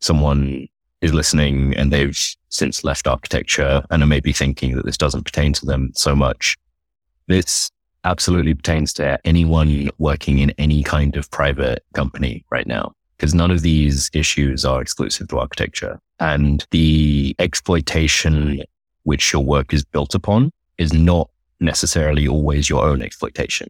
someone 0.00 0.66
is 1.00 1.12
listening 1.12 1.74
and 1.76 1.92
they've 1.92 2.18
since 2.48 2.84
left 2.84 3.06
architecture 3.06 3.82
and 3.90 4.02
are 4.02 4.06
maybe 4.06 4.32
thinking 4.32 4.76
that 4.76 4.86
this 4.86 4.96
doesn't 4.96 5.24
pertain 5.24 5.52
to 5.52 5.66
them 5.66 5.90
so 5.94 6.14
much. 6.14 6.56
This 7.26 7.70
absolutely 8.04 8.54
pertains 8.54 8.92
to 8.94 9.18
anyone 9.24 9.90
working 9.98 10.38
in 10.38 10.50
any 10.52 10.82
kind 10.82 11.16
of 11.16 11.30
private 11.30 11.82
company 11.94 12.44
right 12.50 12.66
now, 12.66 12.92
because 13.16 13.34
none 13.34 13.50
of 13.50 13.62
these 13.62 14.10
issues 14.14 14.64
are 14.64 14.80
exclusive 14.80 15.28
to 15.28 15.38
architecture. 15.38 15.98
And 16.20 16.64
the 16.70 17.34
exploitation 17.38 18.62
which 19.02 19.32
your 19.32 19.42
work 19.42 19.74
is 19.74 19.84
built 19.84 20.14
upon 20.14 20.52
is 20.78 20.92
not 20.92 21.28
necessarily 21.60 22.26
always 22.26 22.68
your 22.68 22.84
own 22.84 23.02
exploitation. 23.02 23.68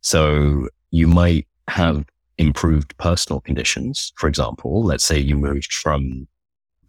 So 0.00 0.68
you 0.90 1.08
might 1.08 1.46
have 1.68 2.04
improved 2.38 2.96
personal 2.98 3.40
conditions. 3.40 4.12
For 4.16 4.28
example, 4.28 4.84
let's 4.84 5.04
say 5.04 5.18
you 5.18 5.36
moved 5.36 5.72
from 5.72 6.28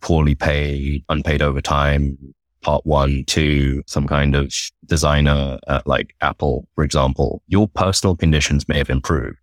poorly 0.01 0.36
paid, 0.36 1.03
unpaid 1.09 1.41
overtime, 1.41 2.17
part 2.61 2.86
one 2.86 3.23
to 3.25 3.82
some 3.88 4.07
kind 4.07 4.36
of 4.36 4.53
designer 4.86 5.57
at 5.67 5.88
like 5.88 6.15
Apple, 6.21 6.67
for 6.75 6.84
example, 6.84 7.41
your 7.47 7.67
personal 7.67 8.15
conditions 8.15 8.67
may 8.67 8.78
have 8.78 8.89
improved, 8.89 9.38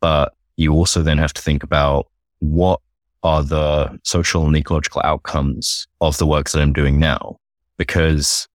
but 0.00 0.34
you 0.56 0.72
also 0.72 1.02
then 1.02 1.18
have 1.18 1.32
to 1.32 1.42
think 1.42 1.62
about 1.62 2.06
what 2.38 2.80
are 3.22 3.42
the 3.42 3.98
social 4.04 4.46
and 4.46 4.56
ecological 4.56 5.02
outcomes 5.04 5.86
of 6.00 6.16
the 6.18 6.26
work 6.26 6.48
that 6.50 6.62
I'm 6.62 6.72
doing 6.72 6.98
now? 6.98 7.38
Because 7.76 8.48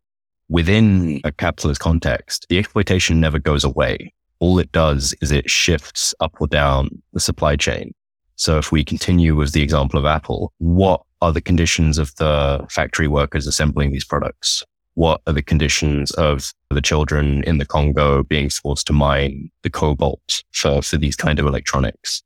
within 0.49 1.21
a 1.23 1.31
capitalist 1.31 1.81
context, 1.81 2.45
the 2.49 2.57
exploitation 2.57 3.19
never 3.19 3.39
goes 3.39 3.63
away. 3.63 4.13
All 4.39 4.59
it 4.59 4.71
does 4.71 5.15
is 5.21 5.31
it 5.31 5.49
shifts 5.49 6.13
up 6.19 6.35
or 6.39 6.47
down 6.47 6.89
the 7.13 7.19
supply 7.19 7.55
chain. 7.55 7.93
So 8.35 8.57
if 8.57 8.71
we 8.71 8.83
continue 8.83 9.35
with 9.35 9.53
the 9.53 9.63
example 9.63 9.97
of 9.97 10.05
Apple, 10.05 10.51
what 10.57 11.01
are 11.21 11.31
the 11.31 11.41
conditions 11.41 11.97
of 11.97 12.13
the 12.15 12.65
factory 12.69 13.07
workers 13.07 13.47
assembling 13.47 13.91
these 13.91 14.05
products? 14.05 14.63
What 14.95 15.21
are 15.27 15.33
the 15.33 15.41
conditions 15.41 16.11
of 16.11 16.53
the 16.69 16.81
children 16.81 17.43
in 17.43 17.57
the 17.57 17.65
Congo 17.65 18.23
being 18.23 18.49
forced 18.49 18.87
to 18.87 18.93
mine 18.93 19.49
the 19.63 19.69
cobalt 19.69 20.43
for, 20.51 20.81
for 20.81 20.97
these 20.97 21.15
kind 21.15 21.39
of 21.39 21.45
electronics? 21.45 22.23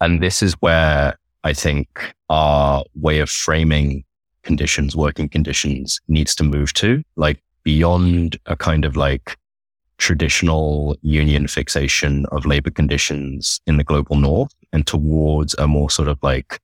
And 0.00 0.22
this 0.22 0.42
is 0.42 0.54
where 0.60 1.18
I 1.44 1.52
think 1.52 2.14
our 2.28 2.84
way 2.94 3.18
of 3.20 3.28
framing 3.28 4.04
conditions, 4.42 4.96
working 4.96 5.28
conditions 5.28 6.00
needs 6.08 6.34
to 6.36 6.44
move 6.44 6.72
to, 6.74 7.02
like 7.16 7.42
beyond 7.62 8.38
a 8.46 8.56
kind 8.56 8.84
of 8.84 8.96
like 8.96 9.36
traditional 9.98 10.96
union 11.02 11.46
fixation 11.46 12.24
of 12.32 12.46
labor 12.46 12.70
conditions 12.70 13.60
in 13.66 13.76
the 13.76 13.84
global 13.84 14.16
north 14.16 14.54
and 14.72 14.86
towards 14.86 15.54
a 15.58 15.68
more 15.68 15.90
sort 15.90 16.08
of 16.08 16.18
like 16.22 16.58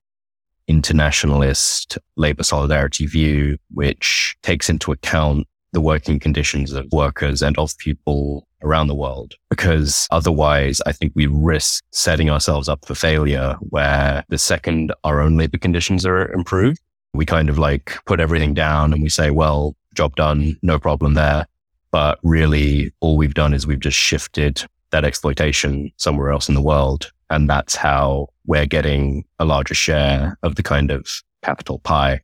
internationalist 0.67 1.97
labor 2.15 2.43
solidarity 2.43 3.05
view, 3.05 3.57
which 3.73 4.35
takes 4.41 4.69
into 4.69 4.91
account 4.91 5.47
the 5.71 5.81
working 5.81 6.19
conditions 6.19 6.73
of 6.73 6.91
workers 6.91 7.41
and 7.41 7.57
of 7.57 7.77
people 7.77 8.47
around 8.63 8.87
the 8.87 8.95
world. 8.95 9.35
Because 9.49 10.07
otherwise, 10.11 10.81
I 10.85 10.91
think 10.91 11.11
we 11.15 11.27
risk 11.27 11.83
setting 11.91 12.29
ourselves 12.29 12.67
up 12.67 12.85
for 12.85 12.95
failure 12.95 13.55
where 13.69 14.23
the 14.29 14.37
second 14.37 14.93
our 15.03 15.21
own 15.21 15.37
labor 15.37 15.57
conditions 15.57 16.05
are 16.05 16.31
improved, 16.31 16.79
we 17.13 17.25
kind 17.25 17.49
of 17.49 17.57
like 17.57 17.97
put 18.05 18.19
everything 18.19 18.53
down 18.53 18.93
and 18.93 19.03
we 19.03 19.09
say, 19.09 19.29
well, 19.29 19.75
job 19.97 20.15
done, 20.15 20.57
no 20.61 20.79
problem 20.79 21.15
there. 21.15 21.45
But 21.91 22.19
really, 22.23 22.93
all 23.01 23.17
we've 23.17 23.33
done 23.33 23.53
is 23.53 23.67
we've 23.67 23.79
just 23.79 23.97
shifted 23.97 24.63
that 24.91 25.03
exploitation 25.03 25.91
somewhere 25.97 26.31
else 26.31 26.47
in 26.47 26.55
the 26.55 26.61
world. 26.61 27.11
And 27.29 27.49
that's 27.49 27.75
how 27.75 28.29
we're 28.45 28.65
getting 28.65 29.25
a 29.39 29.45
larger 29.45 29.73
share 29.73 30.37
of 30.43 30.55
the 30.55 30.63
kind 30.63 30.91
of 30.91 31.07
capital 31.43 31.79
pie. 31.79 32.21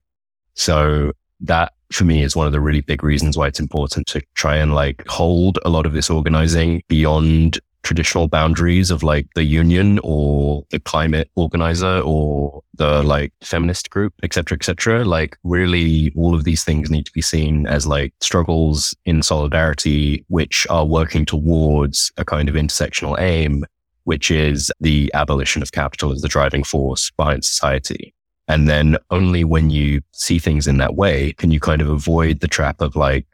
So 0.53 1.11
that 1.41 1.74
for 1.91 2.05
me 2.05 2.24
is 2.24 2.36
one 2.36 2.47
of 2.47 2.53
the 2.53 2.61
really 2.61 2.82
big 2.82 3.03
reasons 3.03 3.38
why 3.38 3.47
it's 3.47 3.59
important 3.59 4.07
to 4.07 4.21
try 4.36 4.55
and 4.55 4.74
like 4.74 5.05
hold 5.07 5.59
a 5.65 5.69
lot 5.69 5.86
of 5.86 5.93
this 5.93 6.09
organizing 6.09 6.82
beyond 6.88 7.59
traditional 7.84 8.28
boundaries 8.28 8.90
of 8.90 9.04
like 9.04 9.28
the 9.36 9.44
union 9.44 10.00
or 10.04 10.66
the 10.72 10.80
climate 10.80 11.30
organizer 11.36 12.00
or 12.00 12.64
the 12.76 13.04
like 13.04 13.34
feminist 13.42 13.90
group, 13.90 14.14
etc., 14.24 14.56
etc. 14.56 15.06
Like 15.06 15.38
really 15.44 16.12
all 16.16 16.34
of 16.34 16.46
these 16.46 16.64
things 16.64 16.90
need 16.90 17.06
to 17.06 17.12
be 17.12 17.22
seen 17.22 17.68
as 17.68 17.86
like 17.86 18.14
struggles 18.22 18.96
in 19.06 19.22
solidarity, 19.22 20.26
which 20.30 20.66
are 20.70 20.86
working 20.86 21.26
towards 21.26 22.12
a 22.18 22.26
kind 22.26 22.50
of 22.50 22.56
intersectional 22.56 23.20
aim, 23.20 23.66
which 24.06 24.32
is 24.32 24.72
the 24.80 25.12
abolition 25.14 25.62
of 25.62 25.72
capital 25.72 26.12
as 26.12 26.22
the 26.22 26.28
driving 26.28 26.64
force 26.64 27.12
behind 27.12 27.44
society. 27.44 28.14
And 28.48 28.68
then 28.68 28.98
only 29.10 29.44
when 29.44 29.70
you 29.70 30.02
see 30.12 30.40
things 30.40 30.68
in 30.68 30.78
that 30.78 30.96
way 30.96 31.34
can 31.34 31.52
you 31.52 31.60
kind 31.60 31.82
of 31.82 31.90
avoid 31.90 32.40
the 32.40 32.48
trap 32.48 32.82
of 32.82 32.96
like, 32.96 33.26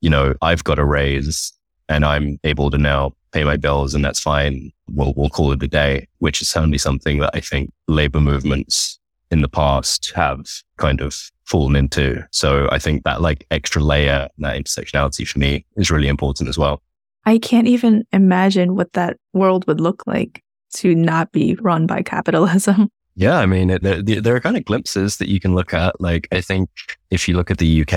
you 0.00 0.10
know, 0.10 0.34
I've 0.42 0.64
got 0.64 0.78
a 0.78 0.84
raise 0.84 1.52
and 1.88 2.04
I'm 2.04 2.38
able 2.44 2.70
to 2.70 2.78
now 2.78 3.12
pay 3.32 3.44
my 3.44 3.56
bills 3.56 3.94
and 3.94 4.04
that's 4.04 4.20
fine. 4.20 4.70
We'll, 4.88 5.14
we'll 5.16 5.30
call 5.30 5.52
it 5.52 5.62
a 5.62 5.68
day, 5.68 6.06
which 6.18 6.42
is 6.42 6.48
certainly 6.48 6.78
something 6.78 7.18
that 7.18 7.30
I 7.34 7.40
think 7.40 7.72
labor 7.88 8.20
movements 8.20 8.98
in 9.30 9.40
the 9.40 9.48
past 9.48 10.12
have 10.14 10.46
kind 10.76 11.00
of 11.00 11.16
fallen 11.44 11.74
into. 11.74 12.22
So 12.30 12.68
I 12.70 12.78
think 12.78 13.04
that 13.04 13.22
like 13.22 13.46
extra 13.50 13.82
layer, 13.82 14.28
that 14.38 14.56
intersectionality 14.56 15.26
for 15.26 15.38
me 15.38 15.64
is 15.76 15.90
really 15.90 16.08
important 16.08 16.48
as 16.48 16.58
well. 16.58 16.82
I 17.24 17.38
can't 17.38 17.68
even 17.68 18.04
imagine 18.12 18.74
what 18.76 18.92
that 18.92 19.16
world 19.32 19.66
would 19.66 19.80
look 19.80 20.02
like 20.06 20.42
to 20.74 20.94
not 20.94 21.32
be 21.32 21.54
run 21.60 21.86
by 21.86 22.02
capitalism. 22.02 22.90
Yeah, 23.14 23.36
I 23.36 23.44
mean, 23.44 23.68
it, 23.68 23.82
there, 23.82 24.00
there, 24.00 24.34
are 24.34 24.40
kind 24.40 24.56
of 24.56 24.64
glimpses 24.64 25.18
that 25.18 25.28
you 25.28 25.38
can 25.38 25.54
look 25.54 25.74
at. 25.74 26.00
Like, 26.00 26.26
I 26.32 26.40
think 26.40 26.70
if 27.10 27.28
you 27.28 27.36
look 27.36 27.50
at 27.50 27.58
the 27.58 27.82
UK 27.82 27.92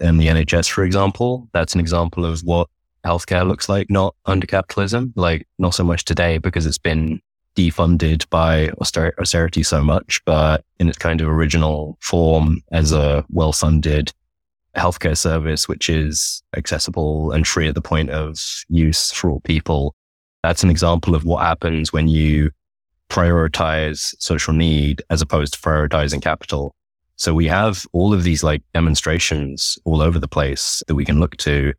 and 0.00 0.20
the 0.20 0.28
NHS, 0.28 0.70
for 0.70 0.84
example, 0.84 1.48
that's 1.52 1.74
an 1.74 1.80
example 1.80 2.24
of 2.24 2.42
what 2.44 2.68
healthcare 3.04 3.46
looks 3.46 3.68
like, 3.68 3.90
not 3.90 4.14
under 4.26 4.46
capitalism. 4.46 5.12
Like, 5.16 5.46
not 5.58 5.74
so 5.74 5.84
much 5.84 6.04
today 6.04 6.38
because 6.38 6.66
it's 6.66 6.78
been 6.78 7.20
defunded 7.56 8.28
by 8.30 8.70
austerity 8.80 9.62
so 9.62 9.82
much, 9.82 10.20
but 10.24 10.64
in 10.78 10.88
its 10.88 10.98
kind 10.98 11.20
of 11.20 11.28
original 11.28 11.98
form 12.00 12.62
as 12.72 12.92
a 12.92 13.24
well 13.30 13.52
funded 13.52 14.12
healthcare 14.76 15.16
service, 15.16 15.68
which 15.68 15.88
is 15.88 16.42
accessible 16.56 17.32
and 17.32 17.46
free 17.46 17.68
at 17.68 17.74
the 17.74 17.82
point 17.82 18.10
of 18.10 18.38
use 18.68 19.10
for 19.10 19.30
all 19.30 19.40
people. 19.40 19.94
That's 20.42 20.62
an 20.62 20.70
example 20.70 21.14
of 21.14 21.24
what 21.24 21.42
happens 21.44 21.92
when 21.92 22.08
you 22.08 22.50
prioritize 23.08 24.14
social 24.18 24.54
need 24.54 25.02
as 25.10 25.20
opposed 25.20 25.54
to 25.54 25.60
prioritizing 25.60 26.22
capital. 26.22 26.74
So 27.16 27.34
we 27.34 27.48
have 27.48 27.84
all 27.92 28.14
of 28.14 28.22
these 28.22 28.42
like 28.42 28.62
demonstrations 28.72 29.78
all 29.84 30.00
over 30.00 30.18
the 30.18 30.28
place 30.28 30.82
that 30.86 30.94
we 30.94 31.04
can 31.04 31.20
look 31.20 31.36
to. 31.38 31.74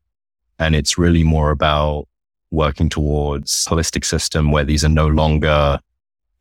And 0.61 0.75
it's 0.75 0.95
really 0.95 1.23
more 1.23 1.49
about 1.49 2.07
working 2.51 2.87
towards 2.87 3.65
a 3.67 3.73
holistic 3.73 4.05
system 4.05 4.51
where 4.51 4.63
these 4.63 4.85
are 4.85 4.89
no 4.89 5.07
longer 5.07 5.79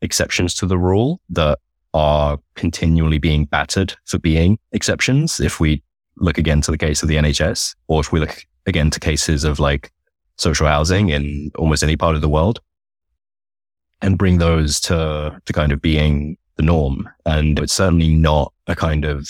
exceptions 0.01 0.53
to 0.55 0.67
the 0.67 0.77
rule 0.77 1.19
that 1.29 1.57
are 1.95 2.37
continually 2.53 3.17
being 3.17 3.45
battered 3.45 3.95
for 4.05 4.19
being 4.19 4.59
exceptions. 4.73 5.39
If 5.39 5.59
we 5.59 5.81
look 6.17 6.37
again 6.37 6.61
to 6.61 6.71
the 6.71 6.77
case 6.77 7.01
of 7.01 7.09
the 7.09 7.15
NHS, 7.15 7.75
or 7.87 7.99
if 7.99 8.11
we 8.11 8.19
look 8.19 8.45
again 8.67 8.91
to 8.91 8.99
cases 8.99 9.43
of 9.43 9.59
like 9.59 9.91
social 10.37 10.67
housing 10.67 11.09
in 11.09 11.51
almost 11.55 11.83
any 11.83 11.97
part 11.97 12.13
of 12.13 12.21
the 12.21 12.29
world, 12.29 12.61
and 14.03 14.19
bring 14.19 14.37
those 14.37 14.79
to, 14.81 15.41
to 15.45 15.53
kind 15.53 15.71
of 15.71 15.81
being 15.81 16.37
the 16.57 16.63
norm. 16.63 17.09
And 17.25 17.57
it's 17.57 17.73
certainly 17.73 18.13
not 18.13 18.53
a 18.67 18.75
kind 18.75 19.03
of 19.03 19.27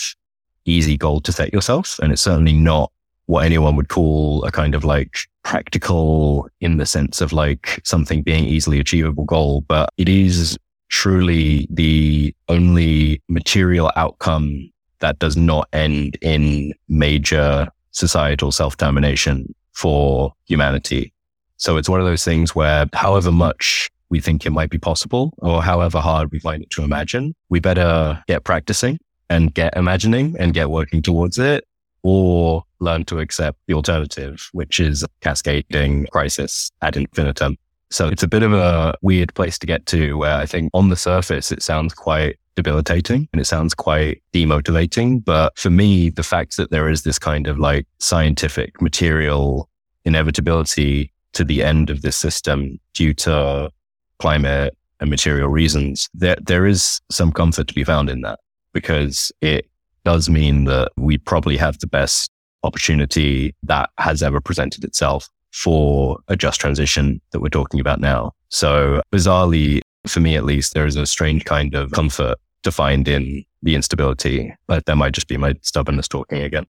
easy 0.66 0.98
goal 0.98 1.20
to 1.22 1.32
set 1.32 1.52
yourself. 1.52 1.98
And 2.02 2.12
it's 2.12 2.22
certainly 2.22 2.52
not 2.52 2.92
what 3.32 3.46
anyone 3.46 3.76
would 3.76 3.88
call 3.88 4.44
a 4.44 4.50
kind 4.50 4.74
of 4.74 4.84
like 4.84 5.20
practical 5.42 6.50
in 6.60 6.76
the 6.76 6.84
sense 6.84 7.22
of 7.22 7.32
like 7.32 7.80
something 7.82 8.20
being 8.22 8.44
easily 8.44 8.78
achievable 8.78 9.24
goal, 9.24 9.62
but 9.62 9.88
it 9.96 10.06
is 10.06 10.58
truly 10.90 11.66
the 11.70 12.36
only 12.50 13.22
material 13.30 13.90
outcome 13.96 14.70
that 14.98 15.18
does 15.18 15.34
not 15.34 15.66
end 15.72 16.18
in 16.20 16.74
major 16.90 17.66
societal 17.92 18.52
self-determination 18.52 19.54
for 19.72 20.34
humanity. 20.44 21.10
So 21.56 21.78
it's 21.78 21.88
one 21.88 22.00
of 22.00 22.06
those 22.06 22.24
things 22.24 22.54
where 22.54 22.84
however 22.92 23.32
much 23.32 23.90
we 24.10 24.20
think 24.20 24.44
it 24.44 24.50
might 24.50 24.68
be 24.68 24.76
possible 24.76 25.32
or 25.38 25.62
however 25.62 26.00
hard 26.00 26.30
we 26.30 26.38
find 26.38 26.62
it 26.62 26.68
to 26.72 26.82
imagine, 26.82 27.34
we 27.48 27.60
better 27.60 28.22
get 28.28 28.44
practicing 28.44 28.98
and 29.30 29.54
get 29.54 29.74
imagining 29.74 30.36
and 30.38 30.52
get 30.52 30.68
working 30.68 31.00
towards 31.00 31.38
it 31.38 31.64
or 32.02 32.64
learn 32.80 33.04
to 33.06 33.18
accept 33.18 33.58
the 33.66 33.74
alternative, 33.74 34.48
which 34.52 34.80
is 34.80 35.04
cascading 35.20 36.06
crisis 36.12 36.70
ad 36.82 36.96
infinitum. 36.96 37.56
So 37.90 38.08
it's 38.08 38.22
a 38.22 38.28
bit 38.28 38.42
of 38.42 38.52
a 38.52 38.94
weird 39.02 39.34
place 39.34 39.58
to 39.58 39.66
get 39.66 39.86
to 39.86 40.16
where 40.16 40.36
I 40.36 40.46
think 40.46 40.70
on 40.72 40.88
the 40.88 40.96
surface, 40.96 41.52
it 41.52 41.62
sounds 41.62 41.92
quite 41.92 42.38
debilitating 42.54 43.28
and 43.32 43.40
it 43.40 43.44
sounds 43.44 43.74
quite 43.74 44.22
demotivating. 44.32 45.24
But 45.24 45.56
for 45.58 45.70
me, 45.70 46.10
the 46.10 46.22
fact 46.22 46.56
that 46.56 46.70
there 46.70 46.88
is 46.88 47.02
this 47.02 47.18
kind 47.18 47.46
of 47.46 47.58
like 47.58 47.86
scientific 47.98 48.80
material 48.80 49.68
inevitability 50.04 51.12
to 51.34 51.44
the 51.44 51.62
end 51.62 51.90
of 51.90 52.02
this 52.02 52.16
system 52.16 52.78
due 52.94 53.14
to 53.14 53.70
climate 54.18 54.76
and 55.00 55.10
material 55.10 55.48
reasons, 55.48 56.08
there, 56.14 56.36
there 56.40 56.66
is 56.66 57.00
some 57.10 57.32
comfort 57.32 57.68
to 57.68 57.74
be 57.74 57.84
found 57.84 58.08
in 58.08 58.22
that 58.22 58.38
because 58.72 59.32
it 59.40 59.68
does 60.04 60.28
mean 60.28 60.64
that 60.64 60.90
we 60.96 61.18
probably 61.18 61.56
have 61.56 61.78
the 61.78 61.86
best 61.86 62.30
opportunity 62.62 63.54
that 63.62 63.90
has 63.98 64.22
ever 64.22 64.40
presented 64.40 64.84
itself 64.84 65.28
for 65.52 66.18
a 66.28 66.36
just 66.36 66.60
transition 66.60 67.20
that 67.32 67.40
we're 67.40 67.48
talking 67.48 67.80
about 67.80 68.00
now. 68.00 68.32
So 68.48 69.02
bizarrely, 69.12 69.80
for 70.06 70.20
me 70.20 70.36
at 70.36 70.44
least, 70.44 70.74
there 70.74 70.86
is 70.86 70.96
a 70.96 71.06
strange 71.06 71.44
kind 71.44 71.74
of 71.74 71.92
comfort 71.92 72.38
to 72.62 72.70
find 72.70 73.06
in 73.08 73.44
the 73.62 73.74
instability, 73.74 74.54
but 74.66 74.86
that 74.86 74.96
might 74.96 75.12
just 75.12 75.28
be 75.28 75.36
my 75.36 75.54
stubbornness 75.62 76.08
talking 76.08 76.42
again. 76.42 76.66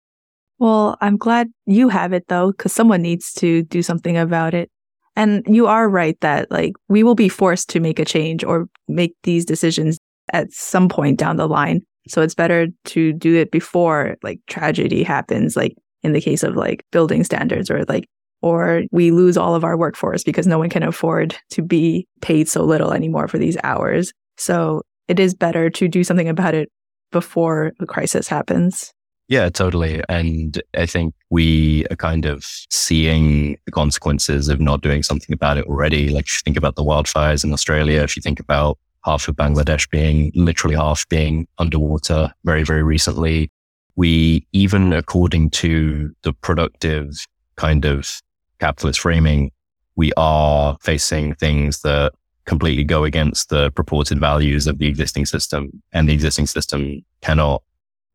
Well, 0.58 0.96
I'm 1.00 1.16
glad 1.16 1.48
you 1.66 1.88
have 1.88 2.12
it 2.12 2.28
though, 2.28 2.52
because 2.52 2.72
someone 2.72 3.02
needs 3.02 3.32
to 3.34 3.62
do 3.64 3.82
something 3.82 4.16
about 4.16 4.54
it. 4.54 4.70
And 5.16 5.44
you 5.46 5.66
are 5.66 5.88
right 5.88 6.18
that 6.20 6.50
like 6.50 6.72
we 6.88 7.02
will 7.02 7.14
be 7.14 7.28
forced 7.28 7.68
to 7.70 7.80
make 7.80 7.98
a 7.98 8.04
change 8.04 8.44
or 8.44 8.66
make 8.88 9.14
these 9.24 9.44
decisions 9.44 9.98
at 10.32 10.52
some 10.52 10.88
point 10.88 11.18
down 11.18 11.36
the 11.36 11.48
line. 11.48 11.82
So 12.08 12.22
it's 12.22 12.34
better 12.34 12.68
to 12.86 13.12
do 13.12 13.36
it 13.36 13.50
before 13.50 14.16
like 14.22 14.40
tragedy 14.46 15.02
happens, 15.02 15.56
like 15.56 15.76
in 16.02 16.12
the 16.12 16.20
case 16.20 16.42
of 16.42 16.56
like 16.56 16.84
building 16.90 17.24
standards 17.24 17.70
or 17.70 17.84
like, 17.84 18.08
or 18.40 18.82
we 18.90 19.12
lose 19.12 19.36
all 19.36 19.54
of 19.54 19.62
our 19.62 19.76
workforce 19.76 20.24
because 20.24 20.46
no 20.46 20.58
one 20.58 20.68
can 20.68 20.82
afford 20.82 21.36
to 21.50 21.62
be 21.62 22.08
paid 22.20 22.48
so 22.48 22.64
little 22.64 22.92
anymore 22.92 23.28
for 23.28 23.38
these 23.38 23.56
hours. 23.62 24.12
So 24.36 24.82
it 25.06 25.20
is 25.20 25.34
better 25.34 25.70
to 25.70 25.88
do 25.88 26.02
something 26.02 26.28
about 26.28 26.54
it 26.54 26.68
before 27.12 27.72
the 27.78 27.86
crisis 27.86 28.26
happens. 28.26 28.92
Yeah, 29.28 29.48
totally. 29.48 30.02
And 30.08 30.60
I 30.76 30.86
think 30.86 31.14
we 31.30 31.86
are 31.90 31.96
kind 31.96 32.26
of 32.26 32.44
seeing 32.70 33.56
the 33.64 33.72
consequences 33.72 34.48
of 34.48 34.60
not 34.60 34.82
doing 34.82 35.02
something 35.02 35.32
about 35.32 35.56
it 35.56 35.66
already. 35.66 36.10
Like 36.10 36.26
if 36.26 36.32
you 36.32 36.40
think 36.44 36.56
about 36.56 36.76
the 36.76 36.84
wildfires 36.84 37.44
in 37.44 37.52
Australia, 37.52 38.02
if 38.02 38.16
you 38.16 38.22
think 38.22 38.40
about 38.40 38.78
half 39.04 39.28
of 39.28 39.36
Bangladesh 39.36 39.88
being 39.90 40.30
literally 40.34 40.76
half 40.76 41.08
being 41.08 41.46
underwater 41.58 42.32
very, 42.44 42.62
very 42.62 42.82
recently, 42.82 43.50
we 43.96 44.46
even 44.52 44.92
according 44.92 45.50
to 45.50 46.14
the 46.22 46.32
productive 46.32 47.26
kind 47.56 47.84
of 47.84 48.20
capitalist 48.58 49.00
framing, 49.00 49.50
we 49.96 50.12
are 50.16 50.76
facing 50.80 51.34
things 51.34 51.82
that 51.82 52.12
completely 52.44 52.84
go 52.84 53.04
against 53.04 53.50
the 53.50 53.70
purported 53.72 54.18
values 54.18 54.66
of 54.66 54.78
the 54.78 54.86
existing 54.86 55.26
system 55.26 55.82
and 55.92 56.08
the 56.08 56.12
existing 56.12 56.46
system 56.46 57.04
cannot 57.20 57.62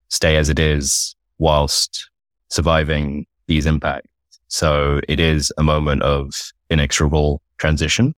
stay 0.09 0.35
as 0.37 0.49
it 0.49 0.59
is 0.59 1.15
whilst 1.37 2.09
surviving 2.49 3.25
these 3.47 3.65
impacts. 3.65 4.09
So 4.47 5.01
it 5.07 5.19
is 5.19 5.51
a 5.57 5.63
moment 5.63 6.01
of 6.03 6.33
inexorable 6.69 7.41
transition. 7.57 8.13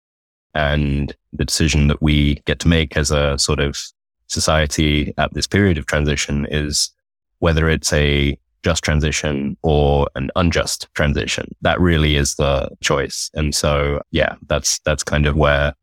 And 0.54 1.16
the 1.34 1.46
decision 1.46 1.88
that 1.88 2.02
we 2.02 2.42
get 2.46 2.60
to 2.60 2.68
make 2.68 2.98
as 2.98 3.12
a 3.12 3.38
sort 3.38 3.60
of 3.60 3.78
society 4.28 5.14
at 5.18 5.34
this 5.34 5.48
period 5.48 5.78
of 5.78 5.86
transition 5.86 6.48
is 6.50 6.92
whether 7.40 7.70
it's 7.70 7.94
a 7.94 8.38
just 8.64 8.84
transition 8.84 9.56
or 9.64 10.08
an 10.16 10.30
unjust 10.36 10.88
transition. 10.94 11.56
That 11.62 11.80
really 11.80 12.16
is 12.16 12.36
the 12.36 12.70
choice. 12.82 13.32
And 13.34 13.56
so, 13.56 14.02
yeah, 14.12 14.36
that's, 14.48 14.80
that's 14.80 15.04
kind 15.04 15.26
of 15.26 15.36
where 15.36 15.74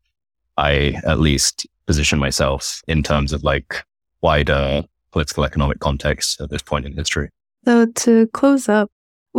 I 0.57 0.99
at 1.03 1.19
least 1.19 1.65
position 1.87 2.19
myself 2.19 2.81
in 2.87 3.01
terms 3.01 3.33
of 3.33 3.43
like 3.43 3.83
wider 4.21 4.83
political 5.11 5.43
economic 5.43 5.79
context 5.79 6.39
at 6.41 6.49
this 6.49 6.61
point 6.61 6.85
in 6.85 6.93
history. 6.93 7.29
So 7.65 7.87
to 7.87 8.27
close 8.27 8.69
up, 8.69 8.91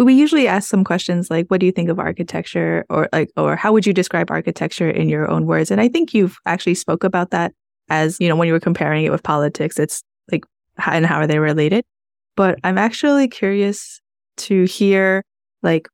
we 0.05 0.14
usually 0.14 0.46
ask 0.46 0.68
some 0.68 0.84
questions 0.84 1.30
like, 1.30 1.46
what 1.49 1.61
do 1.61 1.66
you 1.66 1.72
think 1.72 1.88
of 1.88 1.99
architecture? 1.99 2.84
Or 2.88 3.09
like, 3.12 3.30
or 3.36 3.57
how 3.57 3.72
would 3.72 3.86
you 3.86 3.92
describe 3.92 4.30
architecture 4.30 4.88
in 4.88 5.09
your 5.09 5.30
own 5.30 5.46
words? 5.46 5.70
And 5.70 5.80
I 5.80 5.88
think 5.88 6.14
you've 6.14 6.36
actually 6.46 6.74
spoke 6.74 7.05
about 7.05 7.30
that 7.30 7.53
as, 7.88 8.18
you 8.20 8.28
know, 8.28 8.36
when 8.36 8.46
you 8.46 8.53
were 8.53 8.61
comparing 8.61 9.05
it 9.05 9.11
with 9.11 9.22
politics, 9.22 9.78
it's 9.78 10.03
like, 10.30 10.44
how, 10.76 10.92
and 10.92 11.07
how 11.07 11.16
are 11.16 11.26
they 11.26 11.38
related? 11.38 11.84
But 12.36 12.59
I'm 12.62 12.78
actually 12.78 13.28
curious 13.28 14.01
to 14.38 14.64
hear 14.64 15.24
like 15.62 15.88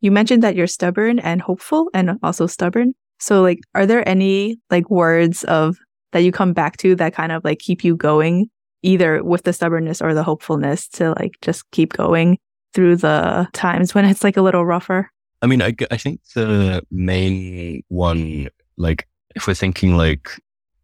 you 0.00 0.10
mentioned 0.10 0.42
that 0.42 0.56
you're 0.56 0.66
stubborn 0.66 1.18
and 1.18 1.42
hopeful 1.42 1.90
and 1.92 2.18
also 2.22 2.46
stubborn. 2.46 2.94
So 3.18 3.42
like 3.42 3.60
are 3.74 3.86
there 3.86 4.08
any 4.08 4.56
like 4.70 4.88
words 4.90 5.44
of 5.44 5.76
that 6.12 6.20
you 6.20 6.32
come 6.32 6.54
back 6.54 6.78
to 6.78 6.94
that 6.96 7.14
kind 7.14 7.32
of 7.32 7.44
like 7.44 7.58
keep 7.58 7.84
you 7.84 7.96
going 7.96 8.48
either 8.82 9.22
with 9.22 9.42
the 9.42 9.52
stubbornness 9.52 10.00
or 10.00 10.14
the 10.14 10.24
hopefulness 10.24 10.88
to 10.88 11.10
like 11.18 11.34
just 11.42 11.70
keep 11.70 11.92
going 11.92 12.38
through 12.74 12.96
the 12.96 13.48
times 13.52 13.94
when 13.94 14.04
it's 14.04 14.24
like 14.24 14.36
a 14.36 14.42
little 14.42 14.64
rougher? 14.64 15.10
I 15.42 15.46
mean, 15.46 15.62
I, 15.62 15.74
I 15.90 15.96
think 15.96 16.20
the 16.34 16.82
main 16.90 17.82
one, 17.88 18.48
like 18.76 19.08
if 19.34 19.46
we're 19.46 19.54
thinking 19.54 19.96
like, 19.96 20.28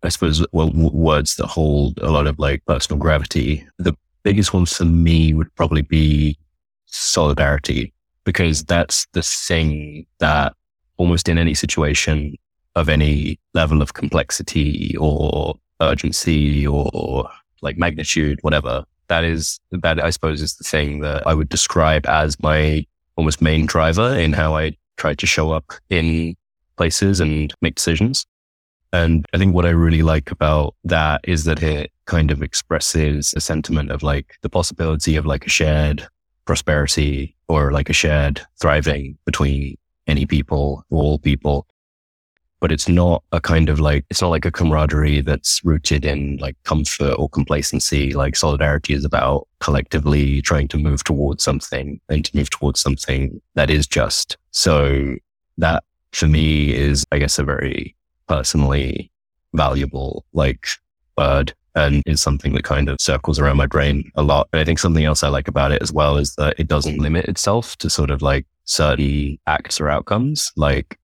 I 0.03 0.09
suppose, 0.09 0.45
well, 0.53 0.69
w- 0.69 0.91
words 0.91 1.37
that 1.37 1.47
hold 1.47 1.99
a 1.99 2.11
lot 2.11 2.27
of 2.27 2.39
like 2.39 2.65
personal 2.67 2.99
gravity, 2.99 3.67
the 3.79 3.97
biggest 4.23 4.53
one 4.53 4.67
for 4.67 4.85
me 4.85 5.35
would 5.35 5.55
probably 5.55 5.83
be 5.83 6.37
solidarity 6.87 7.93
because 8.25 8.65
that's 8.65 9.07
the 9.13 9.23
thing 9.23 10.07
that 10.19 10.55
almost 10.97 11.29
in 11.29 11.39
any 11.39 11.55
situation 11.55 12.37
of 12.75 12.89
any 12.89 13.39
level 13.55 13.81
of 13.81 13.95
complexity 13.95 14.97
or 14.99 15.55
urgency 15.81 16.67
or 16.67 17.29
like 17.63 17.79
magnitude, 17.79 18.39
whatever, 18.43 18.85
that 19.09 19.25
is, 19.25 19.61
that 19.71 20.03
I 20.03 20.11
suppose 20.11 20.41
is 20.41 20.57
the 20.57 20.65
thing 20.65 21.01
that 21.01 21.27
I 21.27 21.35
would 21.35 21.49
describe 21.49 22.07
as 22.07 22.41
my 22.43 22.87
almost 23.17 23.43
main 23.43 23.67
driver 23.67 24.17
in 24.17 24.33
how 24.33 24.57
I 24.57 24.77
try 24.97 25.15
to 25.15 25.27
show 25.27 25.51
up 25.51 25.73
in 25.91 26.37
places 26.77 27.21
and 27.21 27.53
make 27.61 27.75
decisions. 27.75 28.27
And 28.93 29.27
I 29.35 29.39
think 29.39 29.55
what 29.55 29.67
I 29.67 29.71
really 29.71 30.03
like 30.03 30.31
about 30.31 30.75
that 30.85 31.21
is 31.25 31.45
that 31.45 31.63
it 31.63 31.93
kind 32.07 32.31
of 32.31 32.43
expresses 32.43 33.35
a 33.37 33.41
sentiment 33.41 33.91
of 33.91 34.03
like 34.03 34.39
the 34.43 34.49
possibility 34.49 35.17
of 35.17 35.27
like 35.27 35.47
a 35.47 35.51
shared 35.51 36.07
prosperity 36.47 37.37
or 37.49 37.71
like 37.73 37.91
a 37.91 37.93
shared 37.93 38.41
thriving 38.61 39.19
between 39.27 39.77
any 40.07 40.25
people, 40.25 40.85
all 40.91 41.19
people. 41.19 41.67
But 42.61 42.73
it's 42.73 42.89
not 42.89 43.23
a 43.33 43.41
kind 43.41 43.69
of 43.69 43.79
like, 43.79 44.05
it's 44.11 44.21
not 44.21 44.31
like 44.31 44.45
a 44.45 44.51
camaraderie 44.51 45.21
that's 45.21 45.65
rooted 45.65 46.05
in 46.05 46.39
like 46.39 46.57
comfort 46.65 47.15
or 47.19 47.29
complacency. 47.29 48.13
Like 48.13 48.35
solidarity 48.35 48.95
is 48.95 49.05
about 49.05 49.47
collectively 49.61 50.43
trying 50.43 50.69
to 50.69 50.79
move 50.79 51.05
towards 51.05 51.45
something 51.45 52.01
and 52.09 52.25
to 52.25 52.37
move 52.37 52.51
towards 52.51 52.81
something 52.81 53.41
that 53.55 53.71
is 53.71 53.87
just. 53.87 54.37
So 54.51 55.15
that 55.59 55.85
for 56.13 56.27
me 56.27 56.75
is, 56.75 57.05
I 57.13 57.19
guess, 57.19 57.39
a 57.39 57.45
very 57.45 57.95
personally 58.27 59.11
valuable 59.55 60.25
like 60.33 60.67
word 61.17 61.55
and 61.75 62.03
is 62.07 62.21
something 62.21 62.55
that 62.55 62.65
kind 62.65 62.89
of 62.89 63.01
circles 63.01 63.39
around 63.39 63.57
my 63.57 63.67
brain 63.67 64.11
a 64.17 64.23
lot. 64.23 64.49
And 64.53 64.61
I 64.61 64.65
think 64.65 64.79
something 64.79 65.05
else 65.05 65.23
I 65.23 65.29
like 65.29 65.49
about 65.49 65.73
it 65.73 65.81
as 65.81 65.93
well 65.93 66.17
is 66.17 66.35
that 66.37 66.59
it 66.59 66.67
doesn't 66.67 66.99
limit 66.99 67.27
itself 67.27 67.77
to 67.79 67.89
sort 67.89 68.11
of 68.11 68.21
like 68.21 68.47
certain 68.65 69.39
acts 69.47 69.81
or 69.81 69.89
outcomes. 69.89 70.51
Like 70.57 70.99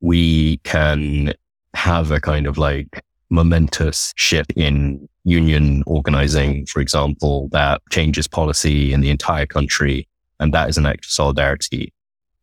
we 0.00 0.58
can 0.58 1.32
have 1.74 2.10
a 2.10 2.20
kind 2.20 2.46
of 2.46 2.58
like 2.58 3.04
momentous 3.30 4.12
shift 4.16 4.52
in 4.56 5.08
union 5.24 5.82
organizing, 5.86 6.66
for 6.66 6.80
example, 6.80 7.48
that 7.52 7.80
changes 7.90 8.26
policy 8.26 8.92
in 8.92 9.00
the 9.00 9.10
entire 9.10 9.46
country. 9.46 10.08
And 10.40 10.52
that 10.54 10.68
is 10.68 10.78
an 10.78 10.86
act 10.86 11.04
of 11.04 11.10
solidarity. 11.10 11.92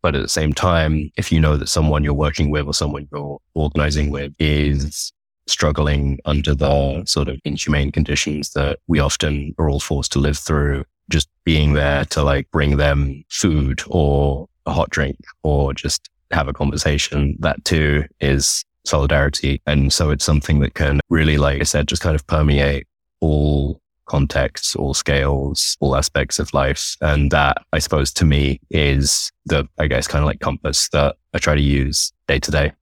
But 0.02 0.14
at 0.14 0.22
the 0.22 0.28
same 0.28 0.52
time, 0.52 1.10
if 1.16 1.32
you 1.32 1.40
know 1.40 1.56
that 1.56 1.68
someone 1.68 2.04
you're 2.04 2.14
working 2.14 2.50
with 2.50 2.66
or 2.66 2.74
someone 2.74 3.08
you're 3.10 3.38
organizing 3.54 4.10
with 4.10 4.32
is 4.38 5.12
struggling 5.48 6.18
under 6.24 6.54
the 6.54 7.04
sort 7.04 7.28
of 7.28 7.40
inhumane 7.44 7.90
conditions 7.90 8.50
that 8.50 8.78
we 8.86 9.00
often 9.00 9.54
are 9.58 9.68
all 9.68 9.80
forced 9.80 10.12
to 10.12 10.18
live 10.18 10.38
through, 10.38 10.84
just 11.10 11.28
being 11.44 11.72
there 11.72 12.04
to 12.04 12.22
like 12.22 12.50
bring 12.50 12.76
them 12.76 13.24
food 13.28 13.82
or 13.88 14.46
a 14.66 14.72
hot 14.72 14.90
drink 14.90 15.18
or 15.42 15.74
just 15.74 16.08
have 16.30 16.48
a 16.48 16.52
conversation, 16.52 17.36
that 17.40 17.64
too 17.64 18.04
is 18.20 18.64
solidarity. 18.84 19.60
And 19.66 19.92
so 19.92 20.10
it's 20.10 20.24
something 20.24 20.60
that 20.60 20.74
can 20.74 21.00
really, 21.08 21.38
like 21.38 21.60
I 21.60 21.64
said, 21.64 21.88
just 21.88 22.02
kind 22.02 22.14
of 22.14 22.26
permeate 22.26 22.86
all 23.20 23.80
contexts, 24.06 24.74
all 24.74 24.94
scales, 24.94 25.76
all 25.80 25.94
aspects 25.94 26.38
of 26.38 26.52
life. 26.54 26.96
And 27.00 27.30
that, 27.30 27.58
I 27.72 27.78
suppose, 27.78 28.12
to 28.14 28.24
me 28.24 28.60
is 28.70 29.30
the, 29.46 29.68
I 29.78 29.86
guess, 29.86 30.08
kind 30.08 30.22
of 30.22 30.26
like 30.26 30.40
compass 30.40 30.88
that 30.90 31.16
I 31.34 31.38
try 31.38 31.54
to 31.54 31.60
use 31.60 32.12
day 32.26 32.38
to 32.40 32.50
day. 32.50 32.72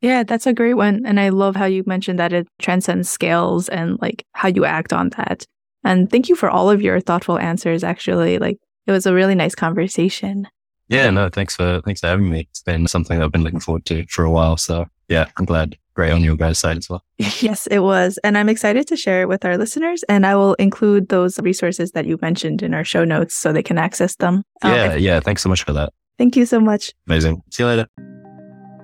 Yeah, 0.00 0.22
that's 0.22 0.46
a 0.46 0.52
great 0.52 0.74
one. 0.74 1.04
And 1.04 1.18
I 1.18 1.30
love 1.30 1.56
how 1.56 1.64
you 1.64 1.82
mentioned 1.84 2.20
that 2.20 2.32
it 2.32 2.46
transcends 2.60 3.10
scales 3.10 3.68
and 3.68 4.00
like 4.00 4.24
how 4.32 4.46
you 4.48 4.64
act 4.64 4.92
on 4.92 5.10
that. 5.10 5.44
And 5.82 6.08
thank 6.08 6.28
you 6.28 6.36
for 6.36 6.48
all 6.48 6.70
of 6.70 6.80
your 6.80 7.00
thoughtful 7.00 7.38
answers, 7.38 7.82
actually. 7.82 8.38
Like 8.38 8.58
it 8.86 8.92
was 8.92 9.06
a 9.06 9.14
really 9.14 9.34
nice 9.34 9.56
conversation. 9.56 10.46
Yeah, 10.88 11.10
no, 11.10 11.28
thanks 11.28 11.54
for 11.54 11.80
thanks 11.84 12.00
for 12.00 12.06
having 12.06 12.30
me. 12.30 12.48
It's 12.50 12.62
been 12.62 12.86
something 12.86 13.20
I've 13.22 13.32
been 13.32 13.44
looking 13.44 13.60
forward 13.60 13.84
to 13.86 14.06
for 14.06 14.24
a 14.24 14.30
while. 14.30 14.56
So 14.56 14.86
yeah, 15.08 15.26
I'm 15.36 15.44
glad. 15.44 15.76
Great 15.94 16.12
on 16.12 16.22
your 16.22 16.36
guys' 16.36 16.58
side 16.58 16.76
as 16.76 16.88
well. 16.88 17.02
Yes, 17.40 17.66
it 17.66 17.80
was. 17.80 18.18
And 18.22 18.38
I'm 18.38 18.48
excited 18.48 18.86
to 18.86 18.96
share 18.96 19.22
it 19.22 19.28
with 19.28 19.44
our 19.44 19.58
listeners. 19.58 20.04
And 20.08 20.24
I 20.24 20.36
will 20.36 20.54
include 20.54 21.08
those 21.08 21.40
resources 21.40 21.90
that 21.92 22.06
you 22.06 22.18
mentioned 22.22 22.62
in 22.62 22.72
our 22.72 22.84
show 22.84 23.04
notes 23.04 23.34
so 23.34 23.52
they 23.52 23.62
can 23.62 23.78
access 23.78 24.14
them. 24.16 24.44
Yeah, 24.62 24.84
um, 24.92 24.98
yeah. 25.00 25.20
Thanks 25.20 25.42
so 25.42 25.48
much 25.48 25.64
for 25.64 25.72
that. 25.72 25.92
Thank 26.18 26.36
you 26.36 26.46
so 26.46 26.60
much. 26.60 26.92
Amazing. 27.06 27.42
See 27.50 27.64
you 27.64 27.68
later. 27.68 27.86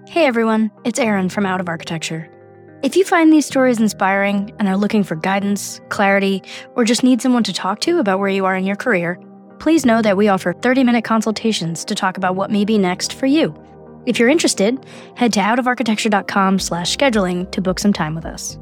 Hey 0.08 0.26
everyone, 0.26 0.70
it's 0.84 0.98
Aaron 0.98 1.28
from 1.28 1.46
Out 1.46 1.60
of 1.60 1.68
Architecture. 1.68 2.28
If 2.82 2.96
you 2.96 3.04
find 3.04 3.32
these 3.32 3.46
stories 3.46 3.80
inspiring 3.80 4.52
and 4.58 4.68
are 4.68 4.76
looking 4.76 5.02
for 5.02 5.16
guidance, 5.16 5.80
clarity, 5.88 6.42
or 6.76 6.84
just 6.84 7.02
need 7.02 7.22
someone 7.22 7.42
to 7.44 7.52
talk 7.52 7.80
to 7.80 7.98
about 7.98 8.18
where 8.18 8.28
you 8.28 8.44
are 8.44 8.54
in 8.54 8.64
your 8.64 8.76
career, 8.76 9.18
please 9.64 9.86
know 9.86 10.02
that 10.02 10.14
we 10.14 10.28
offer 10.28 10.52
30 10.52 10.84
minute 10.84 11.04
consultations 11.04 11.86
to 11.86 11.94
talk 11.94 12.18
about 12.18 12.36
what 12.36 12.50
may 12.50 12.66
be 12.66 12.76
next 12.76 13.14
for 13.14 13.24
you. 13.24 13.54
If 14.04 14.18
you're 14.18 14.28
interested, 14.28 14.84
head 15.16 15.32
to 15.32 15.40
outofarchitecture.com 15.40 16.58
slash 16.58 16.94
scheduling 16.94 17.50
to 17.50 17.62
book 17.62 17.78
some 17.78 17.94
time 17.94 18.14
with 18.14 18.26
us. 18.26 18.58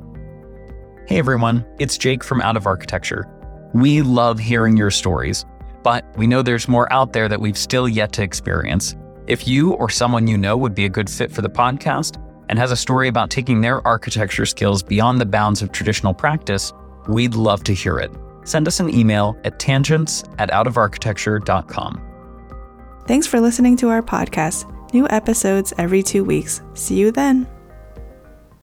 Hey 1.09 1.19
everyone, 1.19 1.67
it's 1.81 1.99
Jake 1.99 2.23
from 2.23 2.41
Out 2.41 2.57
of 2.57 2.69
Architecture. 2.69 3.29
We 3.75 4.01
love 4.01 4.39
hearing 4.39 4.77
your 4.77 4.93
stories, 4.93 5.45
but 5.83 6.05
we 6.17 6.29
know 6.29 6.41
there's 6.41 6.69
more 6.69 6.91
out 6.93 7.13
there 7.13 7.29
that 7.29 7.41
we've 7.41 7.59
still 7.59 7.89
yet 7.89 8.13
to 8.13 8.23
experience. 8.23 8.95
If 9.27 9.49
you 9.49 9.73
or 9.73 9.91
someone 9.91 10.29
you 10.29 10.39
know 10.39 10.57
would 10.57 10.77
be 10.77 10.85
a 10.85 10.89
good 10.89 11.11
fit 11.11 11.33
for 11.33 11.43
the 11.43 11.51
podcast 11.51 12.23
and 12.49 12.61
has 12.61 12.71
a 12.71 12.77
story 12.77 13.09
about 13.09 13.29
taking 13.29 13.61
their 13.61 13.85
architecture 13.85 14.47
skills 14.47 14.85
beyond 14.85 15.21
the 15.21 15.27
bounds 15.27 15.63
of 15.63 15.73
traditional 15.73 16.15
practice, 16.15 16.73
we'd 17.09 17.35
love 17.35 17.65
to 17.65 17.75
hear 17.75 17.99
it. 17.99 18.13
Send 18.45 18.69
us 18.69 18.81
an 18.81 18.93
email 18.95 19.37
at 19.45 19.59
tangents 19.59 20.25
at 20.39 20.51
outofarchitecture.com. 20.51 22.01
Thanks 23.07 23.27
for 23.27 23.41
listening 23.41 23.77
to 23.79 23.89
our 23.89 24.03
podcast. 24.03 24.69
New 24.93 25.09
episodes 25.09 25.73
every 25.79 26.03
two 26.03 26.25
weeks. 26.25 26.63
See 26.75 26.97
you 26.97 27.11
then. 27.11 27.47